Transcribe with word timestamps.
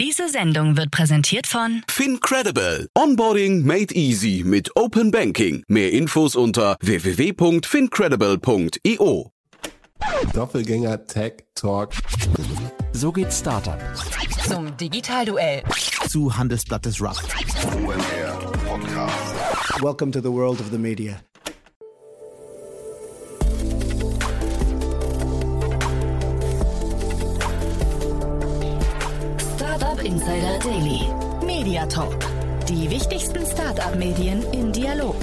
Diese 0.00 0.28
Sendung 0.30 0.78
wird 0.78 0.90
präsentiert 0.90 1.46
von 1.46 1.82
FinCredible. 1.86 2.88
Onboarding 2.96 3.66
made 3.66 3.94
easy 3.94 4.42
mit 4.46 4.74
Open 4.74 5.10
Banking. 5.10 5.62
Mehr 5.68 5.92
Infos 5.92 6.36
unter 6.36 6.78
www.fincredible.io. 6.80 9.30
Doppelgänger 10.32 11.04
Tech 11.04 11.44
Talk. 11.54 11.92
So 12.94 13.12
geht 13.12 13.30
Startup. 13.30 13.78
zum 14.48 14.74
Digitalduell. 14.78 15.64
Zu 16.08 16.34
Handelsblattes 16.34 17.02
Rap. 17.02 17.18
Welcome 19.82 20.12
to 20.12 20.22
the 20.22 20.32
world 20.32 20.60
of 20.60 20.70
the 20.70 20.78
media. 20.78 21.20
Insider 30.04 30.58
Daily. 30.60 31.00
Media 31.44 31.84
Talk. 31.84 32.16
Die 32.66 32.88
wichtigsten 32.88 33.44
Startup-Medien 33.44 34.42
im 34.52 34.72
Dialog. 34.72 35.14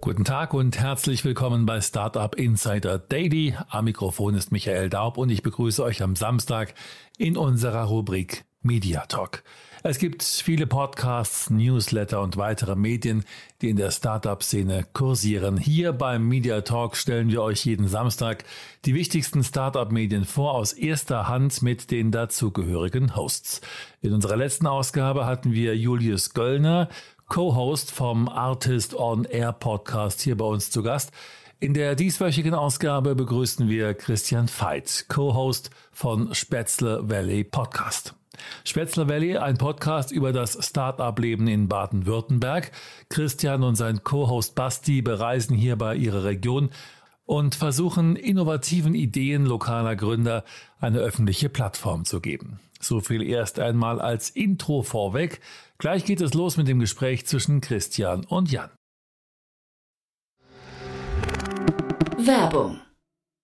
Guten 0.00 0.24
Tag 0.24 0.54
und 0.54 0.78
herzlich 0.78 1.24
willkommen 1.24 1.66
bei 1.66 1.80
Startup 1.80 2.32
Insider 2.36 2.98
Daily. 2.98 3.56
Am 3.70 3.86
Mikrofon 3.86 4.36
ist 4.36 4.52
Michael 4.52 4.88
Daub 4.88 5.18
und 5.18 5.30
ich 5.30 5.42
begrüße 5.42 5.82
euch 5.82 6.00
am 6.02 6.14
Samstag 6.14 6.74
in 7.18 7.36
unserer 7.36 7.84
Rubrik 7.84 8.44
Media 8.62 9.06
Talk. 9.06 9.42
Es 9.86 9.98
gibt 9.98 10.22
viele 10.22 10.66
Podcasts, 10.66 11.50
Newsletter 11.50 12.22
und 12.22 12.38
weitere 12.38 12.74
Medien, 12.74 13.22
die 13.60 13.68
in 13.68 13.76
der 13.76 13.90
Startup-Szene 13.90 14.86
kursieren. 14.94 15.58
Hier 15.58 15.92
beim 15.92 16.26
Media 16.26 16.62
Talk 16.62 16.96
stellen 16.96 17.30
wir 17.30 17.42
euch 17.42 17.66
jeden 17.66 17.86
Samstag 17.86 18.44
die 18.86 18.94
wichtigsten 18.94 19.44
Startup-Medien 19.44 20.24
vor 20.24 20.54
aus 20.54 20.72
erster 20.72 21.28
Hand 21.28 21.60
mit 21.60 21.90
den 21.90 22.12
dazugehörigen 22.12 23.14
Hosts. 23.14 23.60
In 24.00 24.14
unserer 24.14 24.38
letzten 24.38 24.66
Ausgabe 24.66 25.26
hatten 25.26 25.52
wir 25.52 25.76
Julius 25.76 26.32
Göllner, 26.32 26.88
Co-Host 27.28 27.90
vom 27.90 28.30
Artist 28.30 28.94
on 28.94 29.26
Air 29.26 29.52
Podcast 29.52 30.22
hier 30.22 30.38
bei 30.38 30.46
uns 30.46 30.70
zu 30.70 30.82
Gast. 30.82 31.10
In 31.60 31.74
der 31.74 31.94
dieswöchigen 31.94 32.54
Ausgabe 32.54 33.14
begrüßen 33.14 33.68
wir 33.68 33.92
Christian 33.92 34.48
Veit, 34.48 35.04
Co-Host 35.10 35.68
von 35.92 36.34
Spätzle 36.34 37.06
Valley 37.06 37.44
Podcast. 37.44 38.14
Spätzle 38.64 39.08
Valley, 39.08 39.36
ein 39.36 39.58
Podcast 39.58 40.12
über 40.12 40.32
das 40.32 40.58
Start-up-Leben 40.60 41.46
in 41.48 41.68
Baden-Württemberg. 41.68 42.72
Christian 43.08 43.62
und 43.62 43.76
sein 43.76 44.02
Co-Host 44.02 44.54
Basti 44.54 45.02
bereisen 45.02 45.56
hierbei 45.56 45.96
ihre 45.96 46.24
Region 46.24 46.70
und 47.24 47.54
versuchen 47.54 48.16
innovativen 48.16 48.94
Ideen 48.94 49.46
lokaler 49.46 49.96
Gründer 49.96 50.44
eine 50.78 50.98
öffentliche 50.98 51.48
Plattform 51.48 52.04
zu 52.04 52.20
geben. 52.20 52.60
So 52.80 53.00
viel 53.00 53.22
erst 53.22 53.58
einmal 53.58 54.00
als 54.00 54.30
Intro 54.30 54.82
vorweg. 54.82 55.40
Gleich 55.78 56.04
geht 56.04 56.20
es 56.20 56.34
los 56.34 56.56
mit 56.56 56.68
dem 56.68 56.80
Gespräch 56.80 57.26
zwischen 57.26 57.60
Christian 57.60 58.24
und 58.24 58.50
Jan. 58.50 58.70
Werbung. 62.18 62.80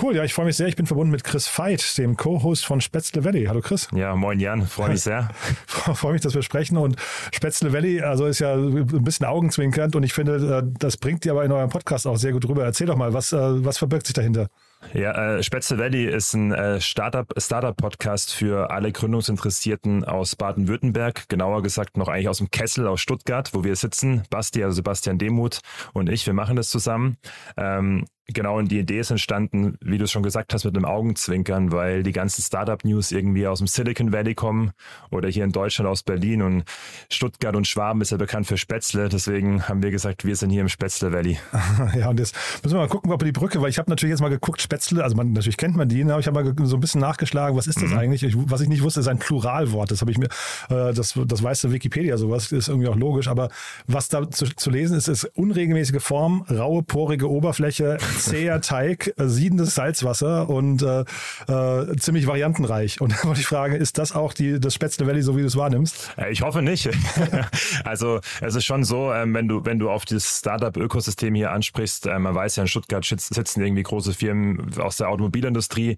Cool, 0.00 0.14
ja, 0.14 0.24
ich 0.24 0.34
freue 0.34 0.44
mich 0.44 0.56
sehr. 0.56 0.66
Ich 0.66 0.76
bin 0.76 0.84
verbunden 0.84 1.10
mit 1.10 1.24
Chris 1.24 1.48
Veit, 1.56 1.96
dem 1.96 2.18
Co-Host 2.18 2.66
von 2.66 2.82
Spätzle 2.82 3.24
Valley. 3.24 3.46
Hallo 3.46 3.62
Chris. 3.62 3.88
Ja, 3.94 4.14
moin 4.14 4.38
Jan, 4.38 4.66
freue 4.66 4.90
mich 4.90 5.00
sehr. 5.00 5.30
freue 5.66 6.12
mich, 6.12 6.20
dass 6.20 6.34
wir 6.34 6.42
sprechen. 6.42 6.76
Und 6.76 6.96
Spätzle 7.32 7.72
Valley, 7.72 8.02
also 8.02 8.26
ist 8.26 8.40
ja 8.40 8.54
ein 8.54 9.04
bisschen 9.04 9.24
augenzwinkernd 9.24 9.96
und 9.96 10.02
ich 10.02 10.12
finde, 10.12 10.58
äh, 10.58 10.70
das 10.78 10.98
bringt 10.98 11.24
ihr 11.24 11.32
aber 11.32 11.46
in 11.46 11.52
eurem 11.52 11.70
Podcast 11.70 12.06
auch 12.06 12.18
sehr 12.18 12.32
gut 12.32 12.46
rüber. 12.46 12.62
Erzähl 12.62 12.86
doch 12.86 12.96
mal, 12.96 13.14
was, 13.14 13.32
äh, 13.32 13.38
was 13.64 13.78
verbirgt 13.78 14.06
sich 14.06 14.12
dahinter? 14.12 14.48
Ja, 14.92 15.36
äh, 15.36 15.42
Spätzle 15.42 15.78
Valley 15.78 16.04
ist 16.04 16.34
ein 16.34 16.52
äh, 16.52 16.78
Startup, 16.78 17.32
Startup-Podcast 17.34 18.34
für 18.34 18.70
alle 18.70 18.92
Gründungsinteressierten 18.92 20.04
aus 20.04 20.36
Baden-Württemberg, 20.36 21.28
genauer 21.30 21.62
gesagt 21.62 21.96
noch 21.96 22.08
eigentlich 22.08 22.28
aus 22.28 22.38
dem 22.38 22.50
Kessel 22.50 22.86
aus 22.86 23.00
Stuttgart, 23.00 23.54
wo 23.54 23.64
wir 23.64 23.74
sitzen. 23.76 24.24
Basti, 24.28 24.62
also 24.62 24.74
Sebastian 24.74 25.16
Demuth 25.16 25.60
und 25.94 26.10
ich, 26.10 26.26
wir 26.26 26.34
machen 26.34 26.56
das 26.56 26.68
zusammen. 26.68 27.16
Ähm, 27.56 28.04
Genau, 28.28 28.58
und 28.58 28.72
die 28.72 28.80
Idee 28.80 28.98
ist 28.98 29.12
entstanden, 29.12 29.78
wie 29.80 29.98
du 29.98 30.04
es 30.04 30.10
schon 30.10 30.24
gesagt 30.24 30.52
hast, 30.52 30.64
mit 30.64 30.76
einem 30.76 30.84
Augenzwinkern, 30.84 31.70
weil 31.70 32.02
die 32.02 32.10
ganzen 32.10 32.42
Startup-News 32.42 33.12
irgendwie 33.12 33.46
aus 33.46 33.58
dem 33.58 33.68
Silicon 33.68 34.12
Valley 34.12 34.34
kommen 34.34 34.72
oder 35.12 35.28
hier 35.28 35.44
in 35.44 35.52
Deutschland 35.52 35.88
aus 35.88 36.02
Berlin 36.02 36.42
und 36.42 36.64
Stuttgart 37.08 37.54
und 37.54 37.68
Schwaben 37.68 38.00
ist 38.00 38.10
ja 38.10 38.16
bekannt 38.16 38.48
für 38.48 38.58
Spätzle. 38.58 39.08
Deswegen 39.08 39.68
haben 39.68 39.80
wir 39.80 39.92
gesagt, 39.92 40.24
wir 40.24 40.34
sind 40.34 40.50
hier 40.50 40.62
im 40.62 40.68
Spätzle 40.68 41.12
Valley. 41.12 41.38
Ja, 41.96 42.10
und 42.10 42.18
jetzt 42.18 42.34
müssen 42.62 42.74
wir 42.74 42.80
mal 42.80 42.88
gucken, 42.88 43.12
ob 43.12 43.20
wir 43.20 43.26
die 43.26 43.32
Brücke, 43.32 43.60
weil 43.60 43.70
ich 43.70 43.78
habe 43.78 43.88
natürlich 43.88 44.10
jetzt 44.10 44.20
mal 44.20 44.28
geguckt, 44.28 44.60
Spätzle, 44.60 45.04
also 45.04 45.16
man, 45.16 45.32
natürlich 45.32 45.56
kennt 45.56 45.76
man 45.76 45.88
die, 45.88 46.02
ne, 46.04 46.12
aber 46.12 46.20
ich 46.20 46.26
habe 46.26 46.42
mal 46.42 46.66
so 46.66 46.76
ein 46.76 46.80
bisschen 46.80 47.00
nachgeschlagen, 47.00 47.56
was 47.56 47.66
ist 47.66 47.80
das 47.80 47.90
mhm. 47.90 47.98
eigentlich? 47.98 48.22
Ich, 48.22 48.34
was 48.36 48.60
ich 48.60 48.68
nicht 48.68 48.82
wusste, 48.82 49.00
ist 49.00 49.08
ein 49.08 49.18
Pluralwort. 49.18 49.90
Das 49.90 50.00
habe 50.00 50.10
ich 50.10 50.18
mir, 50.18 50.26
äh, 50.68 50.92
das, 50.92 51.14
das 51.26 51.42
weiß 51.42 51.62
der 51.62 51.72
Wikipedia 51.72 52.16
sowas, 52.16 52.50
ist 52.50 52.68
irgendwie 52.68 52.88
auch 52.88 52.96
logisch, 52.96 53.28
aber 53.28 53.50
was 53.86 54.08
da 54.08 54.28
zu, 54.30 54.46
zu 54.46 54.70
lesen 54.70 54.96
ist, 54.96 55.08
ist 55.08 55.24
unregelmäßige 55.36 56.02
Form, 56.02 56.42
raue, 56.50 56.82
porige 56.82 57.30
Oberfläche, 57.30 57.98
zäher 58.18 58.60
Teig, 58.60 59.14
äh, 59.16 59.28
siedendes 59.28 59.74
Salzwasser 59.74 60.48
und 60.48 60.82
äh, 60.82 61.04
äh, 61.48 61.96
ziemlich 61.96 62.26
variantenreich. 62.26 63.00
Und 63.00 63.12
da 63.18 63.24
wollte 63.24 63.40
ich 63.40 63.46
fragen, 63.46 63.74
ist 63.74 63.98
das 63.98 64.14
auch 64.14 64.32
die, 64.32 64.60
das 64.60 64.74
Spätzle 64.74 65.06
Valley, 65.06 65.22
so 65.22 65.36
wie 65.36 65.40
du 65.40 65.46
es 65.46 65.56
wahrnimmst? 65.56 66.10
Äh, 66.16 66.32
ich 66.32 66.42
hoffe 66.42 66.62
nicht. 66.62 66.88
also 67.84 68.20
es 68.40 68.54
ist 68.54 68.64
schon 68.64 68.84
so, 68.84 69.12
ähm, 69.12 69.34
wenn 69.34 69.48
du, 69.48 69.64
wenn 69.64 69.78
du 69.78 69.90
auf 69.90 70.04
das 70.04 70.38
Startup-Ökosystem 70.38 71.34
hier 71.34 71.52
ansprichst, 71.52 72.06
man 72.06 72.34
weiß 72.34 72.56
ja, 72.56 72.62
in 72.62 72.68
Stuttgart 72.68 73.04
sitzen 73.04 73.62
irgendwie 73.62 73.82
große 73.82 74.12
Firmen 74.12 74.72
aus 74.78 74.96
der 74.96 75.08
Automobilindustrie. 75.08 75.96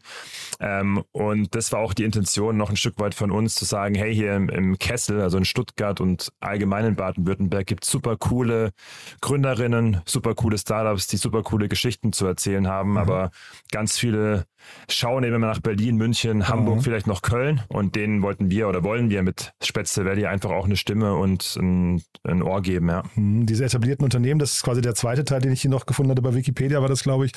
Ähm, 0.60 1.04
und 1.12 1.54
das 1.54 1.72
war 1.72 1.80
auch 1.80 1.94
die 1.94 2.04
Intention, 2.04 2.56
noch 2.56 2.70
ein 2.70 2.76
Stück 2.76 2.98
weit 2.98 3.14
von 3.14 3.30
uns 3.30 3.54
zu 3.54 3.64
sagen, 3.64 3.94
hey, 3.94 4.14
hier 4.14 4.34
im, 4.34 4.48
im 4.48 4.78
Kessel, 4.78 5.20
also 5.20 5.38
in 5.38 5.44
Stuttgart 5.44 6.00
und 6.00 6.32
allgemein 6.40 6.84
in 6.84 6.96
Baden-Württemberg 6.96 7.66
gibt 7.66 7.84
es 7.84 7.90
super 7.90 8.16
coole 8.16 8.72
Gründerinnen, 9.20 10.00
super 10.04 10.34
coole 10.34 10.58
Startups, 10.58 11.06
die 11.06 11.16
super 11.16 11.42
coole 11.42 11.68
Geschichten 11.68 12.07
zu 12.12 12.26
erzählen 12.26 12.68
haben. 12.68 12.92
Mhm. 12.92 12.96
Aber 12.98 13.30
ganz 13.70 13.98
viele 13.98 14.44
schauen 14.88 15.24
eben 15.24 15.36
immer 15.36 15.46
nach 15.46 15.60
Berlin, 15.60 15.96
München, 15.96 16.48
Hamburg, 16.48 16.76
mhm. 16.76 16.80
vielleicht 16.82 17.06
noch 17.06 17.22
Köln. 17.22 17.62
Und 17.68 17.96
denen 17.96 18.22
wollten 18.22 18.50
wir 18.50 18.68
oder 18.68 18.84
wollen 18.84 19.10
wir 19.10 19.22
mit 19.22 19.52
Spätzle 19.62 20.04
Valley 20.04 20.26
einfach 20.26 20.50
auch 20.50 20.64
eine 20.64 20.76
Stimme 20.76 21.14
und 21.14 21.56
ein, 21.56 22.02
ein 22.24 22.42
Ohr 22.42 22.62
geben. 22.62 22.88
Ja. 22.88 23.02
Mhm, 23.14 23.46
diese 23.46 23.64
etablierten 23.64 24.04
Unternehmen, 24.04 24.38
das 24.38 24.52
ist 24.52 24.62
quasi 24.62 24.80
der 24.80 24.94
zweite 24.94 25.24
Teil, 25.24 25.40
den 25.40 25.52
ich 25.52 25.62
hier 25.62 25.70
noch 25.70 25.86
gefunden 25.86 26.10
hatte 26.10 26.22
bei 26.22 26.34
Wikipedia, 26.34 26.80
war 26.80 26.88
das, 26.88 27.02
glaube 27.02 27.26
ich, 27.26 27.32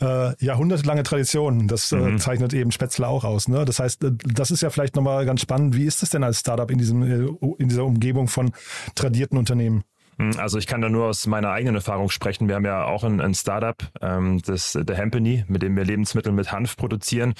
äh, 0.00 0.44
jahrhundertelange 0.44 1.02
Tradition. 1.02 1.68
Das 1.68 1.92
äh, 1.92 1.96
mhm. 1.96 2.18
zeichnet 2.18 2.54
eben 2.54 2.70
Spätzle 2.70 3.06
auch 3.06 3.24
aus. 3.24 3.48
Ne? 3.48 3.64
Das 3.64 3.78
heißt, 3.78 4.04
äh, 4.04 4.12
das 4.24 4.50
ist 4.50 4.62
ja 4.62 4.70
vielleicht 4.70 4.96
nochmal 4.96 5.26
ganz 5.26 5.40
spannend. 5.42 5.76
Wie 5.76 5.84
ist 5.84 6.02
es 6.02 6.10
denn 6.10 6.24
als 6.24 6.40
Startup 6.40 6.70
in, 6.70 6.78
diesem, 6.78 7.02
äh, 7.02 7.28
in 7.58 7.68
dieser 7.68 7.84
Umgebung 7.84 8.28
von 8.28 8.52
tradierten 8.94 9.38
Unternehmen? 9.38 9.84
Hm, 10.20 10.32
also 10.36 10.58
ich 10.58 10.66
kann 10.66 10.82
da 10.82 10.90
nur 10.90 11.06
aus 11.06 11.26
meiner 11.26 11.50
eigenen 11.50 11.76
Erfahrung 11.76 12.10
sprechen. 12.10 12.46
Wir 12.46 12.56
haben 12.56 12.66
ja 12.66 12.84
auch 12.84 13.04
ein, 13.04 13.22
ein 13.22 13.34
Startup, 13.34 13.76
ähm, 14.02 14.42
das 14.44 14.78
der 14.78 14.98
Hampany, 14.98 15.44
mit 15.48 15.62
dem 15.62 15.74
wir 15.76 15.84
Lebensmittel 15.84 16.30
mit 16.30 16.52
Hanf 16.52 16.76
produzieren. 16.76 17.32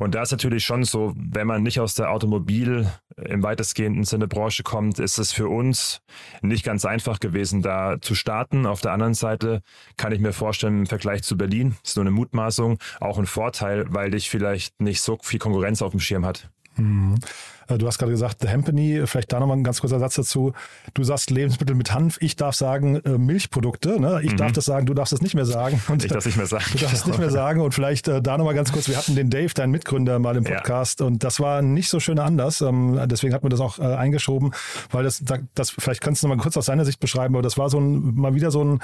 Und 0.00 0.16
da 0.16 0.22
ist 0.22 0.32
natürlich 0.32 0.64
schon 0.64 0.82
so, 0.82 1.14
wenn 1.16 1.46
man 1.46 1.62
nicht 1.62 1.78
aus 1.78 1.94
der 1.94 2.10
Automobil 2.10 2.90
im 3.16 3.44
weitestgehenden 3.44 4.02
Sinne 4.02 4.26
Branche 4.26 4.64
kommt, 4.64 4.98
ist 4.98 5.18
es 5.18 5.32
für 5.32 5.48
uns 5.48 6.00
nicht 6.42 6.64
ganz 6.64 6.84
einfach 6.84 7.20
gewesen, 7.20 7.62
da 7.62 7.96
zu 8.00 8.16
starten. 8.16 8.66
Auf 8.66 8.80
der 8.80 8.92
anderen 8.92 9.14
Seite 9.14 9.62
kann 9.96 10.12
ich 10.12 10.18
mir 10.18 10.32
vorstellen, 10.32 10.80
im 10.80 10.86
Vergleich 10.86 11.22
zu 11.22 11.38
Berlin, 11.38 11.76
ist 11.84 11.96
nur 11.96 12.02
eine 12.02 12.10
Mutmaßung, 12.10 12.78
auch 13.00 13.18
ein 13.18 13.26
Vorteil, 13.26 13.86
weil 13.88 14.10
dich 14.10 14.28
vielleicht 14.28 14.80
nicht 14.80 15.00
so 15.00 15.16
viel 15.22 15.38
Konkurrenz 15.38 15.80
auf 15.80 15.92
dem 15.92 16.00
Schirm 16.00 16.26
hat. 16.26 16.50
Mhm. 16.76 17.16
Äh, 17.68 17.78
du 17.78 17.86
hast 17.86 17.98
gerade 17.98 18.12
gesagt, 18.12 18.38
The 18.40 18.48
Hempany, 18.48 19.06
vielleicht 19.06 19.32
da 19.32 19.40
nochmal 19.40 19.56
ein 19.56 19.64
ganz 19.64 19.80
kurzer 19.80 19.98
Satz 19.98 20.14
dazu. 20.14 20.52
Du 20.94 21.04
sagst 21.04 21.30
Lebensmittel 21.30 21.74
mit 21.74 21.92
Hanf, 21.92 22.18
ich 22.20 22.36
darf 22.36 22.54
sagen 22.54 22.96
äh, 22.96 23.18
Milchprodukte. 23.18 24.00
Ne? 24.00 24.20
Ich 24.22 24.32
mhm. 24.32 24.36
darf 24.36 24.52
das 24.52 24.64
sagen, 24.64 24.86
du 24.86 24.94
darfst 24.94 25.12
es 25.12 25.22
nicht 25.22 25.34
mehr 25.34 25.46
sagen. 25.46 25.80
Und, 25.88 26.04
ich 26.04 26.10
darf 26.10 26.18
es 26.18 26.26
nicht 26.26 26.36
mehr 26.36 26.46
sagen. 26.46 26.64
Du 26.72 26.78
darfst 26.78 26.94
es 26.94 27.06
nicht 27.06 27.18
mehr 27.18 27.30
sagen. 27.30 27.60
Und 27.60 27.74
vielleicht 27.74 28.08
äh, 28.08 28.22
da 28.22 28.38
nochmal 28.38 28.54
ganz 28.54 28.72
kurz, 28.72 28.88
wir 28.88 28.96
hatten 28.96 29.14
den 29.14 29.30
Dave, 29.30 29.52
deinen 29.52 29.70
Mitgründer, 29.70 30.18
mal 30.18 30.36
im 30.36 30.44
Podcast 30.44 31.00
ja. 31.00 31.06
und 31.06 31.24
das 31.24 31.40
war 31.40 31.62
nicht 31.62 31.88
so 31.88 32.00
schön 32.00 32.18
anders. 32.18 32.60
Ähm, 32.60 33.00
deswegen 33.06 33.34
hat 33.34 33.42
man 33.42 33.50
das 33.50 33.60
auch 33.60 33.78
eingeschoben, 33.78 34.52
weil 34.90 35.04
das, 35.04 35.22
das 35.54 35.70
vielleicht 35.70 36.00
kannst 36.00 36.22
du 36.22 36.28
nochmal 36.28 36.42
kurz 36.42 36.56
aus 36.56 36.66
seiner 36.66 36.84
Sicht 36.84 37.00
beschreiben, 37.00 37.34
aber 37.34 37.42
das 37.42 37.58
war 37.58 37.70
so 37.70 37.78
ein, 37.78 38.14
mal 38.14 38.34
wieder 38.34 38.50
so 38.50 38.64
ein 38.64 38.80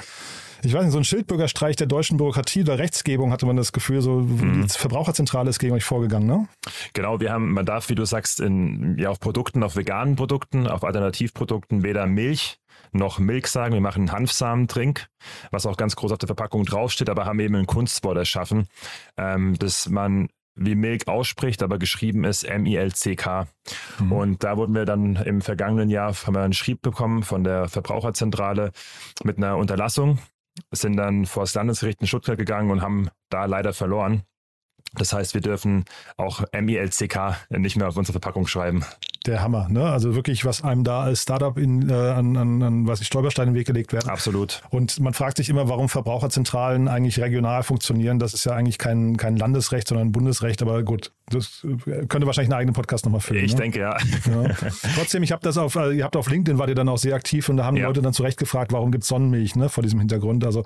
ich 0.63 0.73
weiß 0.73 0.83
nicht, 0.83 0.93
so 0.93 0.97
ein 0.97 1.03
Schildbürgerstreich 1.03 1.75
der 1.75 1.87
deutschen 1.87 2.17
Bürokratie 2.17 2.61
oder 2.61 2.79
Rechtsgebung 2.79 3.31
hatte 3.31 3.45
man 3.45 3.57
das 3.57 3.71
Gefühl, 3.71 4.01
so 4.01 4.21
mhm. 4.21 4.67
die 4.67 4.69
Verbraucherzentrale 4.69 5.49
ist 5.49 5.59
gegen 5.59 5.73
euch 5.73 5.83
vorgegangen, 5.83 6.27
ne? 6.27 6.47
Genau, 6.93 7.19
wir 7.19 7.31
haben, 7.31 7.51
man 7.53 7.65
darf, 7.65 7.89
wie 7.89 7.95
du 7.95 8.05
sagst, 8.05 8.39
in, 8.39 8.97
ja, 8.97 9.09
auf 9.09 9.19
Produkten, 9.19 9.63
auf 9.63 9.75
veganen 9.75 10.15
Produkten, 10.15 10.67
auf 10.67 10.83
Alternativprodukten 10.83 11.83
weder 11.83 12.05
Milch 12.07 12.59
noch 12.91 13.19
Milch 13.19 13.47
sagen. 13.47 13.73
Wir 13.73 13.81
machen 13.81 14.03
einen 14.03 14.11
Hanfsamentrink, 14.11 15.07
was 15.51 15.65
auch 15.65 15.77
ganz 15.77 15.95
groß 15.95 16.13
auf 16.13 16.17
der 16.17 16.27
Verpackung 16.27 16.65
draufsteht, 16.65 17.09
aber 17.09 17.25
haben 17.25 17.39
eben 17.39 17.55
ein 17.55 17.65
Kunstwort 17.65 18.17
erschaffen, 18.17 18.67
ähm, 19.17 19.57
dass 19.57 19.89
man 19.89 20.29
wie 20.55 20.75
Milk 20.75 21.07
ausspricht, 21.07 21.63
aber 21.63 21.79
geschrieben 21.79 22.23
ist 22.23 22.43
M-I-L-C-K. 22.43 23.47
Mhm. 23.99 24.11
Und 24.11 24.43
da 24.43 24.55
wurden 24.57 24.75
wir 24.75 24.85
dann 24.85 25.15
im 25.15 25.41
vergangenen 25.41 25.89
Jahr, 25.89 26.13
haben 26.13 26.35
wir 26.35 26.41
einen 26.41 26.53
Schrieb 26.53 26.83
bekommen 26.83 27.23
von 27.23 27.43
der 27.43 27.67
Verbraucherzentrale 27.67 28.71
mit 29.23 29.37
einer 29.37 29.57
Unterlassung 29.57 30.19
sind 30.71 30.97
dann 30.97 31.25
vor 31.25 31.43
das 31.43 31.53
Landesgericht 31.53 32.01
in 32.01 32.07
Stuttgart 32.07 32.37
gegangen 32.37 32.71
und 32.71 32.81
haben 32.81 33.09
da 33.29 33.45
leider 33.45 33.73
verloren. 33.73 34.23
Das 34.95 35.13
heißt, 35.13 35.33
wir 35.33 35.41
dürfen 35.41 35.85
auch 36.17 36.43
MILCK 36.53 37.17
nicht 37.49 37.77
mehr 37.77 37.87
auf 37.87 37.97
unsere 37.97 38.13
Verpackung 38.13 38.45
schreiben 38.45 38.85
der 39.25 39.41
Hammer. 39.41 39.67
Ne? 39.69 39.83
Also 39.83 40.15
wirklich, 40.15 40.45
was 40.45 40.63
einem 40.63 40.83
da 40.83 41.03
als 41.03 41.23
Startup 41.23 41.57
in, 41.57 41.89
äh, 41.89 41.93
an, 41.93 42.35
an, 42.35 42.61
an 42.61 42.87
was 42.87 43.01
ich 43.01 43.07
Stolpersteine 43.07 43.49
in 43.49 43.53
den 43.53 43.59
Weg 43.59 43.67
gelegt 43.67 43.93
werden. 43.93 44.09
Absolut. 44.09 44.61
Und 44.69 44.99
man 44.99 45.13
fragt 45.13 45.37
sich 45.37 45.49
immer, 45.49 45.69
warum 45.69 45.89
Verbraucherzentralen 45.89 46.87
eigentlich 46.87 47.19
regional 47.19 47.63
funktionieren. 47.63 48.19
Das 48.19 48.33
ist 48.33 48.45
ja 48.45 48.53
eigentlich 48.53 48.77
kein, 48.77 49.17
kein 49.17 49.37
Landesrecht, 49.37 49.87
sondern 49.87 50.07
ein 50.07 50.11
Bundesrecht. 50.11 50.61
Aber 50.61 50.83
gut, 50.83 51.11
das 51.29 51.65
äh, 51.65 52.05
könnte 52.07 52.27
wahrscheinlich 52.27 52.51
einen 52.51 52.59
eigenen 52.59 52.73
Podcast 52.73 53.05
nochmal 53.05 53.21
füllen. 53.21 53.45
Ich 53.45 53.53
ne? 53.53 53.61
denke, 53.61 53.79
ja. 53.79 53.97
ja. 53.97 54.69
Trotzdem, 54.95 55.23
ich 55.23 55.31
habe 55.31 55.41
das 55.41 55.57
auf, 55.57 55.75
äh, 55.75 55.91
ihr 55.93 56.03
habt 56.03 56.15
auf 56.15 56.29
LinkedIn 56.29 56.59
wart 56.59 56.69
ihr 56.69 56.75
dann 56.75 56.89
auch 56.89 56.97
sehr 56.97 57.15
aktiv 57.15 57.47
und 57.49 57.57
da 57.57 57.65
haben 57.65 57.77
ja. 57.77 57.87
Leute 57.87 58.01
dann 58.01 58.13
zu 58.13 58.23
Recht 58.23 58.37
gefragt, 58.37 58.73
warum 58.73 58.91
gibt 58.91 59.03
es 59.03 59.07
Sonnenmilch, 59.07 59.55
ne, 59.55 59.69
vor 59.69 59.83
diesem 59.83 59.99
Hintergrund. 59.99 60.45
Also 60.45 60.63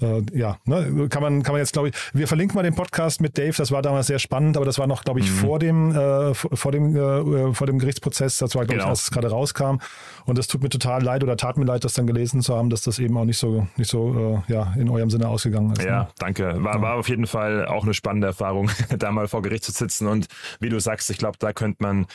äh, 0.00 0.22
ja, 0.32 0.58
ne, 0.64 1.08
kann 1.08 1.22
man, 1.22 1.42
kann 1.42 1.52
man 1.52 1.60
jetzt, 1.60 1.72
glaube 1.72 1.90
ich, 1.90 1.94
wir 2.12 2.26
verlinken 2.26 2.56
mal 2.56 2.62
den 2.62 2.74
Podcast 2.74 3.20
mit 3.20 3.38
Dave, 3.38 3.54
das 3.56 3.70
war 3.70 3.82
damals 3.82 4.08
sehr 4.08 4.18
spannend, 4.18 4.56
aber 4.56 4.66
das 4.66 4.78
war 4.78 4.86
noch, 4.86 5.04
glaube 5.04 5.20
ich, 5.20 5.30
mhm. 5.30 5.34
vor 5.34 5.58
dem, 5.58 5.94
äh, 5.94 6.34
vor 6.34 6.72
dem, 6.72 6.96
äh, 6.96 7.54
vor 7.54 7.66
dem 7.66 7.78
Gerichtsprozess. 7.78 8.38
Das 8.38 8.54
war, 8.54 8.64
glaube 8.64 8.78
genau. 8.78 8.90
als 8.90 9.04
es 9.04 9.10
gerade 9.10 9.30
rauskam. 9.30 9.78
Und 10.26 10.38
es 10.38 10.46
tut 10.46 10.62
mir 10.62 10.68
total 10.68 11.02
leid 11.02 11.22
oder 11.22 11.36
tat 11.36 11.56
mir 11.56 11.64
leid, 11.64 11.84
das 11.84 11.94
dann 11.94 12.06
gelesen 12.06 12.42
zu 12.42 12.56
haben, 12.56 12.70
dass 12.70 12.82
das 12.82 12.98
eben 12.98 13.16
auch 13.16 13.24
nicht 13.24 13.38
so, 13.38 13.66
nicht 13.76 13.90
so 13.90 14.42
äh, 14.48 14.52
ja, 14.52 14.74
in 14.76 14.88
eurem 14.88 15.10
Sinne 15.10 15.28
ausgegangen 15.28 15.72
ist. 15.72 15.82
Ja, 15.82 16.00
ne? 16.00 16.08
danke. 16.18 16.62
War, 16.62 16.80
war 16.82 16.94
auf 16.94 17.08
jeden 17.08 17.26
Fall 17.26 17.66
auch 17.66 17.84
eine 17.84 17.94
spannende 17.94 18.28
Erfahrung, 18.28 18.70
da 18.98 19.10
mal 19.10 19.28
vor 19.28 19.42
Gericht 19.42 19.64
zu 19.64 19.72
sitzen. 19.72 19.99
Und 20.08 20.26
wie 20.60 20.68
du 20.68 20.80
sagst, 20.80 21.10
ich 21.10 21.18
glaube, 21.18 21.38
da 21.38 21.52
könnte 21.52 21.82
man 21.82 22.06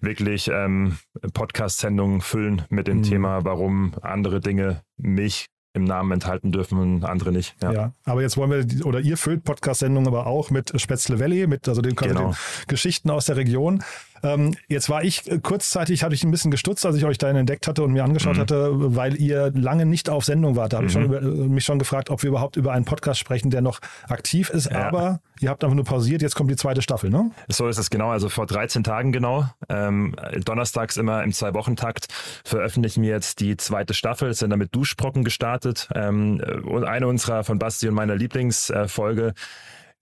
wirklich 0.00 0.48
ähm, 0.48 0.98
Podcast-Sendungen 1.32 2.20
füllen 2.20 2.62
mit 2.68 2.86
dem 2.86 2.98
mhm. 2.98 3.02
Thema, 3.02 3.44
warum 3.44 3.94
andere 4.02 4.40
Dinge 4.40 4.82
mich 4.96 5.46
im 5.72 5.84
Namen 5.84 6.10
enthalten 6.12 6.50
dürfen 6.50 6.78
und 6.78 7.04
andere 7.04 7.30
nicht. 7.30 7.54
Ja, 7.62 7.72
ja 7.72 7.92
aber 8.04 8.22
jetzt 8.22 8.36
wollen 8.36 8.50
wir, 8.50 8.86
oder 8.86 9.00
ihr 9.00 9.16
füllt 9.16 9.44
Podcast-Sendungen 9.44 10.08
aber 10.08 10.26
auch 10.26 10.50
mit 10.50 10.72
Spätzle 10.80 11.20
Valley, 11.20 11.46
mit 11.46 11.68
also 11.68 11.80
den, 11.80 11.94
genau. 11.94 12.30
den 12.30 12.36
Geschichten 12.66 13.10
aus 13.10 13.26
der 13.26 13.36
Region. 13.36 13.82
Ähm, 14.22 14.54
jetzt 14.68 14.90
war 14.90 15.02
ich 15.02 15.30
äh, 15.30 15.38
kurzzeitig, 15.38 16.02
hatte 16.02 16.14
ich 16.14 16.24
ein 16.24 16.30
bisschen 16.30 16.50
gestutzt, 16.50 16.84
als 16.84 16.96
ich 16.96 17.04
euch 17.04 17.18
da 17.18 17.28
entdeckt 17.28 17.66
hatte 17.66 17.82
und 17.82 17.92
mir 17.92 18.04
angeschaut 18.04 18.36
mhm. 18.36 18.40
hatte, 18.40 18.96
weil 18.96 19.20
ihr 19.20 19.50
lange 19.54 19.86
nicht 19.86 20.10
auf 20.10 20.24
Sendung 20.24 20.56
wart. 20.56 20.72
Da 20.72 20.78
habe 20.78 20.84
mhm. 20.84 20.88
ich 20.88 20.92
schon 20.92 21.04
über, 21.04 21.22
äh, 21.22 21.24
mich 21.24 21.64
schon 21.64 21.78
gefragt, 21.78 22.10
ob 22.10 22.22
wir 22.22 22.28
überhaupt 22.28 22.56
über 22.56 22.72
einen 22.72 22.84
Podcast 22.84 23.20
sprechen, 23.20 23.50
der 23.50 23.62
noch 23.62 23.80
aktiv 24.08 24.50
ist. 24.50 24.70
Ja. 24.70 24.88
Aber 24.88 25.20
ihr 25.40 25.48
habt 25.48 25.64
einfach 25.64 25.74
nur 25.74 25.84
pausiert, 25.84 26.22
jetzt 26.22 26.34
kommt 26.34 26.50
die 26.50 26.56
zweite 26.56 26.82
Staffel, 26.82 27.10
ne? 27.10 27.30
So 27.48 27.68
ist 27.68 27.78
es 27.78 27.90
genau. 27.90 28.10
Also 28.10 28.28
vor 28.28 28.46
13 28.46 28.84
Tagen 28.84 29.12
genau. 29.12 29.46
Ähm, 29.68 30.14
donnerstags 30.44 30.96
immer 30.96 31.22
im 31.22 31.32
Zwei-Wochen-Takt 31.32 32.08
veröffentlichen 32.44 33.02
wir 33.02 33.10
jetzt 33.10 33.40
die 33.40 33.56
zweite 33.56 33.94
Staffel, 33.94 34.34
sind 34.34 34.50
damit 34.50 34.74
Duschbrocken 34.74 35.24
gestartet. 35.24 35.88
Ähm, 35.94 36.40
eine 36.86 37.06
unserer 37.06 37.44
von 37.44 37.58
Basti 37.58 37.88
und 37.88 37.94
meiner 37.94 38.16
Lieblingsfolge. 38.16 39.28
Äh, 39.28 39.32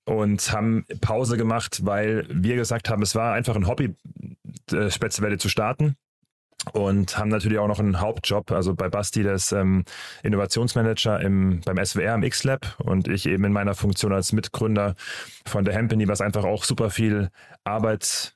und 0.09 0.53
haben 0.53 0.87
Pause 1.03 1.37
gemacht, 1.37 1.85
weil 1.85 2.27
wir 2.31 2.57
gesagt 2.57 2.89
haben, 2.89 3.03
es 3.03 3.15
war 3.15 3.35
einfach 3.35 3.55
ein 3.57 3.67
Hobby, 3.67 3.95
äh, 4.73 4.91
Spätzle 4.91 5.37
zu 5.37 5.51
starten 5.51 5.97
und 6.73 7.19
haben 7.19 7.29
natürlich 7.29 7.59
auch 7.59 7.69
noch 7.69 7.79
einen 7.79 8.01
Hauptjob. 8.01 8.51
Also 8.51 8.75
bei 8.75 8.89
Basti, 8.89 9.23
der 9.23 9.35
ist 9.35 9.53
ähm, 9.53 9.85
Innovationsmanager 10.23 11.21
im, 11.21 11.61
beim 11.61 11.85
SWR 11.85 12.15
im 12.15 12.23
X-Lab 12.23 12.77
und 12.79 13.07
ich 13.07 13.27
eben 13.27 13.45
in 13.45 13.53
meiner 13.53 13.75
Funktion 13.75 14.15
als 14.15 14.33
Mitgründer 14.33 14.95
von 15.45 15.67
der 15.67 15.75
Hempany, 15.75 16.09
was 16.09 16.23
einfach 16.23 16.45
auch 16.45 16.65
super 16.65 16.89
viel 16.89 17.29
Arbeit 17.65 18.35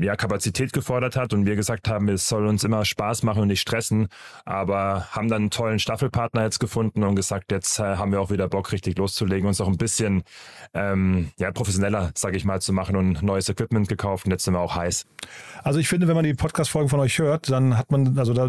ja, 0.00 0.16
Kapazität 0.16 0.72
gefordert 0.72 1.16
hat 1.16 1.32
und 1.32 1.46
wir 1.46 1.56
gesagt 1.56 1.88
haben, 1.88 2.08
es 2.08 2.28
soll 2.28 2.46
uns 2.46 2.64
immer 2.64 2.84
Spaß 2.84 3.22
machen 3.22 3.42
und 3.42 3.48
nicht 3.48 3.60
stressen, 3.60 4.08
aber 4.44 5.06
haben 5.10 5.28
dann 5.28 5.42
einen 5.42 5.50
tollen 5.50 5.78
Staffelpartner 5.78 6.42
jetzt 6.44 6.58
gefunden 6.58 7.02
und 7.04 7.14
gesagt, 7.14 7.52
jetzt 7.52 7.78
äh, 7.78 7.96
haben 7.96 8.12
wir 8.12 8.20
auch 8.20 8.30
wieder 8.30 8.48
Bock, 8.48 8.72
richtig 8.72 8.98
loszulegen, 8.98 9.46
uns 9.46 9.60
auch 9.60 9.68
ein 9.68 9.76
bisschen 9.76 10.22
ähm, 10.74 11.30
ja, 11.38 11.52
professioneller, 11.52 12.10
sage 12.14 12.36
ich 12.36 12.44
mal, 12.44 12.60
zu 12.60 12.72
machen 12.72 12.96
und 12.96 13.22
neues 13.22 13.48
Equipment 13.48 13.88
gekauft 13.88 14.24
und 14.24 14.32
jetzt 14.32 14.44
sind 14.44 14.54
wir 14.54 14.60
auch 14.60 14.74
heiß. 14.74 15.06
Also 15.62 15.78
ich 15.78 15.88
finde, 15.88 16.08
wenn 16.08 16.16
man 16.16 16.24
die 16.24 16.34
Podcast-Folgen 16.34 16.88
von 16.88 17.00
euch 17.00 17.18
hört, 17.18 17.50
dann 17.50 17.78
hat 17.78 17.90
man, 17.90 18.18
also 18.18 18.32
da 18.32 18.48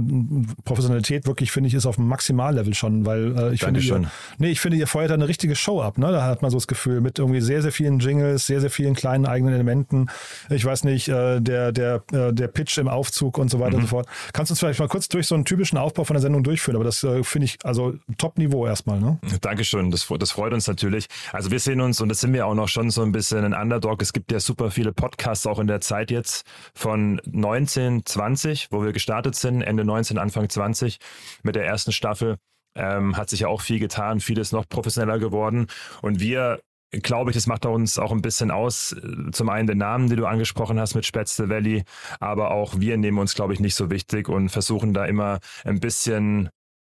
Professionalität 0.65 1.27
wirklich, 1.27 1.51
finde 1.51 1.67
ich, 1.67 1.73
ist 1.73 1.85
auf 1.85 1.95
dem 1.95 2.07
Maximallevel 2.07 2.73
schon, 2.73 3.05
weil 3.05 3.37
äh, 3.37 3.53
ich 3.53 3.61
finde, 3.61 3.79
ihr, 3.79 4.11
nee, 4.39 4.49
ich 4.49 4.59
finde, 4.59 4.77
ihr 4.77 4.87
feuert 4.87 5.11
da 5.11 5.13
eine 5.13 5.27
richtige 5.27 5.55
Show 5.55 5.81
ab, 5.81 5.97
ne? 5.97 6.11
Da 6.11 6.23
hat 6.25 6.41
man 6.41 6.51
so 6.51 6.57
das 6.57 6.67
Gefühl, 6.67 7.01
mit 7.01 7.19
irgendwie 7.19 7.41
sehr, 7.41 7.61
sehr 7.61 7.71
vielen 7.71 7.99
Jingles, 7.99 8.47
sehr, 8.47 8.61
sehr 8.61 8.69
vielen 8.69 8.95
kleinen 8.95 9.25
eigenen 9.25 9.53
Elementen. 9.53 10.07
Ich 10.49 10.65
weiß 10.65 10.83
nicht, 10.85 11.02
äh, 11.07 11.41
der, 11.41 11.71
der, 11.71 12.03
äh, 12.11 12.33
der 12.33 12.47
Pitch 12.47 12.77
im 12.77 12.87
Aufzug 12.87 13.37
und 13.37 13.49
so 13.49 13.59
weiter 13.59 13.77
mhm. 13.77 13.83
und 13.83 13.89
so 13.89 13.95
fort. 13.95 14.07
Kannst 14.33 14.49
du 14.49 14.53
uns 14.53 14.59
vielleicht 14.59 14.79
mal 14.79 14.87
kurz 14.87 15.07
durch 15.09 15.27
so 15.27 15.35
einen 15.35 15.45
typischen 15.45 15.77
Aufbau 15.77 16.03
von 16.03 16.15
der 16.15 16.21
Sendung 16.21 16.43
durchführen? 16.43 16.75
Aber 16.75 16.85
das 16.85 17.03
äh, 17.03 17.23
finde 17.23 17.45
ich, 17.45 17.57
also 17.63 17.95
Top-Niveau 18.17 18.65
erstmal, 18.65 18.99
ne? 18.99 19.19
Dankeschön, 19.41 19.91
das, 19.91 20.07
das 20.19 20.31
freut 20.31 20.53
uns 20.53 20.67
natürlich. 20.67 21.07
Also 21.31 21.51
wir 21.51 21.59
sehen 21.59 21.81
uns, 21.81 22.01
und 22.01 22.09
das 22.09 22.19
sind 22.19 22.33
wir 22.33 22.47
auch 22.47 22.55
noch 22.55 22.67
schon 22.67 22.89
so 22.89 23.01
ein 23.01 23.11
bisschen 23.11 23.43
ein 23.45 23.53
Underdog. 23.53 24.01
Es 24.01 24.13
gibt 24.13 24.31
ja 24.31 24.39
super 24.39 24.71
viele 24.71 24.93
Podcasts 24.93 25.47
auch 25.47 25.59
in 25.59 25.67
der 25.67 25.81
Zeit 25.81 26.11
jetzt 26.11 26.45
von 26.73 27.21
19, 27.25 28.05
20, 28.05 28.67
wo 28.71 28.83
wir 28.83 28.93
gestartet 28.93 29.35
sind, 29.35 29.61
Ende 29.61 29.85
19, 29.85 30.17
Anfang 30.17 30.49
20 30.49 30.99
mit 31.43 31.55
der 31.55 31.65
ersten 31.65 31.91
Staffel. 31.91 32.37
Ähm, 32.75 33.15
hat 33.17 33.29
sich 33.29 33.41
ja 33.41 33.47
auch 33.49 33.61
viel 33.61 33.79
getan, 33.79 34.19
vieles 34.19 34.51
noch 34.51 34.67
professioneller 34.67 35.19
geworden. 35.19 35.67
Und 36.01 36.19
wir 36.19 36.59
glaube 37.01 37.31
ich, 37.31 37.35
das 37.35 37.47
macht 37.47 37.65
uns 37.65 37.97
auch 37.97 38.11
ein 38.11 38.21
bisschen 38.21 38.51
aus. 38.51 38.95
Zum 39.31 39.49
einen 39.49 39.67
den 39.67 39.79
Namen, 39.79 40.09
den 40.09 40.17
du 40.17 40.25
angesprochen 40.25 40.79
hast 40.79 40.95
mit 40.95 41.05
Spätzle 41.05 41.49
Valley, 41.49 41.83
aber 42.19 42.51
auch 42.51 42.79
wir 42.79 42.97
nehmen 42.97 43.17
uns, 43.17 43.35
glaube 43.35 43.53
ich, 43.53 43.59
nicht 43.59 43.75
so 43.75 43.89
wichtig 43.89 44.29
und 44.29 44.49
versuchen 44.49 44.93
da 44.93 45.05
immer 45.05 45.39
ein 45.63 45.79
bisschen 45.79 46.49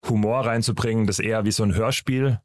Humor 0.08 0.46
reinzubringen, 0.46 1.06
das 1.06 1.18
eher 1.18 1.44
wie 1.44 1.52
so 1.52 1.62
ein 1.62 1.74
Hörspiel, 1.74 2.40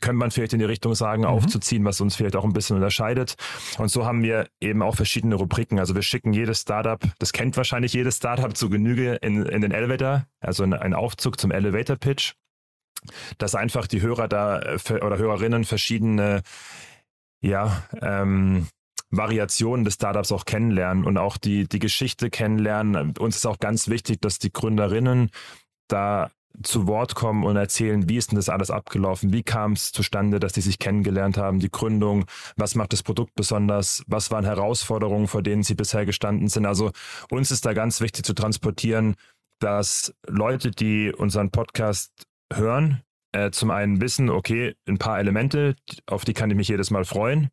könnte 0.00 0.12
man 0.12 0.30
vielleicht 0.30 0.52
in 0.52 0.58
die 0.58 0.64
Richtung 0.64 0.94
sagen, 0.94 1.22
mhm. 1.22 1.28
aufzuziehen, 1.28 1.84
was 1.84 2.00
uns 2.00 2.16
vielleicht 2.16 2.36
auch 2.36 2.44
ein 2.44 2.52
bisschen 2.52 2.76
unterscheidet. 2.76 3.36
Und 3.78 3.88
so 3.88 4.04
haben 4.04 4.22
wir 4.22 4.48
eben 4.60 4.82
auch 4.82 4.94
verschiedene 4.94 5.34
Rubriken. 5.34 5.78
Also 5.78 5.94
wir 5.94 6.02
schicken 6.02 6.32
jedes 6.32 6.60
Startup, 6.60 7.02
das 7.18 7.32
kennt 7.32 7.56
wahrscheinlich 7.56 7.92
jedes 7.92 8.16
Startup 8.16 8.54
zu 8.54 8.68
Genüge 8.68 9.14
in, 9.16 9.44
in 9.46 9.60
den 9.60 9.72
Elevator, 9.72 10.26
also 10.40 10.64
ein 10.64 10.94
Aufzug 10.94 11.40
zum 11.40 11.50
Elevator 11.50 11.96
Pitch 11.96 12.34
dass 13.38 13.54
einfach 13.54 13.86
die 13.86 14.02
Hörer 14.02 14.28
da 14.28 14.60
äh, 14.60 14.78
oder 15.00 15.18
Hörerinnen 15.18 15.64
verschiedene 15.64 16.42
ja, 17.40 17.84
ähm, 18.00 18.68
Variationen 19.10 19.84
des 19.84 19.94
Startups 19.94 20.32
auch 20.32 20.44
kennenlernen 20.44 21.04
und 21.04 21.18
auch 21.18 21.36
die, 21.36 21.68
die 21.68 21.78
Geschichte 21.78 22.30
kennenlernen. 22.30 23.14
Uns 23.18 23.36
ist 23.36 23.46
auch 23.46 23.58
ganz 23.58 23.88
wichtig, 23.88 24.20
dass 24.20 24.38
die 24.38 24.52
Gründerinnen 24.52 25.30
da 25.88 26.30
zu 26.62 26.86
Wort 26.86 27.14
kommen 27.16 27.44
und 27.44 27.56
erzählen, 27.56 28.08
wie 28.08 28.16
ist 28.16 28.30
denn 28.30 28.36
das 28.36 28.48
alles 28.48 28.70
abgelaufen? 28.70 29.32
Wie 29.32 29.42
kam 29.42 29.72
es 29.72 29.90
zustande, 29.90 30.38
dass 30.38 30.52
die 30.52 30.60
sich 30.60 30.78
kennengelernt 30.78 31.36
haben, 31.36 31.58
die 31.58 31.70
Gründung? 31.70 32.26
Was 32.56 32.76
macht 32.76 32.92
das 32.92 33.02
Produkt 33.02 33.34
besonders? 33.34 34.04
Was 34.06 34.30
waren 34.30 34.44
Herausforderungen, 34.44 35.26
vor 35.26 35.42
denen 35.42 35.64
sie 35.64 35.74
bisher 35.74 36.06
gestanden 36.06 36.48
sind? 36.48 36.64
Also 36.64 36.92
uns 37.28 37.50
ist 37.50 37.66
da 37.66 37.72
ganz 37.72 38.00
wichtig 38.00 38.24
zu 38.24 38.34
transportieren, 38.34 39.16
dass 39.58 40.14
Leute, 40.28 40.70
die 40.70 41.12
unseren 41.12 41.50
Podcast 41.50 42.12
hören, 42.56 43.02
äh, 43.32 43.50
zum 43.50 43.70
einen 43.70 44.00
wissen, 44.00 44.30
okay, 44.30 44.74
ein 44.88 44.98
paar 44.98 45.18
Elemente, 45.18 45.76
auf 46.06 46.24
die 46.24 46.34
kann 46.34 46.50
ich 46.50 46.56
mich 46.56 46.68
jedes 46.68 46.90
Mal 46.90 47.04
freuen 47.04 47.50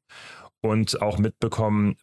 und 0.61 1.01
auch 1.01 1.17
mitbekommen, 1.17 1.95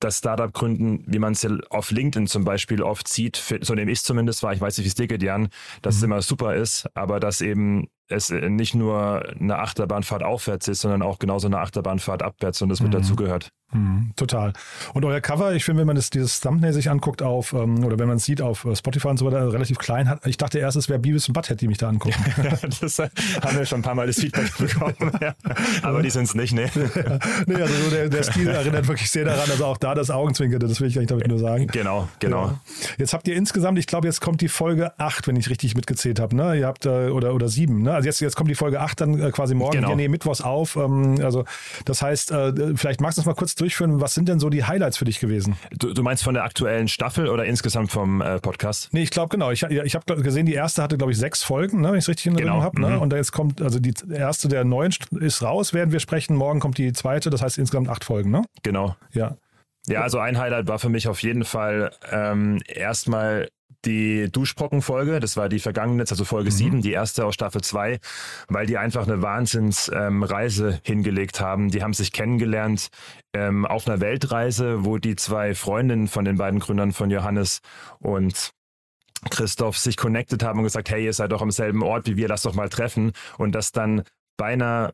dass 0.00 0.18
Startup 0.18 0.52
gründen, 0.52 1.04
wie 1.06 1.18
man 1.18 1.32
es 1.32 1.42
ja 1.42 1.50
auf 1.68 1.90
LinkedIn 1.90 2.26
zum 2.26 2.44
Beispiel 2.44 2.82
oft 2.82 3.08
sieht, 3.08 3.36
so 3.60 3.74
nehme 3.74 3.90
ich 3.90 4.02
zumindest 4.02 4.42
war, 4.42 4.52
ich 4.52 4.60
weiß 4.60 4.78
nicht, 4.78 4.86
wie 4.86 4.88
es 4.88 4.94
dir 4.94 5.06
geht, 5.06 5.22
Jan, 5.22 5.48
dass 5.82 5.96
mhm. 5.96 5.98
es 5.98 6.02
immer 6.02 6.22
super 6.22 6.54
ist, 6.54 6.88
aber 6.94 7.20
dass 7.20 7.42
eben 7.42 7.88
es 8.08 8.30
nicht 8.30 8.74
nur 8.74 9.28
eine 9.38 9.58
Achterbahnfahrt 9.58 10.22
aufwärts 10.22 10.68
ist, 10.68 10.80
sondern 10.80 11.02
auch 11.02 11.18
genauso 11.18 11.48
eine 11.48 11.58
Achterbahnfahrt 11.58 12.22
abwärts 12.22 12.62
und 12.62 12.68
das 12.68 12.80
mit 12.80 12.92
mhm. 12.92 12.98
dazugehört. 12.98 13.50
Hm, 13.72 14.12
total. 14.14 14.52
Und 14.94 15.04
euer 15.04 15.20
Cover, 15.20 15.52
ich 15.52 15.64
finde, 15.64 15.80
wenn 15.80 15.88
man 15.88 15.96
das, 15.96 16.10
dieses 16.10 16.38
Thumbnail 16.38 16.72
sich 16.72 16.88
anguckt 16.88 17.20
auf, 17.20 17.52
ähm, 17.52 17.84
oder 17.84 17.98
wenn 17.98 18.06
man 18.06 18.18
es 18.18 18.24
sieht 18.24 18.40
auf 18.40 18.64
äh, 18.64 18.76
Spotify 18.76 19.08
und 19.08 19.18
so 19.18 19.26
weiter, 19.26 19.52
relativ 19.52 19.78
klein 19.78 20.08
hat. 20.08 20.24
Ich 20.24 20.36
dachte 20.36 20.60
erst, 20.60 20.76
es 20.76 20.88
wäre 20.88 21.00
Beavis 21.00 21.26
und 21.26 21.34
Butthead, 21.34 21.60
die 21.60 21.66
mich 21.66 21.78
da 21.78 21.88
angucken. 21.88 22.14
das 22.80 22.98
haben 23.00 23.58
wir 23.58 23.66
schon 23.66 23.80
ein 23.80 23.82
paar 23.82 23.96
Mal 23.96 24.06
das 24.06 24.20
Feedback 24.20 24.56
bekommen. 24.58 24.94
ja. 25.20 25.34
Aber 25.82 26.00
die 26.00 26.10
sind 26.10 26.24
es 26.24 26.34
nicht, 26.36 26.54
ne? 26.54 26.70
nee, 27.46 27.54
also 27.56 27.74
so 27.74 27.90
der, 27.90 28.08
der 28.08 28.22
Stil 28.22 28.46
erinnert 28.46 28.86
wirklich 28.86 29.10
sehr 29.10 29.24
daran, 29.24 29.50
also 29.50 29.64
auch 29.64 29.78
da 29.78 29.96
das 29.96 30.10
Augenzwinkerte, 30.10 30.68
das 30.68 30.80
will 30.80 30.88
ich 30.88 30.96
eigentlich 30.96 31.08
damit 31.08 31.26
nur 31.26 31.40
sagen. 31.40 31.66
Genau, 31.66 32.08
genau. 32.20 32.46
Ja. 32.46 32.60
Jetzt 32.98 33.14
habt 33.14 33.26
ihr 33.26 33.34
insgesamt, 33.34 33.80
ich 33.80 33.88
glaube, 33.88 34.06
jetzt 34.06 34.20
kommt 34.20 34.42
die 34.42 34.48
Folge 34.48 34.96
8, 35.00 35.26
wenn 35.26 35.34
ich 35.34 35.50
richtig 35.50 35.74
mitgezählt 35.74 36.20
habe, 36.20 36.36
ne? 36.36 36.56
Ihr 36.56 36.68
habt, 36.68 36.86
äh, 36.86 37.08
oder, 37.08 37.34
oder 37.34 37.48
7, 37.48 37.82
ne? 37.82 37.94
Also 37.94 38.06
jetzt, 38.06 38.20
jetzt 38.20 38.36
kommt 38.36 38.48
die 38.48 38.54
Folge 38.54 38.80
8 38.80 39.00
dann 39.00 39.20
äh, 39.20 39.32
quasi 39.32 39.54
morgen, 39.54 39.78
genau. 39.78 39.88
wir 39.88 39.96
nehmen 39.96 40.12
Mittwochs 40.12 40.40
auf. 40.40 40.76
Ähm, 40.76 41.16
also 41.20 41.44
das 41.84 42.00
heißt, 42.00 42.30
äh, 42.30 42.76
vielleicht 42.76 43.00
magst 43.00 43.18
du 43.18 43.22
es 43.22 43.26
mal 43.26 43.34
kurz 43.34 43.55
durchführen, 43.56 44.00
was 44.00 44.14
sind 44.14 44.28
denn 44.28 44.38
so 44.38 44.50
die 44.50 44.64
Highlights 44.64 44.96
für 44.96 45.04
dich 45.04 45.20
gewesen? 45.20 45.56
Du, 45.78 45.92
du 45.92 46.02
meinst 46.02 46.22
von 46.22 46.34
der 46.34 46.44
aktuellen 46.44 46.88
Staffel 46.88 47.28
oder 47.28 47.44
insgesamt 47.44 47.90
vom 47.90 48.20
äh, 48.20 48.38
Podcast? 48.40 48.88
Nee, 48.92 49.02
ich 49.02 49.10
glaube 49.10 49.30
genau. 49.30 49.50
Ich, 49.50 49.62
ich 49.62 49.94
habe 49.94 50.22
gesehen, 50.22 50.46
die 50.46 50.54
erste 50.54 50.82
hatte, 50.82 50.96
glaube 50.96 51.12
ich, 51.12 51.18
sechs 51.18 51.42
Folgen, 51.42 51.80
ne, 51.80 51.88
wenn 51.88 51.98
ich 51.98 52.04
es 52.04 52.08
richtig 52.08 52.26
in 52.26 52.34
Erinnerung 52.34 52.60
genau. 52.60 52.66
habe. 52.66 52.80
Ne? 52.80 52.90
Mhm. 52.96 53.02
Und 53.02 53.12
jetzt 53.12 53.32
kommt, 53.32 53.60
also 53.60 53.78
die 53.78 53.94
erste 54.10 54.48
der 54.48 54.64
neuen 54.64 54.94
ist 55.20 55.42
raus, 55.42 55.74
werden 55.74 55.92
wir 55.92 56.00
sprechen. 56.00 56.36
Morgen 56.36 56.60
kommt 56.60 56.78
die 56.78 56.92
zweite, 56.92 57.30
das 57.30 57.42
heißt 57.42 57.58
insgesamt 57.58 57.88
acht 57.88 58.04
Folgen, 58.04 58.30
ne? 58.30 58.42
Genau. 58.62 58.96
Ja. 59.12 59.36
Ja, 59.88 60.02
also 60.02 60.18
ein 60.18 60.36
Highlight 60.36 60.66
war 60.66 60.78
für 60.78 60.88
mich 60.88 61.06
auf 61.06 61.22
jeden 61.22 61.44
Fall 61.44 61.92
ähm, 62.10 62.60
erstmal 62.66 63.48
die 63.84 64.30
Duschbrockenfolge, 64.30 65.20
das 65.20 65.36
war 65.36 65.48
die 65.48 65.60
vergangene, 65.60 66.04
also 66.08 66.24
Folge 66.24 66.50
mhm. 66.50 66.54
7, 66.54 66.82
die 66.82 66.92
erste 66.92 67.24
aus 67.24 67.34
Staffel 67.34 67.62
2, 67.62 67.98
weil 68.48 68.66
die 68.66 68.78
einfach 68.78 69.06
eine 69.06 69.22
Wahnsinnsreise 69.22 70.68
ähm, 70.68 70.80
hingelegt 70.84 71.40
haben. 71.40 71.70
Die 71.70 71.82
haben 71.82 71.94
sich 71.94 72.12
kennengelernt 72.12 72.88
ähm, 73.34 73.64
auf 73.64 73.86
einer 73.86 74.00
Weltreise, 74.00 74.84
wo 74.84 74.98
die 74.98 75.16
zwei 75.16 75.54
Freundinnen 75.54 76.08
von 76.08 76.24
den 76.24 76.36
beiden 76.36 76.60
Gründern 76.60 76.92
von 76.92 77.10
Johannes 77.10 77.60
und 78.00 78.50
Christoph 79.30 79.78
sich 79.78 79.96
connected 79.96 80.42
haben 80.42 80.58
und 80.58 80.64
gesagt, 80.64 80.90
hey, 80.90 81.04
ihr 81.04 81.12
seid 81.12 81.32
doch 81.32 81.42
am 81.42 81.50
selben 81.50 81.82
Ort 81.82 82.06
wie 82.06 82.16
wir, 82.16 82.28
lass 82.28 82.42
doch 82.42 82.54
mal 82.54 82.68
treffen. 82.68 83.12
Und 83.38 83.52
das 83.54 83.72
dann 83.72 84.02
bei 84.36 84.52
einer 84.52 84.92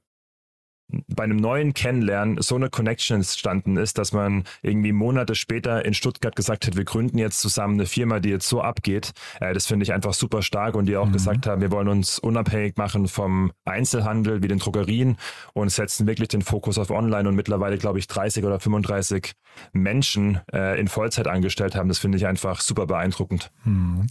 bei 1.08 1.24
einem 1.24 1.36
neuen 1.36 1.74
Kennenlernen 1.74 2.40
so 2.40 2.56
eine 2.56 2.70
Connection 2.70 3.16
entstanden 3.16 3.76
ist, 3.76 3.98
dass 3.98 4.12
man 4.12 4.44
irgendwie 4.62 4.92
Monate 4.92 5.34
später 5.34 5.84
in 5.84 5.94
Stuttgart 5.94 6.36
gesagt 6.36 6.66
hat, 6.66 6.76
wir 6.76 6.84
gründen 6.84 7.18
jetzt 7.18 7.40
zusammen 7.40 7.74
eine 7.74 7.86
Firma, 7.86 8.20
die 8.20 8.30
jetzt 8.30 8.48
so 8.48 8.60
abgeht. 8.60 9.12
Äh, 9.40 9.54
das 9.54 9.66
finde 9.66 9.84
ich 9.84 9.92
einfach 9.92 10.14
super 10.14 10.42
stark 10.42 10.74
und 10.74 10.86
die 10.86 10.96
auch 10.96 11.06
mhm. 11.06 11.12
gesagt 11.12 11.46
haben, 11.46 11.60
wir 11.60 11.70
wollen 11.70 11.88
uns 11.88 12.18
unabhängig 12.18 12.76
machen 12.76 13.08
vom 13.08 13.52
Einzelhandel 13.64 14.42
wie 14.42 14.48
den 14.48 14.58
Drogerien 14.58 15.16
und 15.52 15.70
setzen 15.70 16.06
wirklich 16.06 16.28
den 16.28 16.42
Fokus 16.42 16.78
auf 16.78 16.90
Online 16.90 17.28
und 17.28 17.34
mittlerweile, 17.34 17.78
glaube 17.78 17.98
ich, 17.98 18.06
30 18.06 18.44
oder 18.44 18.60
35 18.60 19.32
Menschen 19.72 20.40
äh, 20.52 20.78
in 20.80 20.88
Vollzeit 20.88 21.28
angestellt 21.28 21.74
haben. 21.74 21.88
Das 21.88 21.98
finde 21.98 22.18
ich 22.18 22.26
einfach 22.26 22.60
super 22.60 22.86
beeindruckend. 22.86 23.50
Mhm. 23.64 24.06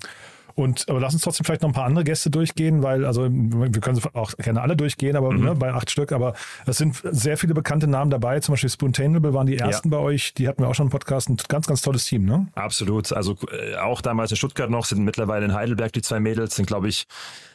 Und 0.56 0.86
aber 0.90 1.00
lass 1.00 1.14
uns 1.14 1.24
trotzdem 1.24 1.46
vielleicht 1.46 1.62
noch 1.62 1.70
ein 1.70 1.74
paar 1.74 1.86
andere 1.86 2.04
Gäste 2.04 2.30
durchgehen, 2.30 2.84
weil, 2.84 3.06
also 3.06 3.28
wir 3.30 3.82
können 3.82 4.02
auch 4.14 4.36
gerne 4.38 4.62
alle 4.62 4.76
durchgehen, 4.76 5.16
aber 5.16 5.32
mhm. 5.32 5.44
ne, 5.44 5.56
bei 5.56 5.74
acht 5.74 5.90
Stück, 5.92 6.12
aber 6.12 6.34
es 6.66 6.78
sind 6.78 7.02
sehr 7.04 7.38
viele 7.38 7.54
bekannte 7.54 7.88
Namen 7.88 8.12
dabei, 8.12 8.40
zum 8.40 8.54
Beispiel 8.54 8.70
Spoontainable 8.70 9.34
waren 9.34 9.48
die 9.48 9.58
ersten 9.58 9.92
ja. 9.92 9.98
bei 9.98 10.04
euch, 10.04 10.34
die 10.34 10.48
hatten 10.48 10.62
wir 10.64 10.68
auch 10.68 10.76
schon 10.76 10.88
im 10.88 10.92
Podcast, 10.92 11.30
ein 11.30 11.38
ganz, 11.48 11.68
ganz 11.68 11.82
tolles 11.82 12.06
Team, 12.06 12.26
ne? 12.26 12.48
Absolut. 12.56 13.12
Also 13.14 13.38
äh, 13.52 13.76
auch 13.76 14.02
damals 14.02 14.32
in 14.32 14.38
Stuttgart 14.38 14.70
noch, 14.70 14.86
sind 14.86 15.04
mittlerweile 15.04 15.46
in 15.46 15.54
Heidelberg 15.54 15.94
die 15.94 16.02
zwei 16.02 16.20
Mädels, 16.20 16.56
sind, 16.56 16.66
glaube 16.66 16.88
ich, 16.88 17.06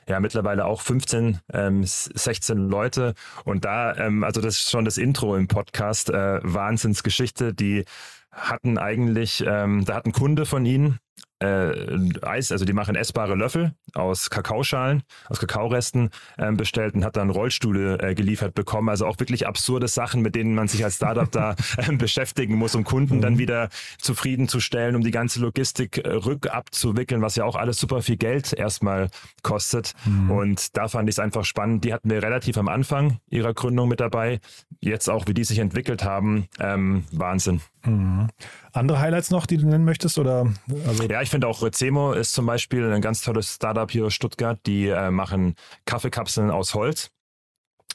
ja 0.09 0.21
mittlerweile 0.21 0.65
auch 0.65 0.81
15, 0.81 1.41
ähm, 1.53 1.83
16 1.85 2.69
Leute. 2.69 3.15
Und 3.45 3.65
da, 3.65 3.95
ähm, 3.97 4.25
also 4.25 4.41
das 4.41 4.55
ist 4.55 4.71
schon 4.71 4.85
das 4.85 4.99
Intro 4.99 5.37
im 5.37 5.49
Podcast, 5.49 6.11
äh, 6.11 6.41
Wahnsinnsgeschichte, 6.43 7.55
die 7.55 7.85
hatten 8.31 8.79
eigentlich, 8.79 9.45
ähm, 9.47 9.85
da 9.85 9.95
hat 9.95 10.07
ein 10.07 10.13
Kunde 10.13 10.47
von 10.47 10.67
ihnen, 10.67 10.99
äh, 11.39 11.99
Eis, 12.23 12.51
also 12.51 12.65
die 12.65 12.73
machen 12.73 12.97
essbare 12.97 13.35
Löffel 13.35 13.75
aus 13.95 14.31
Kakaoschalen, 14.31 15.03
aus 15.29 15.39
Kakaoresten 15.39 16.11
äh, 16.39 16.53
bestellt 16.53 16.95
und 16.95 17.05
hat 17.05 17.17
dann 17.17 17.31
Rollstühle 17.31 17.99
äh, 17.99 18.15
geliefert 18.15 18.55
bekommen. 18.55 18.89
Also 18.89 19.07
auch 19.07 19.19
wirklich 19.19 19.47
absurde 19.47 19.89
Sachen, 19.89 20.23
mit 20.23 20.35
denen 20.35 20.55
man 20.55 20.69
sich 20.69 20.85
als 20.85 20.97
Startup 20.97 21.31
da 21.31 21.55
äh, 21.77 21.93
beschäftigen 21.93 22.55
muss, 22.55 22.75
um 22.75 22.85
Kunden 22.85 23.17
mhm. 23.17 23.21
dann 23.21 23.39
wieder 23.39 23.69
zufriedenzustellen, 23.99 24.97
um 24.97 25.03
die 25.03 25.11
ganze 25.11 25.41
Logistik 25.41 25.99
äh, 25.99 26.09
rückabzuwickeln, 26.09 27.21
was 27.21 27.37
ja 27.37 27.45
auch 27.45 27.57
alles 27.57 27.79
super 27.79 28.03
viel 28.03 28.17
Geld 28.17 28.53
erstmal 28.53 29.09
kostet. 29.43 29.95
Mhm. 30.05 30.31
Und 30.31 30.77
da 30.77 30.89
fand 30.89 31.09
ich 31.09 31.17
es 31.17 31.19
einfach 31.19 31.45
spannend. 31.45 31.85
Die 31.85 31.93
hatten 31.93 32.09
wir 32.11 32.23
relativ 32.23 32.57
am 32.57 32.69
Anfang 32.69 33.19
ihrer 33.29 33.53
Gründung 33.53 33.89
mit 33.89 34.01
dabei. 34.01 34.41
Jetzt 34.81 35.11
auch, 35.11 35.27
wie 35.27 35.35
die 35.35 35.45
sich 35.45 35.59
entwickelt 35.59 36.05
haben, 36.05 36.47
ähm, 36.61 37.05
Wahnsinn. 37.13 37.61
Mhm. 37.87 38.29
Andere 38.73 39.01
Highlights 39.01 39.31
noch, 39.31 39.47
die 39.47 39.57
du 39.57 39.67
nennen 39.67 39.85
möchtest? 39.85 40.19
Oder, 40.19 40.53
also 40.87 41.05
ja, 41.05 41.21
ich 41.27 41.31
finde 41.31 41.49
auch 41.49 41.61
Rezemo 41.61 42.13
ist 42.13 42.35
zum 42.35 42.47
Beispiel 42.47 42.89
ein 42.93 43.01
ganz 43.01 43.21
tolles 43.21 43.57
Startup 43.57 43.91
hier 43.91 44.07
aus 44.07 44.15
Stuttgart. 44.15 44.61
Die 44.65 44.87
äh, 44.87 45.11
machen 45.11 45.57
Kaffeekapseln 45.85 46.53
aus 46.53 46.75
Holz. 46.75 47.11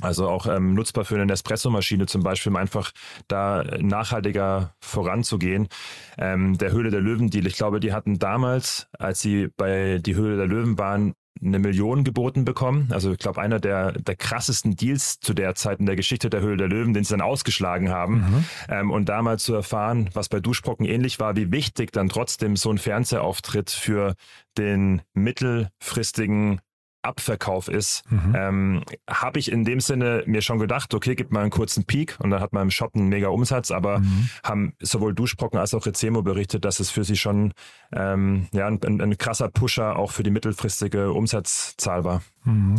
Also 0.01 0.27
auch 0.27 0.47
ähm, 0.47 0.73
nutzbar 0.73 1.05
für 1.05 1.15
eine 1.15 1.27
Nespresso-Maschine 1.27 2.07
zum 2.07 2.23
Beispiel, 2.23 2.50
um 2.50 2.57
einfach 2.57 2.91
da 3.29 3.63
nachhaltiger 3.79 4.75
voranzugehen. 4.81 5.69
Ähm, 6.17 6.57
der 6.57 6.73
Höhle 6.73 6.91
der 6.91 7.00
Löwen-Deal, 7.00 7.47
ich 7.47 7.55
glaube, 7.55 7.79
die 7.79 7.93
hatten 7.93 8.19
damals, 8.19 8.89
als 9.00 9.21
sie 9.21 9.47
bei 9.55 10.00
die 10.00 10.15
Höhle 10.15 10.35
der 10.35 10.47
Löwen 10.47 10.77
waren, 10.77 11.13
eine 11.39 11.59
Million 11.59 12.03
geboten 12.03 12.45
bekommen. 12.45 12.89
Also 12.91 13.11
ich 13.11 13.17
glaube, 13.17 13.41
einer 13.41 13.59
der, 13.59 13.93
der 13.93 14.15
krassesten 14.15 14.75
Deals 14.75 15.19
zu 15.19 15.33
der 15.33 15.55
Zeit 15.55 15.79
in 15.79 15.85
der 15.85 15.95
Geschichte 15.95 16.29
der 16.29 16.41
Höhle 16.41 16.57
der 16.57 16.67
Löwen, 16.67 16.93
den 16.93 17.03
sie 17.03 17.11
dann 17.11 17.21
ausgeschlagen 17.21 17.89
haben. 17.89 18.15
Mhm. 18.15 18.45
Ähm, 18.69 18.91
und 18.91 19.09
damals 19.09 19.43
zu 19.43 19.53
erfahren, 19.53 20.09
was 20.13 20.29
bei 20.29 20.39
Duschbrocken 20.39 20.85
ähnlich 20.85 21.19
war, 21.19 21.35
wie 21.35 21.51
wichtig 21.51 21.91
dann 21.91 22.09
trotzdem 22.09 22.55
so 22.55 22.69
ein 22.69 22.77
Fernsehauftritt 22.77 23.71
für 23.71 24.15
den 24.57 25.01
mittelfristigen 25.13 26.61
Abverkauf 27.01 27.67
ist, 27.67 28.03
mhm. 28.12 28.36
ähm, 28.36 28.84
habe 29.10 29.39
ich 29.39 29.51
in 29.51 29.65
dem 29.65 29.79
Sinne 29.79 30.24
mir 30.25 30.41
schon 30.41 30.60
gedacht, 30.60 30.93
okay, 30.93 31.15
gibt 31.15 31.31
mal 31.31 31.41
einen 31.41 31.50
kurzen 31.50 31.86
Peak 31.86 32.17
und 32.20 32.29
dann 32.29 32.41
hat 32.41 32.53
man 32.53 32.63
im 32.63 32.72
Shop 32.72 32.96
einen 32.96 33.10
mega 33.10 33.29
Umsatz, 33.29 33.72
aber 33.72 34.00
mhm. 34.00 34.29
haben 34.43 34.74
sowohl 34.79 35.13
Duschbrocken 35.13 35.60
als 35.60 35.74
auch 35.74 35.86
Rezemo 35.86 36.22
berichtet, 36.22 36.65
dass 36.65 36.79
es 36.79 36.89
für 36.89 37.03
sie 37.03 37.17
schon 37.17 37.53
ähm, 37.93 38.48
ja, 38.53 38.67
ein, 38.67 38.79
ein, 38.86 39.01
ein, 39.01 39.17
krasser 39.17 39.50
Pusher 39.50 39.98
auch 39.98 40.12
für 40.12 40.24
die 40.24 40.31
mittelfristige 40.31 41.12
Umsatzzahl 41.13 42.03
war. 42.03 42.22
Mhm 42.43 42.77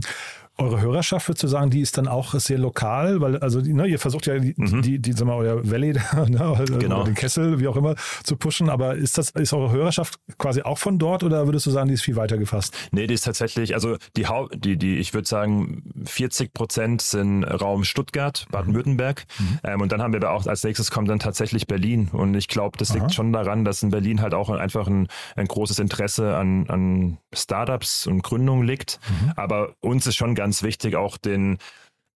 eure 0.58 0.80
Hörerschaft, 0.80 1.28
würdest 1.28 1.42
du 1.42 1.48
sagen, 1.48 1.70
die 1.70 1.80
ist 1.80 1.98
dann 1.98 2.08
auch 2.08 2.34
sehr 2.34 2.58
lokal, 2.58 3.20
weil 3.20 3.38
also 3.38 3.60
ne, 3.60 3.86
ihr 3.86 3.98
versucht 3.98 4.26
ja 4.26 4.38
die, 4.38 4.54
mhm. 4.56 4.82
die, 4.82 4.98
die, 4.98 5.12
sag 5.12 5.26
mal, 5.26 5.36
euer 5.36 5.68
Valley, 5.68 5.92
ne, 6.28 6.40
also 6.40 6.78
genau. 6.78 7.04
den 7.04 7.14
Kessel, 7.14 7.60
wie 7.60 7.68
auch 7.68 7.76
immer, 7.76 7.94
zu 8.22 8.36
pushen, 8.36 8.68
aber 8.68 8.94
ist 8.94 9.18
das, 9.18 9.30
ist 9.30 9.52
eure 9.52 9.72
Hörerschaft 9.72 10.18
quasi 10.38 10.62
auch 10.62 10.78
von 10.78 10.98
dort 10.98 11.22
oder 11.24 11.46
würdest 11.46 11.66
du 11.66 11.70
sagen, 11.70 11.88
die 11.88 11.94
ist 11.94 12.02
viel 12.02 12.16
weiter 12.16 12.38
gefasst? 12.38 12.76
Nee, 12.92 13.06
die 13.06 13.14
ist 13.14 13.24
tatsächlich, 13.24 13.74
also 13.74 13.96
die 14.16 14.26
die, 14.54 14.76
die, 14.76 14.96
ich 14.98 15.14
würde 15.14 15.28
sagen, 15.28 15.82
40 16.04 16.52
Prozent 16.54 17.02
sind 17.02 17.44
Raum 17.44 17.84
Stuttgart, 17.84 18.46
Baden-Württemberg. 18.50 19.24
Mhm. 19.38 19.58
Ähm, 19.64 19.80
und 19.80 19.92
dann 19.92 20.02
haben 20.02 20.12
wir 20.12 20.22
aber 20.22 20.32
auch 20.32 20.46
als 20.46 20.64
nächstes 20.64 20.90
kommt 20.90 21.08
dann 21.08 21.18
tatsächlich 21.18 21.66
Berlin. 21.66 22.08
Und 22.12 22.34
ich 22.34 22.48
glaube, 22.48 22.78
das 22.78 22.92
liegt 22.92 23.06
Aha. 23.06 23.12
schon 23.12 23.32
daran, 23.32 23.64
dass 23.64 23.82
in 23.82 23.90
Berlin 23.90 24.20
halt 24.20 24.34
auch 24.34 24.50
einfach 24.50 24.86
ein, 24.86 25.08
ein 25.36 25.46
großes 25.46 25.78
Interesse 25.78 26.36
an, 26.36 26.68
an 26.68 27.18
Startups 27.32 28.06
und 28.06 28.22
Gründungen 28.22 28.66
liegt. 28.66 29.00
Mhm. 29.08 29.32
Aber 29.36 29.74
uns 29.80 30.06
ist 30.06 30.16
schon 30.16 30.34
ganz 30.42 30.62
wichtig, 30.64 30.96
auch 30.96 31.18
den, 31.18 31.58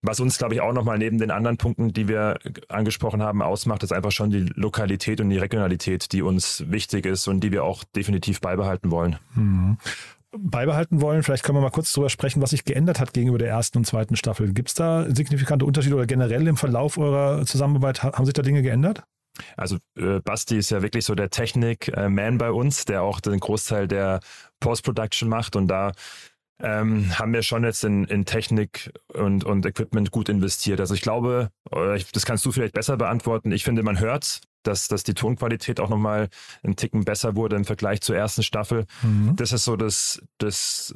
was 0.02 0.20
uns, 0.20 0.40
glaube 0.40 0.56
ich, 0.56 0.62
auch 0.62 0.74
nochmal 0.74 0.98
neben 0.98 1.20
den 1.20 1.30
anderen 1.30 1.58
Punkten, 1.58 1.94
die 1.94 2.08
wir 2.08 2.40
angesprochen 2.70 3.22
haben, 3.22 3.44
ausmacht, 3.44 3.84
ist 3.84 3.94
einfach 3.94 4.12
schon 4.12 4.32
die 4.32 4.52
Lokalität 4.56 5.22
und 5.22 5.30
die 5.30 5.38
Regionalität, 5.38 6.12
die 6.12 6.24
uns 6.24 6.64
wichtig 6.68 7.06
ist 7.06 7.28
und 7.28 7.42
die 7.42 7.52
wir 7.52 7.64
auch 7.64 7.84
definitiv 7.96 8.42
beibehalten 8.42 8.92
wollen. 8.92 9.18
Mhm 9.36 9.78
beibehalten 10.38 11.00
wollen. 11.00 11.24
Vielleicht 11.24 11.46
können 11.46 11.58
wir 11.58 11.62
mal 11.62 11.70
kurz 11.70 11.94
darüber 11.94 12.10
sprechen, 12.10 12.42
was 12.42 12.50
sich 12.50 12.66
geändert 12.66 13.00
hat 13.00 13.14
gegenüber 13.14 13.38
der 13.38 13.48
ersten 13.48 13.78
und 13.78 13.86
zweiten 13.86 14.18
Staffel. 14.18 14.52
Gibt 14.52 14.68
es 14.68 14.74
da 14.74 15.06
signifikante 15.08 15.64
Unterschiede 15.64 15.96
oder 15.96 16.08
generell 16.08 16.46
im 16.48 16.58
Verlauf 16.58 16.98
eurer 16.98 17.46
Zusammenarbeit 17.46 18.04
haben 18.04 18.26
sich 18.26 18.34
da 18.34 18.42
Dinge 18.42 18.62
geändert? 18.62 19.04
Also 19.58 19.78
äh, 19.98 20.20
Basti 20.20 20.58
ist 20.58 20.72
ja 20.72 20.82
wirklich 20.82 21.06
so 21.06 21.16
der 21.16 21.30
Technik-Man 21.30 22.38
bei 22.38 22.52
uns, 22.52 22.86
der 22.86 23.04
auch 23.04 23.20
den 23.20 23.40
Großteil 23.40 23.88
der 23.88 24.20
Post-Production 24.60 25.30
macht 25.30 25.56
und 25.56 25.68
da 25.68 25.92
ähm, 26.60 27.18
haben 27.18 27.34
wir 27.34 27.44
schon 27.44 27.64
jetzt 27.64 27.84
in, 27.84 28.06
in 28.06 28.26
Technik 28.26 28.92
und, 29.14 29.44
und 29.44 29.66
Equipment 29.66 30.12
gut 30.12 30.30
investiert. 30.30 30.80
Also 30.80 30.94
ich 30.94 31.02
glaube, 31.02 31.50
das 31.70 32.26
kannst 32.26 32.46
du 32.46 32.52
vielleicht 32.52 32.74
besser 32.74 32.98
beantworten. 32.98 33.52
Ich 33.52 33.64
finde, 33.64 33.84
man 33.84 34.00
hört, 34.00 34.42
dass, 34.64 34.88
dass 34.88 35.04
die 35.04 35.14
Tonqualität 35.14 35.80
auch 35.80 35.90
nochmal 35.90 36.30
einen 36.64 36.76
Ticken 36.76 37.06
besser 37.06 37.36
wurde 37.36 37.56
im 37.56 37.66
Vergleich 37.66 38.02
zur 38.02 38.16
ersten 38.16 38.44
Staffel. 38.44 38.86
Mhm. 39.02 39.36
Das 39.36 39.52
ist 39.52 39.66
so 39.66 39.76
das, 39.76 40.22
das 40.38 40.94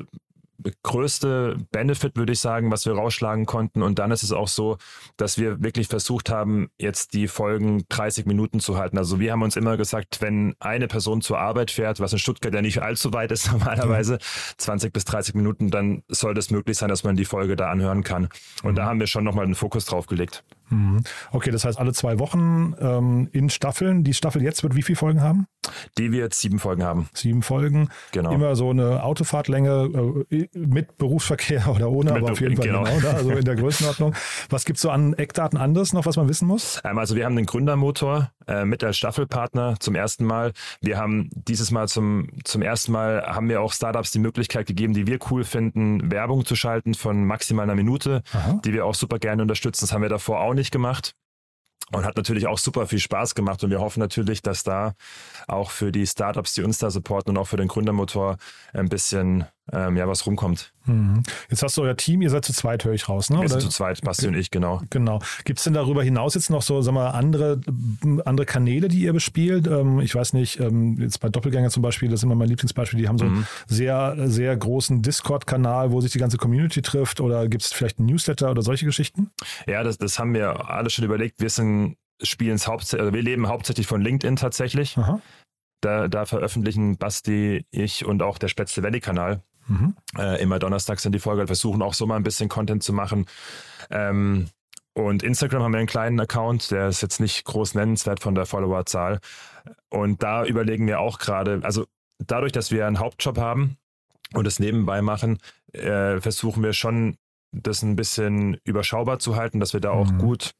größte 0.83 1.57
Benefit, 1.71 2.15
würde 2.15 2.33
ich 2.33 2.39
sagen, 2.39 2.71
was 2.71 2.85
wir 2.85 2.93
rausschlagen 2.93 3.45
konnten. 3.45 3.81
Und 3.81 3.99
dann 3.99 4.11
ist 4.11 4.23
es 4.23 4.31
auch 4.31 4.47
so, 4.47 4.77
dass 5.17 5.37
wir 5.37 5.61
wirklich 5.63 5.87
versucht 5.87 6.29
haben, 6.29 6.69
jetzt 6.77 7.13
die 7.13 7.27
Folgen 7.27 7.85
30 7.89 8.25
Minuten 8.25 8.59
zu 8.59 8.77
halten. 8.77 8.97
Also 8.97 9.19
wir 9.19 9.31
haben 9.31 9.41
uns 9.41 9.55
immer 9.55 9.77
gesagt, 9.77 10.21
wenn 10.21 10.55
eine 10.59 10.87
Person 10.87 11.21
zur 11.21 11.39
Arbeit 11.39 11.71
fährt, 11.71 11.99
was 11.99 12.13
in 12.13 12.19
Stuttgart 12.19 12.53
ja 12.53 12.61
nicht 12.61 12.81
allzu 12.81 13.13
weit 13.13 13.31
ist 13.31 13.51
normalerweise, 13.51 14.15
mhm. 14.15 14.57
20 14.57 14.93
bis 14.93 15.05
30 15.05 15.35
Minuten, 15.35 15.71
dann 15.71 16.03
soll 16.07 16.33
das 16.33 16.51
möglich 16.51 16.77
sein, 16.77 16.89
dass 16.89 17.03
man 17.03 17.15
die 17.15 17.25
Folge 17.25 17.55
da 17.55 17.69
anhören 17.69 18.03
kann. 18.03 18.29
Und 18.63 18.71
mhm. 18.71 18.75
da 18.75 18.85
haben 18.85 18.99
wir 18.99 19.07
schon 19.07 19.23
nochmal 19.23 19.45
den 19.45 19.55
Fokus 19.55 19.85
drauf 19.85 20.07
gelegt. 20.07 20.43
Mhm. 20.69 21.03
Okay, 21.31 21.51
das 21.51 21.65
heißt 21.65 21.79
alle 21.79 21.93
zwei 21.93 22.19
Wochen 22.19 22.73
ähm, 22.79 23.29
in 23.31 23.49
Staffeln. 23.49 24.03
Die 24.03 24.13
Staffel 24.13 24.41
jetzt 24.41 24.63
wird 24.63 24.75
wie 24.75 24.83
viele 24.83 24.95
Folgen 24.95 25.21
haben? 25.21 25.47
Die 25.97 26.11
wir 26.11 26.19
jetzt 26.19 26.39
sieben 26.39 26.59
Folgen 26.59 26.83
haben. 26.83 27.09
Sieben 27.13 27.41
Folgen. 27.43 27.89
Genau. 28.11 28.31
Immer 28.31 28.55
so 28.55 28.69
eine 28.69 29.03
Autofahrtlänge 29.03 30.25
äh, 30.29 30.47
mit 30.53 30.97
Berufsverkehr 30.97 31.67
oder 31.75 31.89
ohne, 31.89 32.13
Mit 32.13 32.23
aber 32.23 32.31
auf 32.31 32.41
jeden 32.41 32.55
Fall 32.55 32.67
genau. 32.67 32.83
genau, 32.83 32.99
ne? 32.99 33.09
also 33.09 33.31
in 33.31 33.45
der 33.45 33.55
Größenordnung. 33.55 34.13
Was 34.49 34.65
gibt 34.65 34.77
es 34.77 34.81
so 34.81 34.89
an 34.89 35.13
Eckdaten 35.13 35.57
anderes 35.57 35.93
noch, 35.93 36.05
was 36.05 36.17
man 36.17 36.27
wissen 36.27 36.47
muss? 36.47 36.81
Ähm, 36.83 36.97
also 36.97 37.15
wir 37.15 37.25
haben 37.25 37.35
den 37.35 37.45
Gründermotor 37.45 38.31
äh, 38.49 38.65
mit 38.65 38.83
als 38.83 38.97
Staffelpartner 38.97 39.75
zum 39.79 39.93
ersten 39.93 40.25
Mal. 40.25 40.53
Wir 40.81 40.97
haben 40.97 41.29
dieses 41.31 41.69
Mal 41.69 41.87
zum, 41.87 42.29
zum 42.43 42.63
ersten 42.63 42.91
Mal 42.91 43.21
haben 43.27 43.47
wir 43.47 43.61
auch 43.61 43.73
Startups 43.73 44.09
die 44.09 44.17
Möglichkeit 44.17 44.65
gegeben, 44.65 44.93
die 44.93 45.05
wir 45.05 45.19
cool 45.29 45.43
finden, 45.43 46.11
Werbung 46.11 46.45
zu 46.45 46.55
schalten 46.55 46.95
von 46.95 47.25
maximal 47.25 47.63
einer 47.63 47.75
Minute, 47.75 48.23
Aha. 48.33 48.59
die 48.65 48.73
wir 48.73 48.87
auch 48.87 48.95
super 48.95 49.19
gerne 49.19 49.43
unterstützen. 49.43 49.85
Das 49.85 49.93
haben 49.93 50.01
wir 50.01 50.09
davor 50.09 50.41
auch 50.41 50.55
nicht 50.55 50.71
gemacht. 50.71 51.13
Und 51.91 52.05
hat 52.05 52.17
natürlich 52.17 52.47
auch 52.47 52.59
super 52.59 52.85
viel 52.87 52.99
Spaß 52.99 53.35
gemacht. 53.35 53.63
Und 53.63 53.71
wir 53.71 53.79
hoffen 53.79 53.99
natürlich, 53.99 54.41
dass 54.41 54.63
da 54.63 54.93
auch 55.47 55.71
für 55.71 55.91
die 55.91 56.05
Startups, 56.05 56.53
die 56.53 56.61
uns 56.63 56.77
da 56.77 56.91
supporten 56.91 57.35
und 57.35 57.41
auch 57.41 57.47
für 57.47 57.57
den 57.57 57.67
Gründermotor 57.67 58.37
ein 58.73 58.89
bisschen 58.89 59.45
ähm, 59.73 59.97
ja, 59.97 60.07
was 60.07 60.25
rumkommt. 60.25 60.73
Mhm. 60.85 61.23
Jetzt 61.49 61.63
hast 61.63 61.77
du 61.77 61.83
euer 61.83 61.95
Team, 61.95 62.21
ihr 62.21 62.29
seid 62.29 62.45
zu 62.45 62.53
zweit, 62.53 62.83
höre 62.85 62.93
ich 62.93 63.07
raus, 63.09 63.29
ne? 63.29 63.41
Wir 63.41 63.49
sind 63.49 63.61
zu 63.61 63.69
zweit, 63.69 64.01
Basti 64.01 64.27
und 64.27 64.35
ich, 64.35 64.51
genau. 64.51 64.81
Genau. 64.89 65.19
Gibt 65.45 65.59
es 65.59 65.65
denn 65.65 65.73
darüber 65.73 66.03
hinaus 66.03 66.35
jetzt 66.35 66.49
noch 66.49 66.61
so, 66.61 66.81
sag 66.81 66.93
mal, 66.93 67.11
andere, 67.11 67.61
andere 68.25 68.45
Kanäle, 68.45 68.87
die 68.87 69.01
ihr 69.01 69.13
bespielt? 69.13 69.67
Ähm, 69.67 69.99
ich 69.99 70.15
weiß 70.15 70.33
nicht, 70.33 70.59
ähm, 70.59 70.97
jetzt 70.99 71.19
bei 71.19 71.29
Doppelgänger 71.29 71.69
zum 71.69 71.83
Beispiel, 71.83 72.09
das 72.09 72.21
ist 72.21 72.23
immer 72.23 72.35
mein 72.35 72.47
Lieblingsbeispiel, 72.47 72.99
die 72.99 73.07
haben 73.07 73.17
so 73.17 73.25
einen 73.25 73.47
sehr, 73.67 74.15
sehr 74.25 74.55
großen 74.55 75.01
Discord-Kanal, 75.01 75.91
wo 75.91 76.01
sich 76.01 76.11
die 76.11 76.19
ganze 76.19 76.37
Community 76.37 76.81
trifft 76.81 77.21
oder 77.21 77.47
gibt 77.47 77.63
es 77.63 77.73
vielleicht 77.73 77.99
einen 77.99 78.07
Newsletter 78.07 78.49
oder 78.49 78.61
solche 78.61 78.85
Geschichten? 78.85 79.31
Ja, 79.67 79.83
das, 79.83 79.97
das 79.97 80.19
haben 80.19 80.33
wir 80.33 80.69
alle 80.69 80.89
schon 80.89 81.05
überlegt. 81.05 81.39
Wir 81.39 81.49
sind, 81.49 81.97
spielen 82.21 82.57
hauptsächlich, 82.59 83.01
also 83.01 83.13
wir 83.13 83.21
leben 83.21 83.47
hauptsächlich 83.47 83.87
von 83.87 84.01
LinkedIn 84.01 84.35
tatsächlich. 84.35 84.97
Aha. 84.97 85.21
Da, 85.81 86.09
da 86.09 86.25
veröffentlichen 86.25 86.97
Basti, 86.97 87.65
ich 87.71 88.05
und 88.05 88.21
auch 88.21 88.37
der 88.37 88.49
Spätzle 88.49 88.83
Valley 88.83 88.99
Kanal 88.99 89.41
Mhm. 89.69 89.95
äh, 90.17 90.41
immer 90.41 90.59
donnerstags 90.59 91.05
in 91.05 91.11
die 91.11 91.19
Folge. 91.19 91.43
Wir 91.43 91.47
versuchen 91.47 91.81
auch 91.81 91.93
so 91.93 92.05
mal 92.05 92.15
ein 92.17 92.23
bisschen 92.23 92.49
Content 92.49 92.83
zu 92.83 92.91
machen. 92.93 93.25
Ähm, 93.89 94.47
und 94.93 95.23
Instagram 95.23 95.63
haben 95.63 95.71
wir 95.71 95.77
einen 95.77 95.87
kleinen 95.87 96.19
Account, 96.19 96.71
der 96.71 96.87
ist 96.89 97.01
jetzt 97.01 97.19
nicht 97.21 97.45
groß 97.45 97.75
nennenswert 97.75 98.19
von 98.19 98.35
der 98.35 98.45
Followerzahl. 98.45 99.19
Und 99.89 100.23
da 100.23 100.43
überlegen 100.45 100.87
wir 100.87 100.99
auch 100.99 101.19
gerade, 101.19 101.61
also 101.63 101.85
dadurch, 102.17 102.51
dass 102.51 102.71
wir 102.71 102.85
einen 102.85 102.99
Hauptjob 102.99 103.37
haben 103.37 103.77
und 104.33 104.45
es 104.45 104.59
nebenbei 104.59 105.01
machen, 105.01 105.37
äh, 105.73 106.19
versuchen 106.19 106.63
wir 106.63 106.73
schon, 106.73 107.15
das 107.51 107.81
ein 107.81 107.95
bisschen 107.95 108.57
überschaubar 108.63 109.19
zu 109.19 109.35
halten, 109.35 109.59
dass 109.59 109.73
wir 109.73 109.79
da 109.79 109.91
auch 109.91 110.11
Mhm. 110.11 110.17
gut 110.19 110.51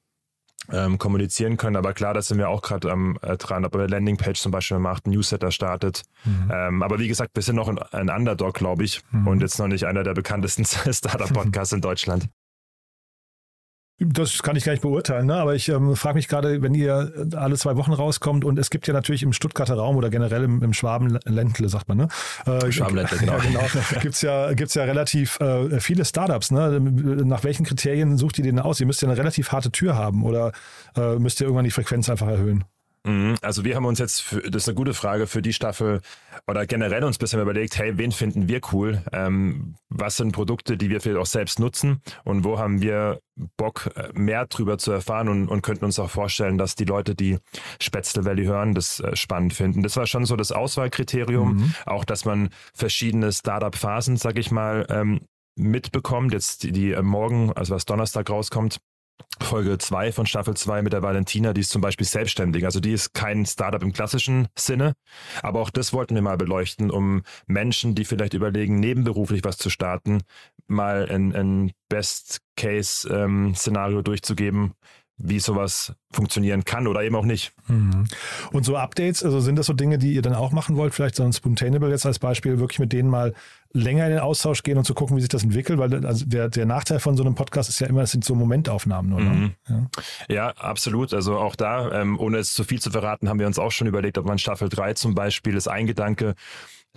ähm, 0.72 0.98
kommunizieren 0.98 1.58
können. 1.58 1.76
Aber 1.76 1.94
klar, 1.94 2.14
da 2.14 2.22
sind 2.22 2.38
wir 2.38 2.50
auch 2.50 2.62
gerade 2.62 2.90
ähm, 2.90 3.18
äh, 3.22 3.38
dran, 3.38 3.66
ob 3.66 3.72
der 3.74 3.90
Landingpage 3.90 4.40
zum 4.40 4.52
Beispiel 4.52 4.80
macht, 4.80 5.08
ein 5.08 5.12
Newsletter 5.12 5.52
startet. 5.52 6.04
Mhm. 6.26 6.52
Ähm, 6.54 6.84
aber 6.84 7.00
wie 7.00 7.08
gesagt, 7.08 7.32
wir 7.36 7.44
sind 7.44 7.56
noch 7.56 7.68
ein, 7.68 7.78
ein 7.80 8.10
Underdog, 8.10 8.54
glaube 8.56 8.84
ich, 8.84 9.02
Mhm. 9.12 9.28
und 9.28 9.42
jetzt 9.42 9.58
noch 9.60 9.68
nicht 9.68 9.86
einer 9.86 10.04
der 10.04 10.14
bekanntesten 10.14 10.66
Startup-Podcasts 10.94 11.74
in 11.74 11.82
Deutschland. 11.82 12.28
Das 14.00 14.42
kann 14.44 14.56
ich 14.56 14.64
gar 14.64 14.72
nicht 14.72 14.82
beurteilen, 14.82 15.26
ne? 15.26 15.36
aber 15.36 15.56
ich 15.56 15.68
ähm, 15.68 15.96
frage 15.98 16.16
mich 16.16 16.30
gerade, 16.30 16.62
wenn 16.62 16.74
ihr 16.74 17.12
alle 17.36 17.58
zwei 17.58 17.76
Wochen 17.76 17.92
rauskommt 17.92 18.46
und 18.46 18.58
es 18.58 18.70
gibt 18.70 18.88
ja 18.88 18.94
natürlich 18.94 19.24
im 19.24 19.34
Stuttgarter 19.34 19.76
Raum 19.76 19.98
oder 19.98 20.10
generell 20.10 20.44
im, 20.44 20.64
im 20.64 20.74
Schwabenländle, 20.74 21.68
sagt 21.68 21.90
man, 21.90 21.98
ne? 21.98 22.08
Äh, 22.46 22.72
Schwabenländle, 22.72 23.18
genau. 23.18 23.34
Ja, 23.40 23.40
genau. 23.40 23.62
Gibt's 24.02 24.22
ja, 24.22 24.54
gibt's 24.54 24.74
ja 24.76 24.86
relativ 24.86 25.40
äh, 25.42 25.82
viele 25.82 26.06
Startups, 26.06 26.52
ne? 26.52 26.80
Nach 26.80 27.44
welchen 27.44 27.66
Kriterien 27.66 28.18
sucht 28.18 28.38
ihr 28.38 28.46
den 28.46 28.60
aus? 28.60 28.80
Ihr 28.80 28.86
müsst 28.86 29.02
ja 29.02 29.10
eine 29.10 29.18
relativ 29.18 29.52
harte 29.52 29.72
Tür 29.72 29.96
haben 29.96 30.24
oder 30.24 30.54
äh, 30.96 31.16
müsst 31.16 31.42
ihr 31.42 31.46
irgendwann 31.46 31.66
die 31.66 31.72
Frequenz 31.72 32.10
einfach 32.10 32.28
erhöhen? 32.28 32.64
Mhm. 33.06 33.36
Also 33.42 33.64
wir 33.64 33.76
haben 33.76 33.86
uns 33.86 34.00
jetzt, 34.00 34.22
für, 34.22 34.42
das 34.42 34.64
ist 34.64 34.70
eine 34.70 34.76
gute 34.76 34.94
Frage 34.94 35.28
für 35.28 35.42
die 35.42 35.54
Staffel 35.54 36.02
oder 36.48 36.66
generell 36.66 37.04
uns 37.04 37.18
ein 37.18 37.20
bisschen 37.20 37.42
überlegt, 37.42 37.78
hey, 37.78 37.98
wen 37.98 38.12
finden 38.12 38.48
wir 38.48 38.62
cool? 38.74 39.02
Ähm, 39.14 39.76
was 39.90 40.18
sind 40.18 40.34
Produkte, 40.34 40.78
die 40.78 40.90
wir 40.90 41.00
vielleicht 41.00 41.22
auch 41.22 41.26
selbst 41.26 41.60
nutzen 41.60 42.02
und 42.26 42.44
wo 42.44 42.60
haben 42.60 42.82
wir 42.82 43.20
Bock, 43.58 43.90
äh, 43.96 44.10
mehr 44.14 44.46
drüber 44.48 44.78
zu 44.78 44.92
erfahren 44.92 45.30
und, 45.30 45.48
und 45.48 45.62
könnten 45.62 45.86
uns 45.86 45.98
auch 45.98 46.10
vorstellen, 46.10 46.58
dass 46.58 46.76
die 46.76 46.86
Leute, 46.86 47.16
die 47.16 47.38
Spätzle 47.82 48.26
Valley 48.26 48.46
hören, 48.46 48.74
das 48.74 49.00
äh, 49.00 49.16
spannend 49.16 49.54
finden. 49.54 49.82
Das 49.82 49.96
war 49.96 50.06
schon 50.06 50.26
so 50.26 50.36
das 50.36 50.52
Auswahlkriterium, 50.52 51.74
auch 51.86 52.04
dass 52.04 52.26
man 52.26 52.50
verschiedene 52.74 53.32
Startup-Phasen, 53.32 54.18
sag 54.18 54.38
ich 54.38 54.52
mal, 54.52 54.86
ähm, 54.90 55.22
mitbekommt. 55.56 56.34
Jetzt 56.34 56.64
die, 56.64 56.72
die 56.72 56.92
äh, 56.92 57.02
morgen, 57.02 57.54
also 57.54 57.76
was 57.76 57.86
Donnerstag 57.86 58.30
rauskommt, 58.30 58.80
Folge 59.42 59.78
2 59.78 60.12
von 60.12 60.26
Staffel 60.26 60.56
2 60.56 60.82
mit 60.82 60.94
der 60.94 61.02
Valentina, 61.02 61.54
die 61.54 61.62
ist 61.62 61.72
zum 61.72 61.82
Beispiel 61.82 62.06
selbstständig. 62.06 62.66
Also 62.66 62.80
die 62.80 62.92
ist 62.92 63.14
kein 63.14 63.46
Startup 63.46 63.82
im 63.82 63.94
klassischen 63.94 64.48
Sinne. 64.58 64.94
Aber 65.42 65.62
auch 65.62 65.70
das 65.70 65.94
wollten 65.94 66.16
wir 66.16 66.22
mal 66.22 66.38
beleuchten, 66.38 66.92
um 66.92 67.24
Menschen, 67.48 67.96
die 67.96 68.06
vielleicht 68.06 68.34
überlegen, 68.34 68.80
nebenberuflich 68.80 69.44
was 69.44 69.58
zu 69.58 69.70
starten, 69.70 70.22
mal 70.68 71.10
ein, 71.10 71.72
Best-Case-Szenario 71.90 74.04
durchzugeben, 74.04 74.74
wie 75.20 75.40
sowas 75.40 75.94
funktionieren 76.12 76.64
kann 76.64 76.88
oder 76.88 77.04
eben 77.04 77.16
auch 77.16 77.26
nicht. 77.26 77.54
Mhm. 77.68 78.06
Und 78.52 78.64
so 78.64 78.78
Updates, 78.78 79.24
also 79.24 79.40
sind 79.42 79.58
das 79.58 79.68
so 79.68 79.74
Dinge, 79.74 79.98
die 79.98 80.14
ihr 80.14 80.22
dann 80.22 80.34
auch 80.34 80.52
machen 80.52 80.78
wollt? 80.78 80.94
Vielleicht 80.94 81.16
so 81.16 81.24
ein 81.24 81.34
Spontaneable 81.34 81.90
jetzt 81.90 82.06
als 82.06 82.20
Beispiel, 82.20 82.60
wirklich 82.60 82.80
mit 82.80 82.94
denen 82.94 83.10
mal 83.10 83.34
länger 83.74 84.06
in 84.06 84.12
den 84.12 84.20
Austausch 84.20 84.64
gehen 84.64 84.78
und 84.78 84.86
zu 84.86 84.94
gucken, 84.94 85.18
wie 85.18 85.22
sich 85.22 85.30
das 85.30 85.44
entwickelt, 85.44 85.78
weil 85.78 86.06
also 86.06 86.26
der, 86.26 86.50
der 86.50 86.66
Nachteil 86.66 87.00
von 87.00 87.16
so 87.16 87.24
einem 87.24 87.36
Podcast 87.36 87.70
ist 87.70 87.80
ja 87.80 87.88
immer, 87.88 88.02
es 88.02 88.12
sind 88.12 88.24
so 88.24 88.34
Momentaufnahmen 88.34 89.12
nur. 89.12 89.22
Ne? 89.22 89.30
Mhm. 89.30 89.52
Ja. 89.68 89.90
Ja, 90.30 90.48
absolut. 90.52 91.14
Also 91.14 91.38
auch 91.38 91.56
da, 91.56 91.92
ähm, 91.92 92.20
ohne 92.20 92.38
es 92.38 92.54
zu 92.54 92.64
viel 92.64 92.82
zu 92.82 92.90
verraten, 92.90 93.30
haben 93.30 93.40
wir 93.40 93.46
uns 93.46 93.60
auch 93.60 93.72
schon 93.72 93.88
überlegt, 93.88 94.18
ob 94.18 94.26
man 94.26 94.40
Staffel 94.40 94.70
3 94.70 94.94
zum 94.94 95.14
Beispiel 95.14 95.56
ist 95.56 95.68
ein 95.68 95.86
Gedanke 95.86 96.36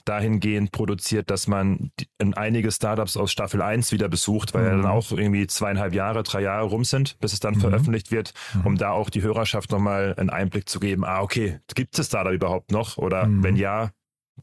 dahingehend 0.05 0.73
produziert, 0.73 1.31
dass 1.31 1.47
man 1.47 1.93
einige 2.35 2.71
Startups 2.73 3.17
aus 3.17 3.31
Staffel 3.31 3.63
1 3.63 3.93
wieder 3.93 4.09
besucht, 4.09 4.55
weil 4.55 4.65
ja 4.65 4.71
dann 4.71 4.87
auch 4.87 5.11
irgendwie 5.13 5.47
zweieinhalb 5.47 5.95
Jahre, 5.95 6.23
drei 6.23 6.43
Jahre 6.43 6.67
rum 6.67 6.85
sind, 6.85 7.19
bis 7.21 7.33
es 7.33 7.41
dann 7.41 7.55
veröffentlicht 7.55 8.11
wird, 8.11 8.35
um 8.65 8.77
da 8.77 8.91
auch 8.91 9.11
die 9.11 9.23
Hörerschaft 9.23 9.71
nochmal 9.71 10.15
einen 10.17 10.31
Einblick 10.31 10.69
zu 10.69 10.81
geben, 10.81 11.05
ah, 11.05 11.21
okay, 11.21 11.61
gibt 11.75 11.99
es 11.99 12.07
Startup 12.07 12.33
überhaupt 12.33 12.73
noch? 12.73 12.97
Oder 12.99 13.29
wenn 13.29 13.57
ja, 13.57 13.91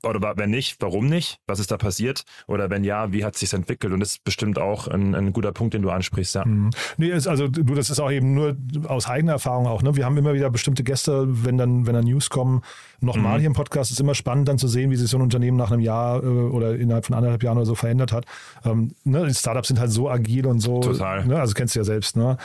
oder 0.04 0.34
wenn 0.38 0.50
nicht, 0.52 0.78
warum 0.80 1.08
nicht? 1.08 1.40
Was 1.48 1.60
ist 1.60 1.72
da 1.72 1.78
passiert? 1.78 2.24
Oder 2.48 2.70
wenn 2.70 2.84
ja, 2.84 3.12
wie 3.12 3.26
hat 3.26 3.34
es 3.34 3.40
sich 3.42 3.54
entwickelt? 3.54 3.92
Und 3.92 4.00
das 4.00 4.12
ist 4.12 4.24
bestimmt 4.24 4.60
auch 4.60 4.88
ein, 4.88 5.16
ein 5.16 5.34
guter 5.34 5.52
Punkt, 5.52 5.74
den 5.74 5.82
du 5.82 5.90
ansprichst, 5.90 6.36
ja. 6.36 6.46
Mhm. 6.46 6.70
Nee, 6.98 7.12
also 7.12 7.48
du, 7.48 7.64
das 7.76 7.90
ist 7.90 8.00
auch 8.00 8.12
eben 8.12 8.34
nur 8.34 8.56
aus 8.88 9.08
eigener 9.10 9.34
Erfahrung 9.34 9.68
auch. 9.68 9.82
Ne? 9.82 9.96
Wir 9.96 10.06
haben 10.06 10.16
immer 10.18 10.34
wieder 10.34 10.50
bestimmte 10.50 10.84
Gäste, 10.84 11.26
wenn 11.28 11.58
dann, 11.58 11.86
wenn 11.88 11.94
dann 11.94 12.06
News 12.06 12.30
kommen, 12.30 12.62
nochmal 13.02 13.36
Mhm. 13.36 13.40
hier 13.40 13.48
im 13.48 13.54
Podcast. 13.54 13.92
ist 13.92 14.00
immer 14.00 14.16
spannend 14.16 14.48
dann 14.48 14.58
zu 14.58 14.68
sehen, 14.68 14.92
wie 14.92 14.96
sich 14.96 15.10
so 15.10 15.18
ein 15.18 15.22
Unternehmen 15.22 15.58
nach 15.58 15.72
einem 15.72 15.82
Jahr 15.82 16.24
äh, 16.24 16.28
oder 16.28 16.76
innerhalb 16.76 17.06
von 17.06 17.16
anderthalb 17.16 17.44
Jahren 17.44 17.58
oder 17.58 17.66
so 17.66 17.76
verändert 17.76 18.12
hat. 18.12 18.26
Ähm, 18.66 18.94
ne? 19.04 19.26
Die 19.28 19.34
Startups 19.34 19.68
sind 19.70 19.80
halt 19.80 19.92
so 19.92 20.10
agil 20.10 20.46
und 20.46 20.60
so. 20.60 20.80
Total. 20.82 21.26
Ne? 21.26 21.40
Also 21.40 21.54
kennst 21.54 21.76
du 21.76 21.80
ja 21.80 21.84
selbst. 21.84 22.16
Ne? 22.16 22.38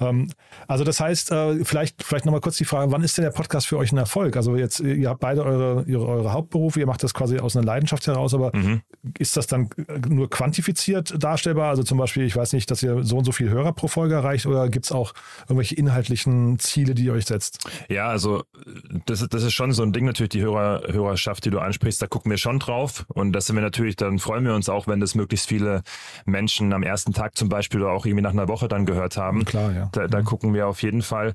Ähm, 0.00 0.30
also 0.68 0.84
das 0.84 1.00
heißt, 1.00 1.30
äh, 1.32 1.64
vielleicht, 1.64 2.02
vielleicht 2.02 2.24
nochmal 2.24 2.40
kurz 2.40 2.56
die 2.56 2.64
Frage, 2.64 2.90
wann 2.92 3.02
ist 3.02 3.16
denn 3.18 3.24
der 3.24 3.30
Podcast 3.30 3.66
für 3.66 3.78
euch 3.78 3.92
ein 3.92 3.98
Erfolg? 3.98 4.36
Also 4.36 4.56
jetzt, 4.56 4.80
ihr 4.80 5.08
habt 5.08 5.20
beide 5.20 5.44
eure, 5.44 5.84
eure, 5.88 6.06
eure 6.06 6.32
Hauptberufe, 6.32 6.80
ihr 6.80 6.86
macht 6.86 7.02
das 7.02 7.14
quasi 7.14 7.38
aus 7.38 7.56
einer 7.56 7.64
Leidenschaft 7.66 8.06
heraus, 8.06 8.34
aber 8.34 8.50
Mhm. 8.56 8.82
ist 9.18 9.36
das 9.36 9.46
dann 9.46 9.70
nur 10.08 10.28
quantifiziert 10.30 11.14
darstellbar? 11.22 11.70
Also 11.70 11.82
zum 11.82 11.98
Beispiel, 11.98 12.24
ich 12.24 12.36
weiß 12.36 12.52
nicht, 12.52 12.70
dass 12.70 12.82
ihr 12.82 13.02
so 13.04 13.16
und 13.18 13.24
so 13.24 13.32
viel 13.32 13.48
Hörer 13.50 13.72
pro 13.72 13.88
Folge 13.88 14.14
erreicht 14.14 14.46
oder 14.46 14.68
gibt 14.68 14.84
es 14.86 14.92
auch 14.92 15.12
irgendwelche 15.48 15.74
inhaltlichen 15.74 16.58
Ziele, 16.58 16.94
die 16.94 17.04
ihr 17.04 17.12
euch 17.12 17.26
setzt? 17.26 17.68
Ja, 17.88 18.08
also 18.08 18.42
das, 19.06 19.22
ist- 19.22 19.32
das 19.34 19.42
ist 19.42 19.52
schon 19.52 19.72
so 19.72 19.82
ein 19.82 19.92
Ding, 19.92 20.04
natürlich 20.04 20.30
die 20.30 20.40
Hörer, 20.42 20.82
Hörerschaft, 20.92 21.44
die 21.44 21.50
du 21.50 21.58
ansprichst, 21.58 22.00
da 22.02 22.06
gucken 22.06 22.30
wir 22.30 22.38
schon 22.38 22.58
drauf. 22.58 23.04
Und 23.08 23.32
das 23.32 23.46
sind 23.46 23.56
wir 23.56 23.62
natürlich, 23.62 23.96
dann 23.96 24.18
freuen 24.18 24.44
wir 24.44 24.54
uns 24.54 24.68
auch, 24.68 24.86
wenn 24.86 25.00
das 25.00 25.14
möglichst 25.14 25.48
viele 25.48 25.82
Menschen 26.24 26.72
am 26.72 26.82
ersten 26.82 27.12
Tag 27.12 27.36
zum 27.36 27.48
Beispiel 27.48 27.80
oder 27.82 27.92
auch 27.92 28.06
irgendwie 28.06 28.22
nach 28.22 28.30
einer 28.32 28.48
Woche 28.48 28.68
dann 28.68 28.86
gehört 28.86 29.16
haben. 29.16 29.44
Klar, 29.44 29.72
ja. 29.72 29.81
Da, 29.92 30.06
da 30.06 30.22
gucken 30.22 30.54
wir 30.54 30.68
auf 30.68 30.82
jeden 30.82 31.02
Fall. 31.02 31.34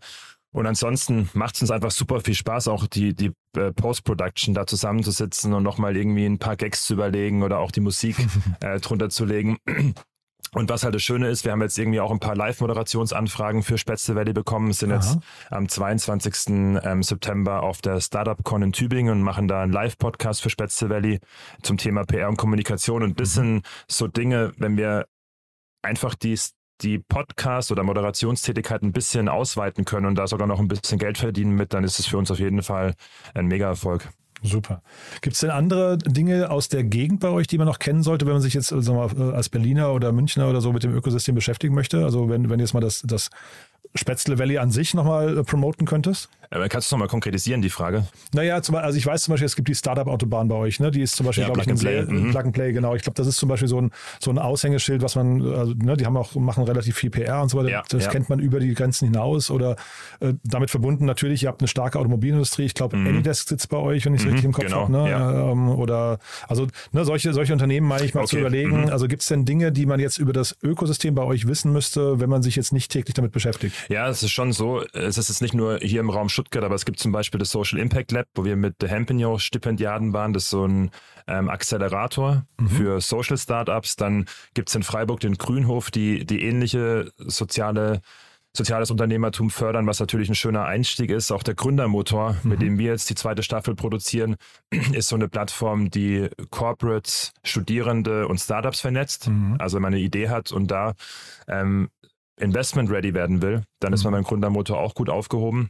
Und 0.51 0.65
ansonsten 0.65 1.29
macht 1.33 1.55
es 1.55 1.62
uns 1.62 1.71
einfach 1.71 1.91
super 1.91 2.21
viel 2.21 2.33
Spaß, 2.33 2.67
auch 2.67 2.88
die, 2.88 3.13
die 3.13 3.31
äh, 3.55 3.71
Post-Production 3.73 4.53
da 4.55 4.65
zusammenzusitzen 4.65 5.53
und 5.53 5.63
nochmal 5.63 5.95
irgendwie 5.95 6.25
ein 6.25 6.39
paar 6.39 6.55
Gags 6.55 6.86
zu 6.86 6.93
überlegen 6.93 7.43
oder 7.43 7.60
auch 7.60 7.71
die 7.71 7.81
Musik 7.81 8.15
äh, 8.62 8.79
drunter 8.79 9.10
zu 9.10 9.25
legen. 9.25 9.57
Und 10.53 10.69
was 10.69 10.83
halt 10.83 10.95
das 10.95 11.03
Schöne 11.03 11.27
ist, 11.27 11.43
wir 11.43 11.51
haben 11.51 11.62
jetzt 11.62 11.77
irgendwie 11.77 11.99
auch 11.99 12.12
ein 12.12 12.19
paar 12.19 12.36
Live-Moderationsanfragen 12.36 13.63
für 13.63 13.77
Spätzle 13.77 14.15
Valley 14.15 14.33
bekommen, 14.33 14.71
sind 14.71 14.91
jetzt 14.91 15.17
am 15.51 15.67
22. 15.67 16.79
ähm, 16.83 17.03
September 17.03 17.63
auf 17.63 17.81
der 17.81 17.99
Startup-Con 17.99 18.63
in 18.63 18.71
Tübingen 18.71 19.12
und 19.12 19.21
machen 19.21 19.47
da 19.47 19.62
einen 19.62 19.73
Live-Podcast 19.73 20.41
für 20.41 20.49
Spätzle 20.49 20.89
Valley 20.89 21.19
zum 21.62 21.77
Thema 21.77 22.05
PR 22.05 22.29
und 22.29 22.38
Kommunikation. 22.38 23.03
Und 23.03 23.19
das 23.19 23.33
sind 23.33 23.63
so 23.88 24.07
Dinge, 24.07 24.53
wenn 24.57 24.77
wir 24.77 25.05
einfach 25.81 26.15
die, 26.15 26.39
die 26.81 26.99
Podcast- 26.99 27.71
oder 27.71 27.83
Moderationstätigkeit 27.83 28.83
ein 28.83 28.91
bisschen 28.91 29.29
ausweiten 29.29 29.85
können 29.85 30.05
und 30.05 30.15
da 30.15 30.27
sogar 30.27 30.47
noch 30.47 30.59
ein 30.59 30.67
bisschen 30.67 30.99
Geld 30.99 31.17
verdienen 31.17 31.51
mit, 31.51 31.73
dann 31.73 31.83
ist 31.83 31.99
es 31.99 32.05
für 32.05 32.17
uns 32.17 32.31
auf 32.31 32.39
jeden 32.39 32.61
Fall 32.61 32.93
ein 33.33 33.47
Mega-Erfolg. 33.47 34.07
Super. 34.43 34.83
Gibt 35.21 35.33
es 35.33 35.39
denn 35.39 35.49
andere 35.49 35.97
Dinge 35.97 36.51
aus 36.51 36.69
der 36.69 36.83
Gegend 36.83 37.19
bei 37.19 37.29
euch, 37.29 37.47
die 37.47 37.57
man 37.57 37.65
noch 37.65 37.79
kennen 37.79 38.03
sollte, 38.03 38.25
wenn 38.25 38.33
man 38.33 38.41
sich 38.41 38.53
jetzt 38.53 38.71
äh, 38.71 38.81
sagen 38.81 38.97
mal, 38.97 39.33
als 39.33 39.49
Berliner 39.49 39.91
oder 39.93 40.11
Münchner 40.11 40.49
oder 40.49 40.61
so 40.61 40.71
mit 40.71 40.83
dem 40.83 40.93
Ökosystem 40.93 41.33
beschäftigen 41.33 41.73
möchte? 41.73 42.03
Also 42.03 42.29
wenn, 42.29 42.49
wenn 42.49 42.59
jetzt 42.59 42.73
mal 42.73 42.79
das, 42.79 43.01
das 43.05 43.29
Spätzle 43.95 44.37
Valley 44.37 44.59
an 44.59 44.69
sich 44.69 44.93
nochmal 44.93 45.39
äh, 45.39 45.43
promoten 45.43 45.87
könntest? 45.87 46.29
Aber 46.49 46.69
kannst 46.69 46.86
du 46.86 46.89
es 46.89 46.91
nochmal 46.91 47.07
konkretisieren, 47.07 47.62
die 47.62 47.69
Frage? 47.69 48.07
Naja, 48.33 48.62
zum, 48.62 48.75
also 48.75 48.97
ich 48.97 49.05
weiß 49.05 49.23
zum 49.23 49.33
Beispiel, 49.33 49.45
es 49.45 49.55
gibt 49.55 49.67
die 49.67 49.75
Startup-Autobahn 49.75 50.47
bei 50.47 50.55
euch, 50.55 50.79
ne? 50.79 50.91
Die 50.91 51.01
ist 51.01 51.15
zum 51.15 51.25
Beispiel, 51.25 51.43
Ja, 51.43 51.49
glaube 51.49 51.62
ich, 51.62 51.65
Plug 51.79 51.89
and 51.89 52.07
ein 52.07 52.07
Play, 52.07 52.21
mhm. 52.21 52.31
Plug 52.31 52.39
and 52.43 52.53
Play, 52.53 52.71
genau. 52.73 52.95
Ich 52.95 53.01
glaube, 53.03 53.15
das 53.15 53.27
ist 53.27 53.38
zum 53.38 53.49
Beispiel 53.49 53.67
so 53.67 53.79
ein, 53.81 53.91
so 54.19 54.31
ein 54.31 54.38
Aushängeschild, 54.39 55.01
was 55.01 55.15
man, 55.15 55.41
also, 55.53 55.73
ne, 55.73 55.97
die 55.97 56.05
haben 56.05 56.15
auch, 56.17 56.36
machen 56.36 56.63
relativ 56.63 56.95
viel 56.95 57.10
PR 57.10 57.41
und 57.41 57.49
so 57.49 57.57
weiter. 57.57 57.69
Ja, 57.69 57.83
das 57.89 58.05
ja. 58.05 58.12
kennt 58.12 58.29
man 58.29 58.39
über 58.39 58.60
die 58.60 58.73
Grenzen 58.73 59.05
hinaus 59.05 59.51
oder 59.51 59.75
äh, 60.19 60.33
damit 60.43 60.69
verbunden 60.69 61.05
natürlich, 61.05 61.43
ihr 61.43 61.49
habt 61.49 61.62
eine 61.62 61.67
starke 61.67 61.99
Automobilindustrie. 61.99 62.63
Ich 62.65 62.73
glaube, 62.73 62.97
Anydesk 62.97 63.49
sitzt 63.49 63.69
bei 63.69 63.77
euch, 63.77 64.05
wenn 64.05 64.13
ich 64.13 64.21
es 64.21 64.25
Mhm, 64.25 64.31
richtig 64.31 64.45
im 64.45 64.53
Kopf 64.53 64.65
genau, 64.65 64.81
habe. 64.83 64.91
Ne? 64.91 65.10
ja. 65.10 65.51
Ähm, 65.51 65.69
oder 65.69 66.19
also 66.47 66.67
ne, 66.91 67.05
solche, 67.05 67.33
solche 67.33 67.53
Unternehmen 67.53 67.88
meine 67.88 68.05
ich 68.05 68.13
mal 68.13 68.25
zu 68.25 68.36
Okay, 68.38 68.41
überlegen. 68.41 68.81
mhm. 68.86 68.89
Also 68.89 69.07
gibt 69.07 69.21
es 69.21 69.27
denn 69.27 69.45
Dinge, 69.45 69.71
die 69.71 69.86
man 69.86 69.99
jetzt 69.99 70.17
über 70.17 70.33
das 70.33 70.55
Ökosystem 70.63 71.13
bei 71.15 71.23
euch 71.23 71.47
wissen 71.47 71.71
müsste, 71.73 72.19
wenn 72.19 72.29
man 72.29 72.41
sich 72.43 72.55
jetzt 72.55 72.73
nicht 72.73 72.91
täglich 72.91 73.13
damit 73.13 73.31
beschäftigt? 73.31 73.75
Ja, 73.89 74.07
es 74.07 74.23
ist 74.23 74.31
schon 74.31 74.53
so. 74.53 74.81
Es 74.93 75.17
ist 75.17 75.29
jetzt 75.29 75.41
nicht 75.41 75.53
nur 75.53 75.79
hier 75.79 75.99
im 76.01 76.10
Raum 76.10 76.29
Stuttgart, 76.38 76.63
aber 76.63 76.76
es 76.76 76.86
gibt 76.86 77.00
zum 77.00 77.12
Beispiel 77.12 77.39
das 77.39 77.50
Social 77.50 77.80
Impact 77.80 78.12
Lab, 78.12 78.28
wo 78.36 78.45
wir 78.45 78.56
mit 78.56 78.80
der 78.84 78.89
Hempinio 78.89 79.39
Stipendiaten 79.39 80.13
waren. 80.13 80.34
Das 80.34 80.43
ist 80.43 80.50
so 80.52 80.67
ein 80.67 80.91
ähm, 81.26 81.50
Accelerator 81.50 82.45
für 82.67 83.02
Social 83.02 83.38
Startups. 83.38 83.95
Dann 83.95 84.26
gibt 84.54 84.69
es 84.69 84.76
in 84.76 84.84
Freiburg 84.84 85.19
den 85.19 85.34
Grünhof, 85.34 85.89
die, 85.89 86.26
die 86.26 86.43
ähnliche 86.43 87.12
soziale 87.17 88.02
soziales 88.56 88.89
Unternehmertum 88.91 89.50
fördern, 89.50 89.86
was 89.86 90.00
natürlich 90.00 90.30
ein 90.30 90.36
schöner 90.36 90.65
Einstieg 90.65 91.12
ist. 91.12 91.32
Auch 91.32 91.43
der 91.43 91.54
Gründermotor, 91.54 92.38
mit 92.43 92.62
dem 92.62 92.78
wir 92.80 92.88
jetzt 92.91 93.10
die 93.10 93.15
zweite 93.15 93.43
Staffel 93.43 93.76
produzieren, 93.76 94.36
ist 94.93 95.10
so 95.10 95.15
eine 95.15 95.28
Plattform, 95.28 95.89
die 95.91 96.30
Corporates, 96.50 97.34
Studierende 97.43 98.28
und 98.28 98.39
Startups 98.39 98.80
vernetzt. 98.82 99.28
Also 99.60 99.76
wenn 99.76 99.84
man 99.84 99.93
eine 99.93 100.02
Idee 100.02 100.30
hat 100.30 100.52
und 100.52 100.71
da 100.71 100.93
ähm, 101.47 101.89
investment 102.39 102.89
ready 102.89 103.13
werden 103.13 103.41
will, 103.41 103.63
dann 103.80 103.93
ist 103.93 104.04
man 104.04 104.13
beim 104.13 104.23
Gründermotor 104.23 104.80
auch 104.80 104.93
gut 104.95 105.10
aufgehoben. 105.10 105.69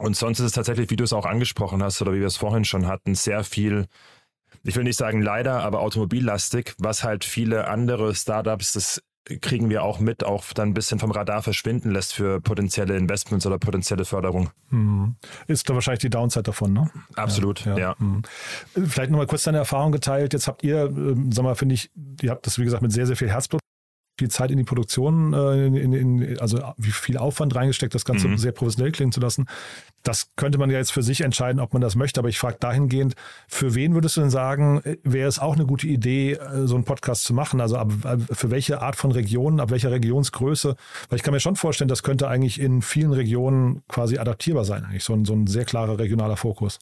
Und 0.00 0.16
sonst 0.16 0.38
ist 0.40 0.46
es 0.46 0.52
tatsächlich, 0.52 0.90
wie 0.90 0.96
du 0.96 1.04
es 1.04 1.12
auch 1.12 1.26
angesprochen 1.26 1.82
hast 1.82 2.00
oder 2.00 2.12
wie 2.12 2.20
wir 2.20 2.26
es 2.26 2.36
vorhin 2.36 2.64
schon 2.64 2.86
hatten, 2.86 3.14
sehr 3.14 3.44
viel, 3.44 3.86
ich 4.62 4.74
will 4.74 4.84
nicht 4.84 4.96
sagen 4.96 5.20
leider, 5.20 5.62
aber 5.62 5.80
automobillastig, 5.80 6.74
was 6.78 7.04
halt 7.04 7.24
viele 7.24 7.68
andere 7.68 8.14
Startups, 8.14 8.72
das 8.72 9.02
kriegen 9.42 9.68
wir 9.68 9.82
auch 9.84 10.00
mit, 10.00 10.24
auch 10.24 10.44
dann 10.54 10.70
ein 10.70 10.74
bisschen 10.74 10.98
vom 10.98 11.10
Radar 11.10 11.42
verschwinden 11.42 11.90
lässt 11.90 12.14
für 12.14 12.40
potenzielle 12.40 12.96
Investments 12.96 13.46
oder 13.46 13.58
potenzielle 13.58 14.06
Förderung. 14.06 14.50
Mhm. 14.70 15.16
Ist 15.46 15.68
da 15.68 15.74
wahrscheinlich 15.74 16.00
die 16.00 16.10
Downside 16.10 16.44
davon, 16.44 16.72
ne? 16.72 16.90
Absolut, 17.14 17.64
ja. 17.66 17.94
Mhm. 17.98 18.22
Vielleicht 18.72 19.10
nochmal 19.10 19.26
kurz 19.26 19.44
deine 19.44 19.58
Erfahrung 19.58 19.92
geteilt. 19.92 20.32
Jetzt 20.32 20.48
habt 20.48 20.64
ihr, 20.64 20.84
ähm, 20.86 21.30
sag 21.30 21.44
mal, 21.44 21.54
finde 21.54 21.74
ich, 21.74 21.90
ihr 22.22 22.30
habt 22.30 22.46
das, 22.46 22.58
wie 22.58 22.64
gesagt, 22.64 22.82
mit 22.82 22.92
sehr, 22.92 23.06
sehr 23.06 23.16
viel 23.16 23.28
Herzblut, 23.28 23.59
viel 24.20 24.30
Zeit 24.30 24.50
in 24.50 24.58
die 24.58 24.64
Produktion, 24.64 25.32
äh, 25.32 25.66
in, 25.66 25.74
in, 25.74 25.92
in, 25.92 26.38
also 26.40 26.60
wie 26.76 26.90
viel 26.90 27.16
Aufwand 27.16 27.54
reingesteckt, 27.54 27.94
das 27.94 28.04
Ganze 28.04 28.28
Mhm. 28.28 28.38
sehr 28.38 28.52
professionell 28.52 28.92
klingen 28.92 29.12
zu 29.12 29.20
lassen. 29.20 29.46
Das 30.02 30.28
könnte 30.36 30.58
man 30.58 30.70
ja 30.70 30.78
jetzt 30.78 30.92
für 30.92 31.02
sich 31.02 31.22
entscheiden, 31.22 31.60
ob 31.60 31.72
man 31.72 31.82
das 31.82 31.96
möchte. 31.96 32.20
Aber 32.20 32.28
ich 32.28 32.38
frage 32.38 32.56
dahingehend, 32.60 33.14
für 33.48 33.74
wen 33.74 33.94
würdest 33.94 34.16
du 34.16 34.20
denn 34.20 34.30
sagen, 34.30 34.80
äh, 34.84 34.96
wäre 35.02 35.28
es 35.28 35.38
auch 35.38 35.54
eine 35.54 35.64
gute 35.66 35.86
Idee, 35.86 36.32
äh, 36.32 36.66
so 36.66 36.74
einen 36.74 36.84
Podcast 36.84 37.24
zu 37.24 37.32
machen? 37.34 37.60
Also 37.60 37.76
ab, 37.76 37.90
ab, 38.04 38.20
für 38.30 38.50
welche 38.50 38.82
Art 38.82 38.96
von 38.96 39.10
Regionen, 39.10 39.58
ab 39.58 39.70
welcher 39.70 39.90
Regionsgröße? 39.90 40.76
Weil 41.08 41.16
ich 41.16 41.22
kann 41.22 41.32
mir 41.32 41.40
schon 41.40 41.56
vorstellen, 41.56 41.88
das 41.88 42.02
könnte 42.02 42.28
eigentlich 42.28 42.60
in 42.60 42.82
vielen 42.82 43.12
Regionen 43.12 43.82
quasi 43.88 44.18
adaptierbar 44.18 44.64
sein, 44.64 44.84
eigentlich 44.84 45.04
so 45.04 45.14
ein, 45.14 45.24
so 45.24 45.32
ein 45.32 45.46
sehr 45.46 45.64
klarer 45.64 45.98
regionaler 45.98 46.36
Fokus. 46.36 46.78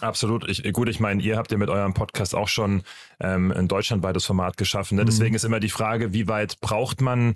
Absolut. 0.00 0.48
Ich, 0.48 0.72
gut, 0.72 0.88
ich 0.88 1.00
meine, 1.00 1.20
ihr 1.20 1.36
habt 1.36 1.50
ja 1.50 1.58
mit 1.58 1.68
eurem 1.68 1.94
Podcast 1.94 2.34
auch 2.34 2.48
schon 2.48 2.82
ähm, 3.20 3.52
ein 3.52 3.68
deutschlandweites 3.68 4.24
Format 4.24 4.56
geschaffen. 4.56 4.96
Ne? 4.96 5.04
Deswegen 5.04 5.34
ist 5.34 5.44
immer 5.44 5.60
die 5.60 5.68
Frage, 5.68 6.12
wie 6.12 6.28
weit 6.28 6.60
braucht 6.60 7.00
man, 7.00 7.34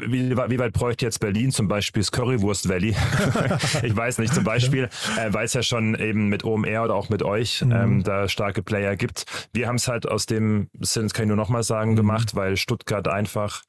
wie, 0.00 0.30
wie 0.30 0.58
weit 0.58 0.72
bräuchte 0.72 1.04
jetzt 1.04 1.18
Berlin 1.18 1.50
zum 1.50 1.66
Beispiel 1.66 2.00
das 2.00 2.12
Currywurst 2.12 2.68
Valley? 2.68 2.94
ich 3.82 3.96
weiß 3.96 4.18
nicht, 4.18 4.32
zum 4.32 4.44
Beispiel, 4.44 4.88
äh, 5.18 5.32
weil 5.32 5.44
es 5.44 5.54
ja 5.54 5.62
schon 5.62 5.96
eben 5.96 6.28
mit 6.28 6.44
OMR 6.44 6.84
oder 6.84 6.94
auch 6.94 7.08
mit 7.08 7.22
euch 7.22 7.62
ähm, 7.62 8.02
da 8.04 8.28
starke 8.28 8.62
Player 8.62 8.96
gibt. 8.96 9.48
Wir 9.52 9.66
haben 9.66 9.76
es 9.76 9.88
halt 9.88 10.08
aus 10.08 10.26
dem 10.26 10.70
Sinn, 10.80 11.04
das 11.04 11.14
kann 11.14 11.24
ich 11.24 11.28
nur 11.28 11.36
nochmal 11.36 11.64
sagen, 11.64 11.96
gemacht, 11.96 12.34
weil 12.34 12.56
Stuttgart 12.56 13.08
einfach 13.08 13.64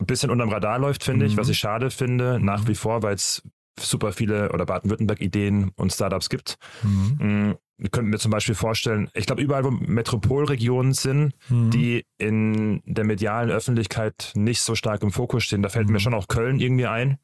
ein 0.00 0.06
bisschen 0.06 0.30
unterm 0.30 0.50
Radar 0.50 0.78
läuft, 0.78 1.02
finde 1.02 1.24
ich, 1.24 1.36
was 1.36 1.48
ich 1.48 1.58
schade 1.58 1.90
finde, 1.90 2.38
nach 2.40 2.68
wie 2.68 2.74
vor, 2.74 3.02
weil 3.02 3.14
es 3.14 3.42
super 3.78 4.12
viele 4.12 4.52
oder 4.52 4.66
Baden-Württemberg-Ideen 4.66 5.72
und 5.76 5.92
Startups 5.92 6.28
gibt. 6.28 6.56
Mm, 6.82 7.12
Wir 7.18 7.58
könnten 7.90 8.10
mir 8.10 8.18
zum 8.18 8.30
Beispiel 8.30 8.54
vorstellen, 8.54 9.08
ich 9.14 9.26
glaube, 9.26 9.42
überall, 9.42 9.64
wo 9.64 9.70
Metropolregionen 9.70 10.92
sind, 10.92 11.34
die 11.48 12.04
in 12.18 12.82
der 12.86 13.04
medialen 13.04 13.50
Öffentlichkeit 13.50 14.32
nicht 14.34 14.62
so 14.62 14.74
stark 14.74 15.02
im 15.02 15.10
Fokus 15.10 15.44
stehen, 15.44 15.62
da 15.62 15.68
fällt 15.68 15.88
mir 15.90 16.00
schon 16.00 16.14
auch 16.14 16.28
Köln 16.28 16.60
irgendwie 16.60 16.86
ein, 16.86 17.18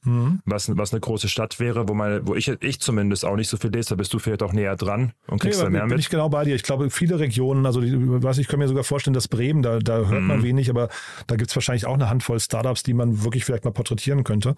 was, 0.44 0.76
was 0.76 0.92
eine 0.92 1.00
große 1.00 1.28
Stadt 1.28 1.60
wäre, 1.60 1.88
wo 1.88 1.94
man, 1.94 2.26
wo 2.26 2.34
ich, 2.34 2.48
ich 2.48 2.80
zumindest 2.80 3.24
auch 3.24 3.36
nicht 3.36 3.48
so 3.48 3.56
viel 3.56 3.70
lese, 3.70 3.90
da 3.90 3.94
bist 3.94 4.12
du 4.12 4.18
vielleicht 4.18 4.42
auch 4.42 4.52
näher 4.52 4.76
dran 4.76 5.12
und 5.28 5.40
kriegst 5.40 5.58
Nee, 5.60 5.64
da 5.64 5.70
mehr 5.70 5.82
bin 5.82 5.90
mit. 5.90 6.00
ich 6.00 6.10
genau 6.10 6.28
bei 6.28 6.44
dir. 6.44 6.54
Ich 6.54 6.62
glaube, 6.62 6.90
viele 6.90 7.18
Regionen, 7.20 7.64
also 7.66 7.80
die, 7.80 7.92
was 8.22 8.38
ich 8.38 8.48
kann 8.48 8.58
mir 8.58 8.68
sogar 8.68 8.84
vorstellen, 8.84 9.14
dass 9.14 9.28
Bremen, 9.28 9.62
da, 9.62 9.78
da 9.78 9.98
hört 9.98 10.22
Mhm. 10.22 10.26
man 10.26 10.42
wenig, 10.42 10.68
aber 10.70 10.88
da 11.26 11.36
gibt 11.36 11.50
es 11.50 11.56
wahrscheinlich 11.56 11.86
auch 11.86 11.94
eine 11.94 12.10
Handvoll 12.10 12.40
Startups, 12.40 12.82
die 12.82 12.94
man 12.94 13.22
wirklich 13.24 13.44
vielleicht 13.44 13.64
mal 13.64 13.70
porträtieren 13.70 14.24
könnte. 14.24 14.54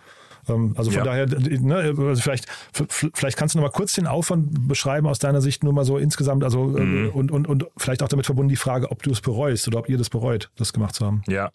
Ähm, 0.48 0.74
also 0.76 0.90
von 0.90 0.98
Ja. 0.98 1.04
daher, 1.04 1.26
ne, 1.26 1.76
also 1.96 2.20
vielleicht, 2.22 2.46
vielleicht 3.14 3.36
kannst 3.36 3.54
du 3.54 3.58
noch 3.58 3.66
mal 3.66 3.70
kurz 3.72 3.92
den 3.92 4.06
Aufwand 4.06 4.66
beschreiben 4.68 5.06
aus 5.06 5.18
deiner 5.18 5.40
Sicht, 5.40 5.62
nur 5.62 5.72
mal 5.72 5.81
so 5.84 5.98
insgesamt, 5.98 6.44
also 6.44 6.64
Mhm. 6.64 7.06
äh, 7.06 7.08
und, 7.08 7.30
und, 7.30 7.48
und 7.48 7.66
vielleicht 7.76 8.02
auch 8.02 8.08
damit 8.08 8.26
verbunden 8.26 8.48
die 8.48 8.56
Frage, 8.56 8.90
ob 8.90 9.02
du 9.02 9.10
es 9.10 9.20
bereust 9.20 9.66
oder 9.68 9.78
ob 9.78 9.88
ihr 9.88 9.98
das 9.98 10.10
bereut, 10.10 10.50
das 10.56 10.72
gemacht 10.72 10.94
zu 10.94 11.04
haben. 11.06 11.22
Ja. 11.28 11.50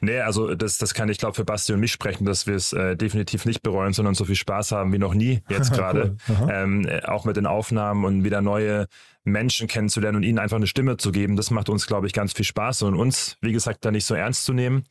Nee, 0.00 0.20
also 0.20 0.54
das, 0.54 0.78
das 0.78 0.94
kann 0.94 1.08
ich 1.08 1.18
glaube 1.18 1.34
für 1.34 1.44
Basti 1.44 1.72
und 1.72 1.80
mich 1.80 1.92
sprechen, 1.92 2.24
dass 2.24 2.46
wir 2.46 2.54
es 2.54 2.72
äh, 2.72 2.96
definitiv 2.96 3.44
nicht 3.44 3.62
bereuen, 3.62 3.92
sondern 3.92 4.14
so 4.14 4.24
viel 4.24 4.34
Spaß 4.34 4.72
haben 4.72 4.92
wie 4.92 4.98
noch 4.98 5.14
nie 5.14 5.42
jetzt 5.48 5.72
gerade. 5.72 6.16
Cool. 6.28 6.48
Ähm, 6.50 6.86
äh, 6.86 7.02
auch 7.04 7.24
mit 7.24 7.36
den 7.36 7.46
Aufnahmen 7.46 8.04
und 8.04 8.24
wieder 8.24 8.40
neue 8.40 8.86
Menschen 9.26 9.66
kennenzulernen 9.66 10.18
und 10.18 10.22
ihnen 10.22 10.38
einfach 10.38 10.56
eine 10.56 10.68
Stimme 10.68 10.96
zu 10.96 11.10
geben. 11.10 11.36
Das 11.36 11.50
macht 11.50 11.68
uns, 11.68 11.86
glaube 11.86 12.06
ich, 12.06 12.12
ganz 12.12 12.32
viel 12.32 12.44
Spaß 12.44 12.82
und 12.82 12.94
uns, 12.94 13.36
wie 13.40 13.52
gesagt, 13.52 13.84
da 13.84 13.90
nicht 13.90 14.04
so 14.04 14.14
ernst 14.14 14.44
zu 14.44 14.52
nehmen. 14.52 14.84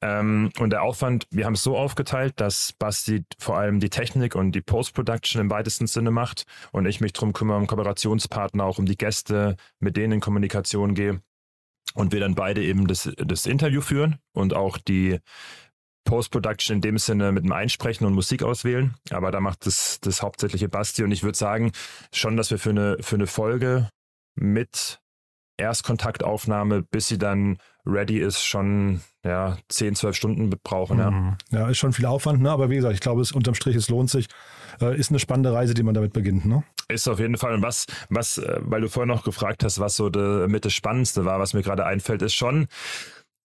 Ähm, 0.00 0.50
und 0.58 0.70
der 0.70 0.82
Aufwand, 0.82 1.26
wir 1.30 1.44
haben 1.44 1.52
es 1.52 1.62
so 1.62 1.76
aufgeteilt, 1.76 2.34
dass 2.36 2.72
Basti 2.72 3.24
vor 3.38 3.58
allem 3.58 3.80
die 3.80 3.90
Technik 3.90 4.34
und 4.34 4.52
die 4.52 4.62
Post-Production 4.62 5.40
im 5.40 5.50
weitesten 5.50 5.86
Sinne 5.86 6.10
macht 6.10 6.44
und 6.72 6.86
ich 6.86 7.00
mich 7.00 7.12
drum 7.12 7.34
kümmere, 7.34 7.58
um 7.58 7.66
Kooperationspartner, 7.66 8.64
auch 8.64 8.78
um 8.78 8.86
die 8.86 8.96
Gäste, 8.96 9.56
mit 9.80 9.96
denen 9.96 10.14
in 10.14 10.20
Kommunikation 10.20 10.94
gehe 10.94 11.20
und 11.94 12.12
wir 12.12 12.20
dann 12.20 12.34
beide 12.34 12.62
eben 12.62 12.86
das, 12.86 13.10
das 13.16 13.46
Interview 13.46 13.80
führen 13.80 14.18
und 14.32 14.54
auch 14.54 14.78
die 14.78 15.20
Post-Production 16.04 16.76
in 16.76 16.80
dem 16.82 16.98
Sinne 16.98 17.32
mit 17.32 17.44
dem 17.44 17.52
Einsprechen 17.52 18.06
und 18.06 18.12
Musik 18.14 18.42
auswählen. 18.42 18.94
Aber 19.10 19.30
da 19.30 19.40
macht 19.40 19.66
das, 19.66 20.00
das 20.00 20.22
hauptsächliche 20.22 20.68
Basti. 20.68 21.02
Und 21.02 21.12
ich 21.12 21.22
würde 21.22 21.38
sagen, 21.38 21.72
schon, 22.12 22.36
dass 22.36 22.50
wir 22.50 22.58
für 22.58 22.70
eine, 22.70 22.98
für 23.00 23.16
eine 23.16 23.26
Folge 23.26 23.88
mit 24.34 25.00
Erstkontaktaufnahme, 25.56 26.82
bis 26.82 27.08
sie 27.08 27.18
dann 27.18 27.58
ready 27.86 28.18
ist, 28.18 28.42
schon 28.42 29.00
ja, 29.24 29.58
10, 29.68 29.94
12 29.94 30.16
Stunden 30.16 30.50
brauchen. 30.62 30.98
Ja. 30.98 31.10
Mhm. 31.10 31.36
Ja, 31.50 31.68
ist 31.68 31.78
schon 31.78 31.92
viel 31.92 32.06
Aufwand, 32.06 32.42
ne? 32.42 32.50
aber 32.50 32.70
wie 32.70 32.76
gesagt, 32.76 32.94
ich 32.94 33.00
glaube, 33.00 33.20
es 33.20 33.32
unterm 33.32 33.54
Strich, 33.54 33.76
es 33.76 33.88
lohnt 33.88 34.10
sich. 34.10 34.26
Äh, 34.80 34.98
ist 34.98 35.10
eine 35.10 35.18
spannende 35.18 35.52
Reise, 35.52 35.74
die 35.74 35.82
man 35.82 35.94
damit 35.94 36.12
beginnt. 36.12 36.44
Ne? 36.44 36.64
Ist 36.88 37.08
auf 37.08 37.20
jeden 37.20 37.36
Fall. 37.36 37.54
Und 37.54 37.62
was, 37.62 37.86
was, 38.08 38.38
äh, 38.38 38.58
weil 38.62 38.80
du 38.80 38.88
vorher 38.88 39.12
noch 39.12 39.24
gefragt 39.24 39.64
hast, 39.64 39.78
was 39.78 39.96
so 39.96 40.08
de, 40.08 40.48
mit 40.48 40.64
das 40.64 40.72
Spannendste 40.72 41.24
war, 41.24 41.38
was 41.38 41.54
mir 41.54 41.62
gerade 41.62 41.86
einfällt, 41.86 42.22
ist 42.22 42.34
schon, 42.34 42.66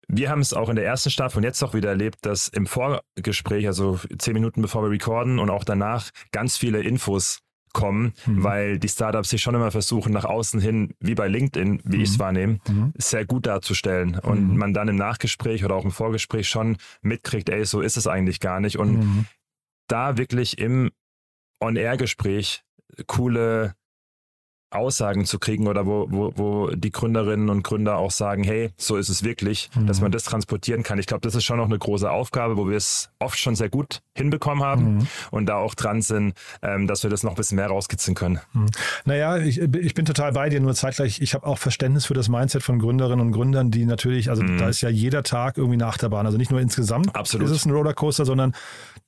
wir 0.07 0.29
haben 0.29 0.41
es 0.41 0.53
auch 0.53 0.69
in 0.69 0.75
der 0.75 0.85
ersten 0.85 1.09
Staffel 1.09 1.37
und 1.37 1.43
jetzt 1.43 1.63
auch 1.63 1.73
wieder 1.73 1.89
erlebt, 1.89 2.19
dass 2.21 2.47
im 2.49 2.67
Vorgespräch, 2.67 3.67
also 3.67 3.99
zehn 4.17 4.33
Minuten 4.33 4.61
bevor 4.61 4.83
wir 4.83 4.89
recorden 4.89 5.39
und 5.39 5.49
auch 5.49 5.63
danach, 5.63 6.09
ganz 6.31 6.57
viele 6.57 6.81
Infos 6.81 7.39
kommen, 7.73 8.13
weil 8.25 8.79
die 8.79 8.88
Startups 8.88 9.29
sich 9.29 9.41
schon 9.41 9.55
immer 9.55 9.71
versuchen, 9.71 10.13
nach 10.13 10.25
außen 10.25 10.62
hin, 10.62 10.93
wie 10.99 11.15
bei 11.15 11.27
LinkedIn, 11.27 11.81
wie 11.83 12.03
ich 12.03 12.09
es 12.09 12.19
wahrnehme, 12.19 12.59
sehr 12.95 13.25
gut 13.25 13.47
darzustellen. 13.47 14.17
Und 14.19 14.55
man 14.57 14.73
dann 14.73 14.88
im 14.88 14.95
Nachgespräch 14.95 15.65
oder 15.65 15.75
auch 15.75 15.86
im 15.86 15.91
Vorgespräch 15.91 16.47
schon 16.47 16.77
mitkriegt, 17.01 17.49
ey, 17.49 17.65
so 17.65 17.81
ist 17.81 17.97
es 17.97 18.07
eigentlich 18.07 18.39
gar 18.39 18.59
nicht. 18.59 18.77
Und 18.77 19.25
da 19.88 20.17
wirklich 20.17 20.57
im 20.59 20.91
On-Air-Gespräch 21.59 22.63
coole 23.07 23.73
Aussagen 24.73 25.25
zu 25.25 25.39
kriegen 25.39 25.67
oder 25.67 25.86
wo, 25.86 26.07
wo, 26.09 26.33
wo 26.36 26.69
die 26.69 26.91
Gründerinnen 26.91 27.49
und 27.49 27.63
Gründer 27.63 27.97
auch 27.97 28.12
sagen, 28.12 28.43
hey, 28.43 28.71
so 28.77 28.97
ist 28.97 29.09
es 29.09 29.23
wirklich, 29.23 29.69
dass 29.88 30.01
man 30.01 30.12
das 30.12 30.23
transportieren 30.23 30.83
kann. 30.83 30.99
Ich 30.99 31.07
glaube, 31.07 31.21
das 31.21 31.36
ist 31.36 31.43
schon 31.43 31.57
noch 31.57 31.65
eine 31.65 31.77
große 31.77 32.09
Aufgabe, 32.09 32.57
wo 32.57 32.67
wir 32.67 32.77
es 32.77 33.09
oft 33.19 33.38
schon 33.38 33.55
sehr 33.55 33.69
gut 33.69 34.01
hinbekommen 34.15 34.63
haben 34.63 35.07
und 35.31 35.47
da 35.47 35.55
auch 35.55 35.75
dran 35.75 36.01
sind, 36.01 36.33
ähm, 36.62 36.88
dass 36.88 37.03
wir 37.03 37.09
das 37.09 37.23
noch 37.23 37.31
ein 37.31 37.36
bisschen 37.36 37.55
mehr 37.55 37.67
rauskitzeln 37.67 38.15
können. 38.15 38.39
Naja, 39.05 39.38
ich, 39.38 39.59
ich 39.59 39.93
bin 39.93 40.05
total 40.05 40.31
bei 40.33 40.49
dir, 40.49 40.59
nur 40.59 40.73
zeitgleich, 40.73 41.21
ich 41.21 41.33
habe 41.33 41.45
auch 41.47 41.57
Verständnis 41.57 42.05
für 42.05 42.13
das 42.13 42.29
Mindset 42.29 42.63
von 42.63 42.79
Gründerinnen 42.79 43.25
und 43.25 43.31
Gründern, 43.31 43.71
die 43.71 43.86
natürlich, 43.86 44.29
also 44.29 44.43
da 44.43 44.69
ist 44.69 44.81
ja 44.81 44.89
jeder 44.89 45.23
Tag 45.23 45.57
irgendwie 45.57 45.75
eine 45.75 45.88
Achterbahn. 45.88 46.25
Also 46.25 46.38
nicht 46.38 46.51
nur 46.51 46.62
insgesamt 46.62 47.15
Absolut. 47.15 47.47
ist 47.47 47.55
es 47.55 47.65
ein 47.65 47.71
Rollercoaster, 47.71 48.25
sondern 48.25 48.53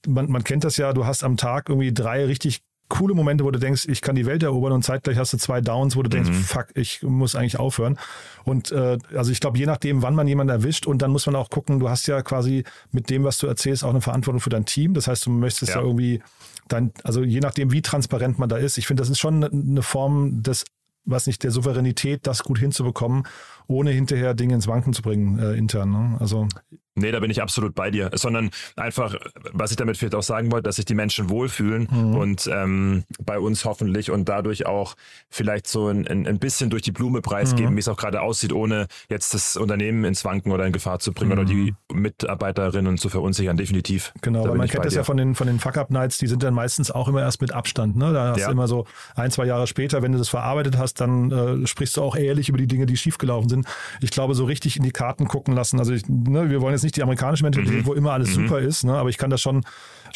man, 0.07 0.29
man 0.29 0.43
kennt 0.43 0.63
das 0.63 0.77
ja, 0.77 0.93
du 0.93 1.05
hast 1.05 1.23
am 1.23 1.37
Tag 1.37 1.69
irgendwie 1.69 1.93
drei 1.93 2.25
richtig 2.25 2.61
coole 2.87 3.13
Momente, 3.15 3.43
wo 3.43 3.51
du 3.51 3.59
denkst, 3.59 3.87
ich 3.87 4.01
kann 4.01 4.15
die 4.15 4.25
Welt 4.25 4.43
erobern 4.43 4.71
und 4.71 4.83
zeitgleich 4.83 5.17
hast 5.17 5.33
du 5.33 5.37
zwei 5.37 5.59
Downs, 5.61 5.95
wo 5.95 6.03
du 6.03 6.09
denkst, 6.09 6.29
Mhm. 6.29 6.33
fuck, 6.35 6.67
ich 6.75 7.01
muss 7.03 7.35
eigentlich 7.35 7.57
aufhören. 7.59 7.97
Und 8.43 8.71
äh, 8.71 8.97
also 9.15 9.31
ich 9.31 9.39
glaube, 9.39 9.57
je 9.57 9.65
nachdem, 9.65 10.01
wann 10.03 10.13
man 10.15 10.27
jemanden 10.27 10.51
erwischt 10.51 10.85
und 10.85 11.01
dann 11.01 11.11
muss 11.11 11.25
man 11.25 11.35
auch 11.35 11.49
gucken, 11.49 11.79
du 11.79 11.89
hast 11.89 12.05
ja 12.07 12.21
quasi 12.21 12.63
mit 12.91 13.09
dem, 13.09 13.23
was 13.23 13.39
du 13.39 13.47
erzählst, 13.47 13.83
auch 13.83 13.89
eine 13.89 14.01
Verantwortung 14.01 14.39
für 14.39 14.49
dein 14.51 14.65
Team. 14.65 14.93
Das 14.93 15.07
heißt, 15.07 15.25
du 15.25 15.31
möchtest 15.31 15.69
ja, 15.73 15.79
Ja. 15.79 15.81
irgendwie 15.85 16.21
dann, 16.67 16.91
also 17.03 17.23
je 17.23 17.39
nachdem, 17.39 17.71
wie 17.71 17.81
transparent 17.81 18.37
man 18.39 18.49
da 18.49 18.57
ist, 18.57 18.77
ich 18.77 18.87
finde, 18.87 19.01
das 19.01 19.09
ist 19.09 19.19
schon 19.19 19.43
eine- 19.43 19.51
eine 19.51 19.81
Form 19.81 20.41
des, 20.43 20.63
was 21.05 21.27
nicht, 21.27 21.43
der 21.43 21.51
Souveränität, 21.51 22.25
das 22.27 22.43
gut 22.43 22.57
hinzubekommen, 22.59 23.23
ohne 23.67 23.91
hinterher 23.91 24.33
Dinge 24.33 24.55
ins 24.55 24.67
Wanken 24.67 24.93
zu 24.93 25.01
bringen, 25.01 25.37
äh, 25.39 25.53
intern. 25.53 25.91
Ne? 25.91 26.17
Also 26.19 26.47
Nee, 26.95 27.11
da 27.11 27.19
bin 27.19 27.29
ich 27.29 27.41
absolut 27.41 27.75
bei 27.75 27.91
dir. 27.91 28.09
Sondern 28.13 28.49
einfach, 28.75 29.15
was 29.51 29.71
ich 29.71 29.77
damit 29.77 29.97
vielleicht 29.97 30.15
auch 30.15 30.23
sagen 30.23 30.51
wollte, 30.51 30.63
dass 30.63 30.77
sich 30.77 30.85
die 30.85 30.95
Menschen 30.95 31.29
wohlfühlen 31.29 31.87
Mhm. 31.91 32.15
und 32.15 32.49
ähm, 32.51 33.03
bei 33.23 33.37
uns 33.39 33.65
hoffentlich 33.65 34.11
und 34.11 34.29
dadurch 34.29 34.65
auch 34.65 34.95
vielleicht 35.29 35.67
so 35.67 35.87
ein, 35.89 36.07
ein, 36.07 36.39
bisschen 36.39 36.69
durch 36.69 36.81
die 36.83 36.91
Blume 36.91 37.21
preisgeben, 37.21 37.71
Mhm. 37.73 37.75
wie 37.75 37.79
es 37.81 37.87
auch 37.87 37.97
gerade 37.97 38.21
aussieht, 38.21 38.53
ohne 38.53 38.87
jetzt 39.09 39.33
das 39.33 39.57
Unternehmen 39.57 40.05
ins 40.05 40.23
Wanken 40.25 40.51
oder 40.51 40.65
in 40.65 40.71
Gefahr 40.73 40.99
zu 40.99 41.11
bringen 41.13 41.31
oder 41.33 41.43
die 41.45 41.73
Mitarbeiterinnen 41.91 42.97
zu 42.97 43.09
verunsichern, 43.09 43.57
definitiv. 43.57 44.11
Mhm. 44.15 44.19
Genau, 44.21 44.43
Da 44.43 44.49
weil 44.51 44.57
man 44.57 44.67
kennt 44.67 44.85
das 44.85 44.93
ja 44.93 45.01
dir. 45.01 45.05
von 45.05 45.17
den, 45.17 45.35
von 45.35 45.47
den 45.47 45.59
Fuck-Up-Nights, 45.59 46.17
die 46.17 46.27
sind 46.27 46.43
dann 46.43 46.53
meistens 46.53 46.91
auch 46.91 47.07
immer 47.07 47.21
erst 47.21 47.41
mit 47.41 47.51
Abstand. 47.51 47.95
Ne? 47.95 48.13
Da 48.13 48.29
hast 48.29 48.39
Ja. 48.39 48.47
du 48.47 48.53
immer 48.53 48.67
so 48.67 48.85
ein, 49.15 49.31
zwei 49.31 49.45
Jahre 49.45 49.67
später, 49.67 50.01
wenn 50.01 50.11
du 50.13 50.17
das 50.17 50.29
verarbeitet 50.29 50.77
hast, 50.77 51.01
dann 51.01 51.31
äh, 51.31 51.67
sprichst 51.67 51.97
du 51.97 52.01
auch 52.01 52.15
ehrlich 52.15 52.49
über 52.49 52.57
die 52.57 52.67
Dinge, 52.67 52.85
die 52.85 52.97
schiefgelaufen 52.97 53.49
sind. 53.49 53.67
Ich 54.01 54.11
glaube, 54.11 54.33
so 54.35 54.45
richtig 54.45 54.77
in 54.77 54.83
die 54.83 54.91
Karten 54.91 55.27
gucken 55.27 55.53
lassen. 55.53 55.79
Also 55.79 55.93
ich, 55.93 56.07
ne, 56.07 56.49
wir 56.49 56.61
wollen 56.61 56.73
jetzt 56.73 56.83
nicht 56.85 56.95
die 56.95 57.03
amerikanische 57.03 57.43
Mentalität, 57.43 57.79
Mhm. 57.81 57.85
wo 57.85 57.93
immer 57.93 58.13
alles 58.13 58.33
super 58.33 58.59
ist, 58.59 58.83
ne? 58.85 58.93
aber 58.93 59.09
ich 59.09 59.17
kann 59.17 59.29
das 59.29 59.41
schon, 59.41 59.63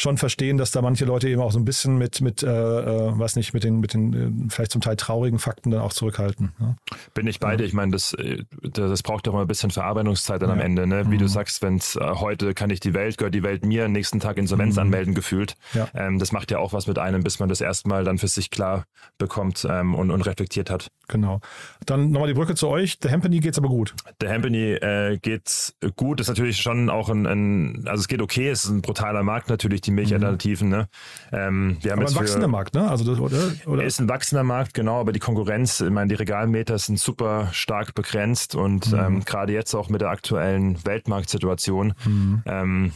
schon 0.00 0.16
verstehen, 0.18 0.56
dass 0.56 0.70
da 0.70 0.82
manche 0.82 1.04
Leute 1.04 1.28
eben 1.28 1.40
auch 1.40 1.52
so 1.52 1.58
ein 1.58 1.64
bisschen 1.64 1.98
mit, 1.98 2.20
mit 2.20 2.42
äh, 2.42 2.46
äh, 2.48 3.18
weiß 3.18 3.36
nicht, 3.36 3.52
mit 3.54 3.64
den, 3.64 3.80
mit 3.80 3.94
den 3.94 4.46
äh, 4.46 4.50
vielleicht 4.50 4.72
zum 4.72 4.80
Teil 4.80 4.96
traurigen 4.96 5.38
Fakten 5.38 5.70
dann 5.70 5.80
auch 5.80 5.92
zurückhalten. 5.92 6.52
Ne? 6.58 6.76
Bin 7.14 7.26
ich 7.26 7.38
bei 7.40 7.56
dir. 7.56 7.64
Ich 7.64 7.72
meine, 7.74 7.92
das, 7.92 8.14
äh, 8.14 8.44
das 8.62 9.02
braucht 9.02 9.26
doch 9.26 9.32
mal 9.32 9.42
ein 9.42 9.46
bisschen 9.46 9.70
Verarbeitungszeit 9.70 10.40
dann 10.42 10.50
am 10.50 10.58
Ja. 10.58 10.64
Ende. 10.64 10.86
Ne? 10.86 11.04
Wie 11.10 11.14
Mhm. 11.16 11.18
du 11.20 11.28
sagst, 11.28 11.62
wenn 11.62 11.76
es 11.76 11.96
heute 12.00 12.54
kann 12.54 12.70
ich 12.70 12.80
die 12.80 12.94
Welt, 12.94 13.18
gehört 13.18 13.34
die 13.34 13.42
Welt 13.42 13.64
mir, 13.64 13.88
nächsten 13.88 14.20
Tag 14.20 14.38
Insolvenz 14.38 14.76
Mhm. 14.76 14.82
anmelden 14.82 15.14
gefühlt. 15.14 15.54
Ja. 15.74 15.88
Ähm, 15.94 16.18
das 16.18 16.32
macht 16.32 16.50
ja 16.50 16.58
auch 16.58 16.72
was 16.72 16.86
mit 16.86 16.98
einem, 16.98 17.22
bis 17.22 17.38
man 17.38 17.48
das 17.48 17.60
erstmal 17.60 18.04
dann 18.04 18.18
für 18.18 18.28
sich 18.28 18.50
klar 18.50 18.84
bekommt 19.18 19.66
ähm, 19.68 19.94
und, 19.94 20.10
und 20.10 20.22
reflektiert 20.22 20.70
hat. 20.70 20.88
Genau. 21.08 21.40
Dann 21.86 22.10
nochmal 22.10 22.28
die 22.28 22.34
Brücke 22.34 22.54
zu 22.54 22.68
euch. 22.68 22.98
Der 23.00 23.10
Hempany 23.10 23.40
geht's 23.40 23.58
aber 23.58 23.68
gut. 23.68 23.94
Der 24.20 24.32
Hampany 24.32 24.72
äh, 24.74 25.18
geht 25.20 25.74
gut, 25.96 26.20
ist 26.20 26.28
natürlich 26.28 26.58
schon 26.58 26.88
auch 26.88 27.08
ein, 27.10 27.26
ein, 27.26 27.82
also 27.86 28.00
es 28.00 28.08
geht 28.08 28.22
okay, 28.22 28.48
es 28.48 28.64
ist 28.64 28.70
ein 28.70 28.80
brutaler 28.82 29.22
Markt 29.22 29.48
natürlich, 29.50 29.80
die 29.80 29.89
Milchalternativen. 29.94 30.68
Ne? 30.68 30.88
Ähm, 31.32 31.76
wir 31.80 31.92
haben 31.92 31.98
Aber 32.00 32.08
jetzt 32.08 32.12
ein 32.12 32.14
für- 32.14 32.20
wachsender 32.20 32.48
Markt, 32.48 32.74
ne? 32.74 32.88
Also 32.90 33.04
das, 33.04 33.18
oder? 33.20 33.52
oder? 33.66 33.84
Ist 33.84 34.00
ein 34.00 34.08
wachsender 34.08 34.44
Markt, 34.44 34.74
genau, 34.74 35.00
aber 35.00 35.12
die 35.12 35.20
Konkurrenz, 35.20 35.80
ich 35.80 35.90
meine, 35.90 36.08
die 36.08 36.14
Regalmeter 36.14 36.78
sind 36.78 36.98
super 36.98 37.48
stark 37.52 37.94
begrenzt 37.94 38.54
und 38.54 38.92
Mhm. 38.92 38.98
ähm, 38.98 39.24
gerade 39.24 39.52
jetzt 39.52 39.74
auch 39.74 39.88
mit 39.88 40.00
der 40.00 40.10
aktuellen 40.10 40.84
Weltmarktsituation 40.84 41.94
Mhm. 42.04 42.42
ähm, 42.46 42.92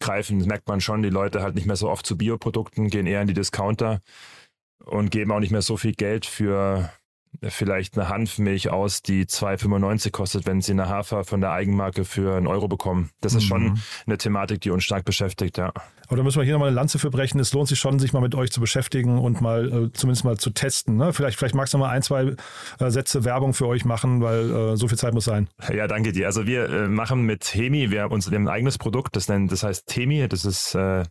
greifen, 0.00 0.38
merkt 0.46 0.68
man 0.68 0.80
schon, 0.80 1.02
die 1.02 1.08
Leute 1.10 1.42
halt 1.42 1.54
nicht 1.54 1.66
mehr 1.66 1.76
so 1.76 1.88
oft 1.88 2.04
zu 2.06 2.16
Bioprodukten, 2.18 2.88
gehen 2.88 3.06
eher 3.06 3.22
in 3.22 3.28
die 3.28 3.32
Discounter 3.34 4.00
und 4.84 5.10
geben 5.10 5.32
auch 5.32 5.40
nicht 5.40 5.52
mehr 5.52 5.62
so 5.62 5.76
viel 5.76 5.92
Geld 5.94 6.26
für 6.26 6.90
vielleicht 7.42 7.98
eine 7.98 8.08
Hanfmilch 8.08 8.70
aus, 8.70 9.02
die 9.02 9.26
2,95 9.26 10.10
kostet, 10.10 10.46
wenn 10.46 10.60
sie 10.60 10.72
eine 10.72 10.88
Hafer 10.88 11.24
von 11.24 11.40
der 11.40 11.52
Eigenmarke 11.52 12.04
für 12.04 12.36
einen 12.36 12.46
Euro 12.46 12.68
bekommen. 12.68 13.10
Das 13.20 13.34
ist 13.34 13.44
Mhm. 13.44 13.48
schon 13.48 13.80
eine 14.06 14.18
Thematik, 14.18 14.60
die 14.60 14.70
uns 14.70 14.84
stark 14.84 15.04
beschäftigt, 15.04 15.58
ja. 15.58 15.72
Aber 16.06 16.16
da 16.18 16.22
müssen 16.22 16.38
wir 16.38 16.44
hier 16.44 16.52
nochmal 16.52 16.68
eine 16.68 16.74
Lanze 16.76 16.98
für 16.98 17.10
brechen. 17.10 17.40
Es 17.40 17.52
lohnt 17.54 17.68
sich 17.68 17.78
schon, 17.78 17.98
sich 17.98 18.12
mal 18.12 18.20
mit 18.20 18.34
euch 18.34 18.50
zu 18.50 18.60
beschäftigen 18.60 19.18
und 19.18 19.40
mal 19.40 19.66
äh, 19.86 19.92
zumindest 19.92 20.24
mal 20.24 20.36
zu 20.36 20.50
testen. 20.50 20.96
Ne? 20.96 21.12
Vielleicht, 21.14 21.38
vielleicht 21.38 21.54
magst 21.54 21.72
du 21.72 21.78
mal 21.78 21.88
ein, 21.88 22.02
zwei 22.02 22.34
äh, 22.78 22.90
Sätze 22.90 23.24
Werbung 23.24 23.54
für 23.54 23.66
euch 23.66 23.84
machen, 23.86 24.20
weil 24.20 24.50
äh, 24.50 24.76
so 24.76 24.86
viel 24.88 24.98
Zeit 24.98 25.14
muss 25.14 25.24
sein. 25.24 25.48
Ja, 25.72 25.86
danke 25.86 26.12
dir. 26.12 26.26
Also 26.26 26.46
wir 26.46 26.68
äh, 26.68 26.88
machen 26.88 27.22
mit 27.22 27.54
Hemi, 27.54 27.90
wir 27.90 28.02
haben 28.02 28.12
uns 28.12 28.30
wir 28.30 28.36
haben 28.36 28.48
ein 28.48 28.54
eigenes 28.54 28.76
Produkt, 28.78 29.16
das 29.16 29.28
nennt, 29.28 29.50
das 29.50 29.62
heißt 29.62 29.94
Hemi, 29.96 30.28
das 30.28 30.44
ist 30.44 30.74
äh, 30.74 31.04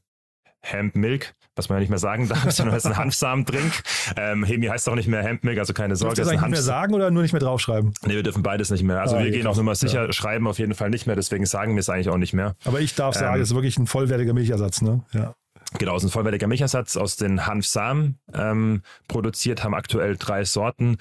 Hemp 0.62 0.96
Milk, 0.96 1.34
was 1.56 1.70
man 1.70 1.78
ja 1.78 1.80
nicht 1.82 1.90
mehr 1.90 2.00
sagen 2.00 2.28
darf, 2.28 2.50
sondern 2.52 2.74
das 2.76 2.86
ist 2.86 2.92
ein 2.92 2.98
Hanfsamendrink. 2.98 3.72
Ähm, 4.18 4.44
Hemi 4.44 4.68
heißt 4.68 4.88
auch 4.90 4.96
nicht 4.96 5.08
mehr 5.08 5.24
Hemp 5.24 5.44
Milk, 5.44 5.60
also 5.60 5.74
keine 5.74 5.96
Sorge. 5.96 6.16
Dürft 6.16 6.28
ihr 6.30 6.32
das 6.34 6.34
es 6.36 6.42
nicht 6.42 6.52
mehr 6.52 6.62
sagen 6.62 6.94
oder 6.94 7.12
nur 7.12 7.22
nicht 7.24 7.34
mehr 7.34 7.40
draufschreiben? 7.42 7.94
Nee, 8.06 8.16
wir 8.16 8.24
dürfen 8.24 8.44
beides 8.44 8.70
nicht 8.72 8.84
mehr. 8.84 9.02
Also 9.02 9.16
Ah, 9.16 9.24
wir 9.24 9.32
gehen 9.32 9.46
auch 9.48 9.56
nur 9.56 9.64
mal 9.66 9.76
sicher, 9.76 10.06
Ja. 10.08 10.14
schreiben 10.14 10.48
auf 10.48 10.60
jeden 10.60 10.74
Fall 10.74 10.90
nicht 10.90 11.06
mehr, 11.08 11.16
deswegen 11.16 11.46
sagen 11.46 11.76
wir 11.76 11.80
es 11.80 11.90
eigentlich 11.90 12.10
auch 12.10 12.18
nicht 12.18 12.34
mehr. 12.34 12.56
Aber 12.66 12.80
ich 12.82 12.96
darf 12.96 13.16
sagen, 13.16 13.36
Ähm, 13.36 13.42
es 13.42 13.50
ist 13.50 13.56
wirklich 13.56 13.78
ein 13.78 13.88
vollwertiger 13.88 14.34
Milchersatz. 14.34 14.82
Ne? 14.82 15.02
Ja. 15.14 15.34
Genau, 15.80 15.96
ist 15.96 16.04
ein 16.04 16.10
vollwertiger 16.10 16.48
Milchersatz 16.48 16.98
aus 16.98 17.16
den 17.16 17.48
Hanfsamen 17.48 18.20
ähm, 18.34 18.84
produziert, 19.08 19.64
haben 19.64 19.74
aktuell 19.74 20.18
drei 20.18 20.46
Sorten. 20.46 20.98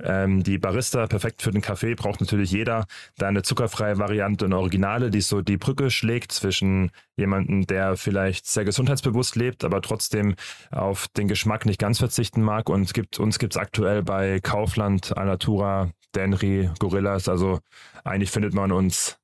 Ähm, 0.00 0.42
die 0.42 0.58
Barista, 0.58 1.06
perfekt 1.06 1.42
für 1.42 1.50
den 1.50 1.60
Kaffee, 1.60 1.94
braucht 1.94 2.20
natürlich 2.20 2.50
jeder. 2.52 2.86
Dann 3.16 3.30
eine 3.30 3.42
zuckerfreie 3.42 3.98
Variante, 3.98 4.44
eine 4.44 4.58
Originale, 4.58 5.10
die 5.10 5.20
so 5.20 5.42
die 5.42 5.56
Brücke 5.56 5.90
schlägt 5.90 6.32
zwischen 6.32 6.90
jemandem, 7.16 7.66
der 7.66 7.96
vielleicht 7.96 8.46
sehr 8.46 8.64
gesundheitsbewusst 8.64 9.36
lebt, 9.36 9.64
aber 9.64 9.80
trotzdem 9.82 10.34
auf 10.70 11.08
den 11.16 11.28
Geschmack 11.28 11.66
nicht 11.66 11.80
ganz 11.80 11.98
verzichten 11.98 12.42
mag. 12.42 12.68
Und 12.68 12.94
gibt, 12.94 13.18
uns 13.18 13.38
gibt 13.38 13.54
es 13.54 13.60
aktuell 13.60 14.02
bei 14.02 14.40
Kaufland, 14.40 15.16
Alnatura, 15.16 15.90
Denry, 16.14 16.70
Gorillas. 16.78 17.28
Also 17.28 17.60
eigentlich 18.04 18.30
findet 18.30 18.54
man 18.54 18.72
uns 18.72 19.18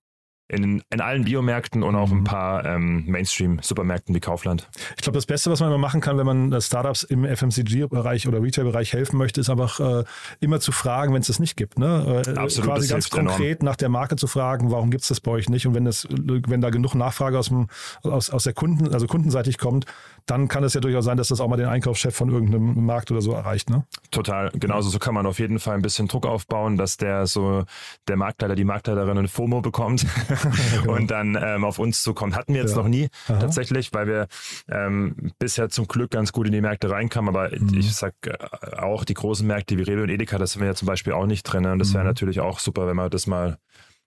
in, 0.49 0.83
in 0.91 1.01
allen 1.01 1.25
Biomärkten 1.25 1.83
und 1.83 1.95
auch 1.95 2.11
ein 2.11 2.25
paar 2.25 2.65
ähm, 2.65 3.05
Mainstream-Supermärkten 3.07 4.15
wie 4.15 4.21
Kaufland. 4.21 4.69
Ich 4.97 5.03
glaube, 5.03 5.17
das 5.17 5.27
Beste, 5.27 5.51
was 5.51 5.61
man 5.61 5.69
immer 5.69 5.79
machen 5.79 6.01
kann, 6.01 6.17
wenn 6.17 6.27
man 6.27 6.53
äh, 6.53 6.61
Startups 6.61 7.03
im 7.03 7.25
FMCG-Bereich 7.25 8.27
oder 8.27 8.43
Retail-Bereich 8.43 8.95
helfen 8.95 9.19
möchte, 9.19 9.41
ist 9.41 9.51
einfach 9.51 9.79
äh, 9.81 10.05
immer 10.41 10.59
zu 10.61 10.73
fragen, 10.73 11.13
wenn 11.13 11.21
es 11.21 11.27
das 11.27 11.39
nicht 11.39 11.57
gibt. 11.57 11.79
Ne? 11.79 12.25
Äh, 12.27 12.39
Absolut, 12.39 12.71
quasi 12.71 12.89
ganz 12.89 13.05
hilft 13.05 13.19
enorm. 13.19 13.37
konkret 13.37 13.63
nach 13.63 13.77
der 13.77 13.91
Marke 13.91 14.17
zu 14.17 14.27
fragen, 14.27 14.71
warum 14.71 14.91
gibt 14.91 15.03
es 15.03 15.09
das 15.09 15.21
bei 15.21 15.33
euch 15.33 15.51
nicht? 15.51 15.67
Und 15.67 15.75
wenn 15.75 15.85
das, 15.85 16.09
wenn 16.11 16.61
da 16.63 16.71
genug 16.71 16.95
Nachfrage 16.95 17.39
aus, 17.39 17.49
dem, 17.49 17.69
aus, 18.03 18.31
aus 18.31 18.45
der 18.45 18.55
Kunden, 18.55 18.93
also 18.95 19.07
kundenseitig 19.07 19.59
kommt, 19.59 19.85
dann 20.29 20.47
kann 20.49 20.63
es 20.63 20.75
ja 20.75 20.81
durchaus 20.81 21.05
sein, 21.05 21.17
dass 21.17 21.29
das 21.29 21.41
auch 21.41 21.49
mal 21.49 21.57
den 21.57 21.67
Einkaufschef 21.67 22.15
von 22.15 22.29
irgendeinem 22.31 22.85
Markt 22.87 23.11
oder 23.11 23.21
so 23.23 23.33
erreicht. 23.33 23.71
Ne? 23.71 23.85
Total, 24.11 24.51
genauso 24.55 24.89
so 24.91 24.99
kann 24.99 25.15
man 25.15 25.27
auf 25.27 25.39
jeden 25.39 25.59
Fall 25.59 25.75
ein 25.75 25.83
bisschen 25.83 26.07
Druck 26.07 26.27
aufbauen, 26.27 26.77
dass 26.77 26.97
der 26.97 27.27
so 27.27 27.65
der 28.09 28.17
Marktleiter, 28.17 28.55
die 28.55 28.65
Marktleiterin 28.65 29.19
ein 29.19 29.29
FOMO 29.29 29.61
bekommt 29.61 30.07
und 30.87 31.11
dann 31.11 31.37
ähm, 31.41 31.65
auf 31.65 31.79
uns 31.79 32.03
zukommt. 32.03 32.37
Hatten 32.37 32.55
wir 32.55 32.61
jetzt 32.61 32.73
Ja. 32.77 32.83
noch 32.83 32.89
nie 32.89 33.09
Aha. 33.29 33.39
tatsächlich, 33.39 33.93
weil 33.95 34.07
wir 34.07 34.29
ähm, 34.71 35.33
bisher 35.39 35.69
zum 35.71 35.89
Glück 35.89 36.11
ganz 36.11 36.33
gut 36.33 36.47
in 36.47 36.53
die 36.53 36.61
Märkte 36.61 36.91
reinkamen. 36.91 37.35
Aber 37.35 37.49
Mhm. 37.51 37.75
ich 37.79 37.95
sag 37.95 38.15
äh, 38.27 38.77
auch 38.77 39.05
die 39.05 39.15
großen 39.15 39.47
Märkte 39.47 39.79
wie 39.79 39.83
Rewe 39.83 40.03
und 40.03 40.11
Edeka, 40.11 40.39
das 40.39 40.53
sind 40.53 40.61
wir 40.61 40.69
ja 40.69 40.75
zum 40.75 40.87
Beispiel 40.87 41.13
auch 41.15 41.27
nicht 41.27 41.43
drin. 41.45 41.65
Und 41.67 41.79
das 41.79 41.91
Mhm. 41.91 41.95
wäre 41.95 42.05
natürlich 42.05 42.41
auch 42.41 42.59
super, 42.59 42.87
wenn 42.87 42.97
man 42.97 43.11
das 43.11 43.27
mal 43.27 43.59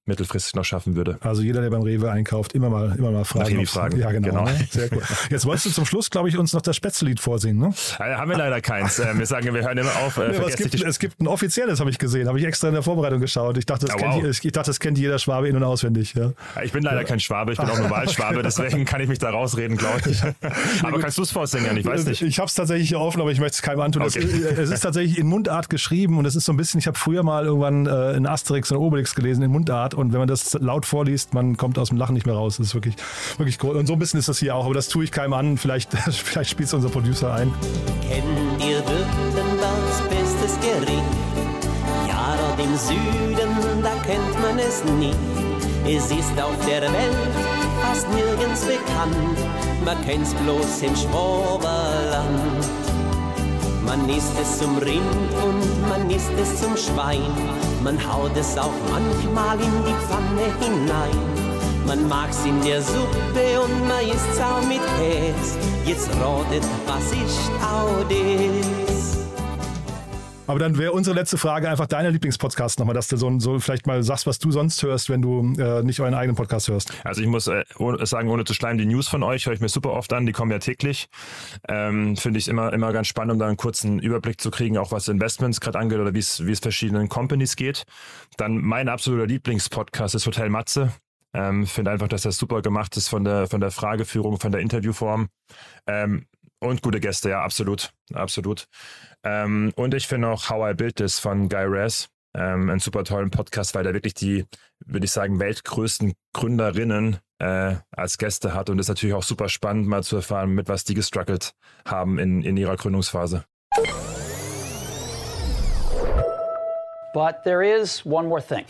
mittelfristig 0.05 0.55
noch 0.55 0.65
schaffen 0.65 0.95
würde. 0.95 1.17
Also 1.21 1.41
jeder, 1.43 1.61
der 1.61 1.69
beim 1.69 1.83
Rewe 1.83 2.09
einkauft, 2.11 2.53
immer 2.53 2.69
mal, 2.69 2.95
immer 2.97 3.11
mal 3.11 3.23
fragen. 3.23 3.45
Remi 3.49 3.61
ob's- 3.61 3.71
fragen, 3.71 3.99
Ja, 3.99 4.11
genau. 4.11 4.29
genau. 4.29 4.43
Ne? 4.45 4.67
Sehr 4.71 4.89
gut. 4.89 5.03
Jetzt 5.29 5.45
wolltest 5.45 5.67
du 5.67 5.69
zum 5.71 5.85
Schluss, 5.85 6.09
glaube 6.09 6.27
ich, 6.27 6.37
uns 6.37 6.53
noch 6.53 6.61
das 6.61 6.75
Spätzlied 6.75 7.19
vorsehen. 7.19 7.57
Ne? 7.59 7.73
Äh, 7.99 8.15
haben 8.15 8.29
wir 8.31 8.37
leider 8.37 8.61
keins. 8.61 8.97
Ähm, 8.99 9.19
wir 9.19 9.25
sagen, 9.27 9.53
wir 9.53 9.61
hören 9.61 9.77
immer 9.77 9.95
auf. 10.05 10.17
Äh, 10.17 10.35
Ja, 10.35 10.43
es, 10.47 10.55
gibt, 10.55 10.73
es 10.73 10.99
gibt 10.99 11.19
ein 11.21 11.27
offizielles, 11.27 11.79
habe 11.79 11.89
ich 11.91 11.99
gesehen. 11.99 12.27
Habe 12.27 12.39
ich 12.39 12.45
extra 12.45 12.67
in 12.69 12.73
der 12.73 12.83
Vorbereitung 12.83 13.19
geschaut. 13.19 13.57
Ich 13.57 13.65
dachte, 13.67 13.85
das, 13.85 13.95
Ah, 13.95 13.99
kennt, 13.99 14.15
wow. 14.15 14.23
ich, 14.31 14.43
ich 14.43 14.51
dachte, 14.51 14.69
das 14.71 14.79
kennt 14.79 14.97
jeder 14.97 15.19
Schwabe 15.19 15.47
in- 15.49 15.55
und 15.55 15.63
auswendig. 15.63 16.13
Ja. 16.15 16.31
Ich 16.63 16.71
bin 16.71 16.81
leider 16.83 17.03
kein 17.03 17.19
Schwabe, 17.19 17.51
ich 17.53 17.59
bin 17.59 17.69
auch 17.69 17.77
nur 17.77 17.89
Wahlschwabe, 17.91 18.41
deswegen 18.43 18.85
kann 18.85 19.01
ich 19.01 19.07
mich 19.07 19.19
da 19.19 19.29
rausreden, 19.29 19.77
glaube 19.77 20.01
ich. 20.09 20.21
Aber 20.83 20.99
kannst 20.99 21.19
du 21.19 21.21
es 21.21 21.31
vorsingen? 21.31 21.77
Ich 21.77 21.85
weiß 21.85 22.05
nicht. 22.05 22.21
Ich 22.23 22.39
habe 22.39 22.47
es 22.47 22.55
tatsächlich 22.55 22.89
hier 22.89 22.99
offen, 22.99 23.21
aber 23.21 23.31
ich 23.31 23.39
möchte 23.39 23.55
es 23.55 23.61
keinem 23.61 23.81
antun. 23.81 24.01
Okay. 24.01 24.19
Es, 24.19 24.25
ist- 24.25 24.57
es 24.57 24.71
ist 24.71 24.81
tatsächlich 24.81 25.17
in 25.19 25.27
Mundart 25.27 25.69
geschrieben 25.69 26.17
und 26.17 26.25
es 26.25 26.35
ist 26.35 26.45
so 26.45 26.53
ein 26.53 26.57
bisschen, 26.57 26.79
ich 26.79 26.87
habe 26.87 26.97
früher 26.97 27.23
mal 27.23 27.45
irgendwann 27.45 27.85
äh, 27.85 28.13
in 28.13 28.25
Asterix 28.25 28.71
und 28.71 28.77
Obelix 28.77 29.13
gelesen 29.15 29.43
in 29.43 29.51
Mundart 29.51 29.90
und 29.93 30.13
wenn 30.13 30.19
man 30.19 30.27
das 30.27 30.54
laut 30.60 30.86
vorliest, 30.86 31.34
man 31.34 31.58
kommt 31.58 31.77
aus 31.77 31.89
dem 31.89 31.97
Lachen 31.97 32.13
nicht 32.13 32.25
mehr 32.25 32.36
raus. 32.36 32.58
Das 32.58 32.67
ist 32.67 32.73
wirklich, 32.73 32.95
wirklich 33.38 33.58
groß. 33.60 33.75
Und 33.75 33.88
so 33.88 33.93
ein 33.93 33.99
bisschen 33.99 34.19
ist 34.19 34.30
das 34.30 34.39
hier 34.39 34.56
auch, 34.56 34.65
aber 34.65 34.73
das 34.73 34.88
tue 34.88 35.04
ich 35.04 35.12
keinem 35.12 35.34
an. 35.34 35.58
Vielleicht, 35.58 35.91
vielleicht 36.12 36.49
spielt 36.49 36.67
es 36.67 36.73
unser 36.73 36.89
Producer 36.89 37.34
ein. 37.34 37.54
Kennt 38.08 38.63
ihr 38.63 38.77
Württembergs 38.77 40.01
bestes 40.10 40.60
Gericht? 40.60 41.04
Ja, 42.08 42.38
dort 42.38 42.60
im 42.60 42.77
Süden, 42.77 43.84
da 43.84 43.93
kennt 44.06 44.41
man 44.41 44.60
es 44.60 44.84
nie. 44.84 45.13
Es 45.86 46.12
ist 46.12 46.41
auf 46.41 46.56
der 46.67 46.82
Welt 46.82 47.32
fast 47.82 48.08
nirgends 48.10 48.62
bekannt. 48.65 49.38
Man 49.84 49.99
kennt's 50.06 50.34
bloß 50.36 50.84
im 50.84 50.95
Schwaberland. 50.95 52.65
Man 53.86 54.08
isst 54.10 54.34
es 54.39 54.60
zum 54.60 54.77
Rind 54.77 55.34
und 55.43 55.89
man 55.89 56.10
isst 56.10 56.32
es 56.39 56.62
zum 56.62 56.77
Schwein. 56.77 57.21
Man 57.83 57.97
haut 58.07 58.37
es 58.37 58.57
auch 58.57 58.71
manchmal 58.91 59.59
in 59.59 59.83
die 59.85 59.95
Pfanne 60.05 60.53
hinein. 60.59 61.41
Man 61.87 62.07
mag's 62.07 62.45
in 62.45 62.61
der 62.61 62.81
Suppe 62.81 63.61
und 63.63 63.87
man 63.87 64.05
isst's 64.05 64.39
auch 64.39 64.61
mit 64.67 64.81
Käse. 64.97 65.57
Jetzt 65.85 66.09
rotet, 66.21 66.63
was 66.85 67.11
ist 67.11 67.51
auch 67.61 68.03
das? 68.07 68.90
Aber 70.51 70.59
dann 70.59 70.77
wäre 70.77 70.91
unsere 70.91 71.15
letzte 71.15 71.37
Frage 71.37 71.69
einfach 71.69 71.87
deiner 71.87 72.11
Lieblingspodcast 72.11 72.77
nochmal, 72.77 72.93
dass 72.93 73.07
du 73.07 73.15
so, 73.15 73.39
so 73.39 73.57
vielleicht 73.61 73.87
mal 73.87 74.03
sagst, 74.03 74.27
was 74.27 74.37
du 74.37 74.51
sonst 74.51 74.83
hörst, 74.83 75.09
wenn 75.09 75.21
du 75.21 75.53
äh, 75.57 75.81
nicht 75.81 76.01
euren 76.01 76.13
eigenen 76.13 76.35
Podcast 76.35 76.67
hörst. 76.67 76.91
Also 77.05 77.21
ich 77.21 77.27
muss 77.27 77.47
äh, 77.47 77.63
sagen, 78.01 78.27
ohne 78.27 78.43
zu 78.43 78.53
schleimen, 78.53 78.77
die 78.77 78.85
News 78.85 79.07
von 79.07 79.23
euch 79.23 79.45
höre 79.45 79.53
ich 79.53 79.61
mir 79.61 79.69
super 79.69 79.91
oft 79.93 80.11
an, 80.11 80.25
die 80.25 80.33
kommen 80.33 80.51
ja 80.51 80.59
täglich. 80.59 81.07
Ähm, 81.69 82.17
Finde 82.17 82.37
ich 82.37 82.49
immer, 82.49 82.73
immer 82.73 82.91
ganz 82.91 83.07
spannend, 83.07 83.31
um 83.31 83.39
da 83.39 83.47
einen 83.47 83.55
kurzen 83.55 83.99
Überblick 83.99 84.41
zu 84.41 84.51
kriegen, 84.51 84.77
auch 84.77 84.91
was 84.91 85.07
Investments 85.07 85.61
gerade 85.61 85.79
angeht 85.79 85.99
oder 85.99 86.13
wie 86.13 86.19
es 86.19 86.59
verschiedenen 86.59 87.07
Companies 87.07 87.55
geht. 87.55 87.85
Dann 88.35 88.57
mein 88.57 88.89
absoluter 88.89 89.27
Lieblingspodcast 89.27 90.15
ist 90.15 90.27
Hotel 90.27 90.49
Matze. 90.49 90.91
Ähm, 91.33 91.65
Finde 91.65 91.91
einfach, 91.91 92.09
dass 92.09 92.23
das 92.23 92.37
super 92.37 92.61
gemacht 92.61 92.97
ist 92.97 93.07
von 93.07 93.23
der, 93.23 93.47
von 93.47 93.61
der 93.61 93.71
Frageführung, 93.71 94.37
von 94.37 94.51
der 94.51 94.59
Interviewform. 94.59 95.29
Ähm, 95.87 96.25
und 96.63 96.83
gute 96.83 96.99
Gäste, 96.99 97.29
ja, 97.29 97.41
absolut. 97.41 97.91
Absolut. 98.13 98.67
Ähm, 99.23 99.71
und 99.75 99.93
ich 99.93 100.07
finde 100.07 100.29
auch 100.29 100.49
How 100.49 100.71
I 100.71 100.73
Built 100.73 100.95
This 100.97 101.19
von 101.19 101.49
Guy 101.49 101.65
Raz 101.67 102.10
ähm, 102.34 102.69
einen 102.69 102.79
super 102.79 103.03
tollen 103.03 103.29
Podcast, 103.29 103.75
weil 103.75 103.84
der 103.84 103.93
wirklich 103.93 104.13
die, 104.13 104.45
würde 104.86 105.05
ich 105.05 105.12
sagen, 105.12 105.39
weltgrößten 105.39 106.13
Gründerinnen 106.34 107.17
äh, 107.39 107.75
als 107.91 108.17
Gäste 108.17 108.53
hat. 108.53 108.69
Und 108.69 108.77
das 108.77 108.86
ist 108.86 108.89
natürlich 108.89 109.15
auch 109.15 109.23
super 109.23 109.49
spannend, 109.49 109.88
mal 109.88 110.03
zu 110.03 110.17
erfahren, 110.17 110.51
mit 110.51 110.69
was 110.69 110.84
die 110.84 110.93
gestruggelt 110.93 111.53
haben 111.86 112.19
in, 112.19 112.41
in 112.41 112.57
ihrer 112.57 112.77
Gründungsphase. 112.77 113.43
But 117.13 117.43
there 117.43 117.62
is 117.62 118.05
one 118.05 118.27
more 118.27 118.41
thing. 118.41 118.65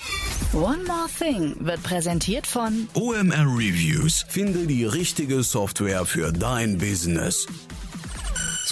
One 0.54 0.84
More 0.84 1.08
Thing 1.08 1.56
wird 1.62 1.82
präsentiert 1.82 2.46
von 2.46 2.90
OMR 2.94 3.46
Reviews. 3.58 4.26
Finde 4.28 4.68
die 4.68 4.84
richtige 4.84 5.44
Software 5.44 6.04
für 6.06 6.34
dein 6.34 6.78
Business. 6.78 7.48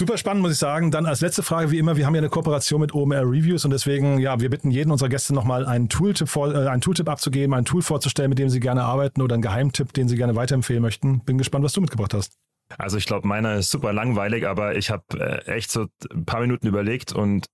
Super 0.00 0.16
spannend, 0.16 0.40
muss 0.40 0.52
ich 0.52 0.58
sagen. 0.58 0.90
Dann 0.90 1.04
als 1.04 1.20
letzte 1.20 1.42
Frage, 1.42 1.70
wie 1.70 1.78
immer, 1.78 1.94
wir 1.98 2.06
haben 2.06 2.14
ja 2.14 2.22
eine 2.22 2.30
Kooperation 2.30 2.80
mit 2.80 2.94
OMR 2.94 3.20
Reviews 3.20 3.66
und 3.66 3.70
deswegen, 3.70 4.18
ja, 4.18 4.40
wir 4.40 4.48
bitten 4.48 4.70
jeden 4.70 4.90
unserer 4.90 5.10
Gäste 5.10 5.34
nochmal 5.34 5.66
einen 5.66 5.90
Tooltip, 5.90 6.26
vor, 6.26 6.54
äh, 6.54 6.68
einen 6.68 6.80
Tooltip 6.80 7.06
abzugeben, 7.06 7.52
ein 7.52 7.66
Tool 7.66 7.82
vorzustellen, 7.82 8.30
mit 8.30 8.38
dem 8.38 8.48
sie 8.48 8.60
gerne 8.60 8.84
arbeiten 8.84 9.20
oder 9.20 9.34
einen 9.34 9.42
Geheimtipp, 9.42 9.92
den 9.92 10.08
sie 10.08 10.16
gerne 10.16 10.36
weiterempfehlen 10.36 10.80
möchten. 10.80 11.20
Bin 11.26 11.36
gespannt, 11.36 11.66
was 11.66 11.74
du 11.74 11.82
mitgebracht 11.82 12.14
hast. 12.14 12.38
Also 12.78 12.96
ich 12.96 13.04
glaube, 13.04 13.28
meiner 13.28 13.56
ist 13.56 13.70
super 13.70 13.92
langweilig, 13.92 14.46
aber 14.46 14.74
ich 14.74 14.88
habe 14.88 15.04
äh, 15.18 15.44
echt 15.52 15.70
so 15.70 15.88
ein 16.10 16.24
paar 16.24 16.40
Minuten 16.40 16.66
überlegt 16.66 17.12
und 17.12 17.48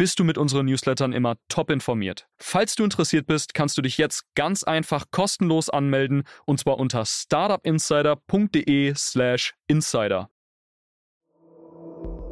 bist 0.00 0.18
du 0.18 0.24
mit 0.24 0.38
unseren 0.38 0.64
Newslettern 0.64 1.12
immer 1.12 1.36
top 1.50 1.68
informiert. 1.68 2.26
Falls 2.38 2.74
du 2.74 2.84
interessiert 2.84 3.26
bist, 3.26 3.52
kannst 3.52 3.76
du 3.76 3.82
dich 3.82 3.98
jetzt 3.98 4.24
ganz 4.34 4.64
einfach 4.64 5.04
kostenlos 5.10 5.68
anmelden 5.68 6.22
und 6.46 6.58
zwar 6.58 6.78
unter 6.78 7.04
startupinsider.de/slash 7.04 9.52
insider. 9.66 10.30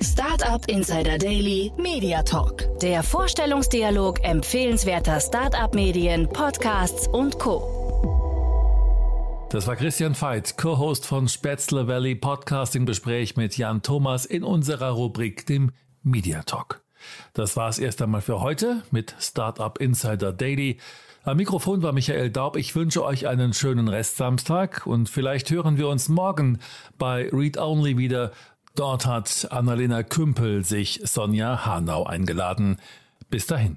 Startup 0.01 0.67
Insider 0.67 1.19
Daily 1.19 1.71
Media 1.77 2.23
Talk. 2.23 2.65
Der 2.81 3.03
Vorstellungsdialog 3.03 4.25
empfehlenswerter 4.25 5.21
Startup-Medien, 5.21 6.27
Podcasts 6.31 7.07
und 7.07 7.39
Co. 7.39 9.47
Das 9.51 9.67
war 9.67 9.77
Christian 9.77 10.19
Veit, 10.19 10.57
Co-Host 10.57 11.05
von 11.05 11.29
Spätzle 11.29 11.87
Valley 11.87 12.15
Podcasting 12.15 12.87
Gespräch 12.87 13.37
mit 13.37 13.59
Jan 13.59 13.83
Thomas 13.83 14.25
in 14.25 14.43
unserer 14.43 14.93
Rubrik 14.93 15.45
dem 15.45 15.73
Media 16.03 16.43
Talk. 16.45 16.83
Das 17.33 17.57
war 17.57 17.69
es 17.69 17.79
erst 17.79 18.03
einmal 18.03 18.21
für 18.21 18.41
heute 18.41 18.83
mit 18.91 19.15
Startup 19.19 19.79
Insider 19.79 20.33
Daily. 20.33 20.79
Am 21.25 21.37
Mikrofon 21.37 21.83
war 21.83 21.93
Michael 21.93 22.31
Daub. 22.31 22.57
Ich 22.57 22.75
wünsche 22.75 23.05
euch 23.05 23.27
einen 23.27 23.53
schönen 23.53 23.89
Restsamstag 23.89 24.87
und 24.87 25.09
vielleicht 25.09 25.51
hören 25.51 25.77
wir 25.77 25.89
uns 25.89 26.09
morgen 26.09 26.59
bei 26.97 27.29
Read 27.33 27.59
Only 27.59 27.99
wieder. 27.99 28.33
Dort 28.75 29.07
hat 29.07 29.49
Annalena 29.51 30.03
Kümpel 30.03 30.65
sich 30.65 31.01
Sonja 31.05 31.67
Hanau 31.67 32.05
eingeladen. 32.05 32.79
Bis 33.29 33.47
dahin. 33.47 33.77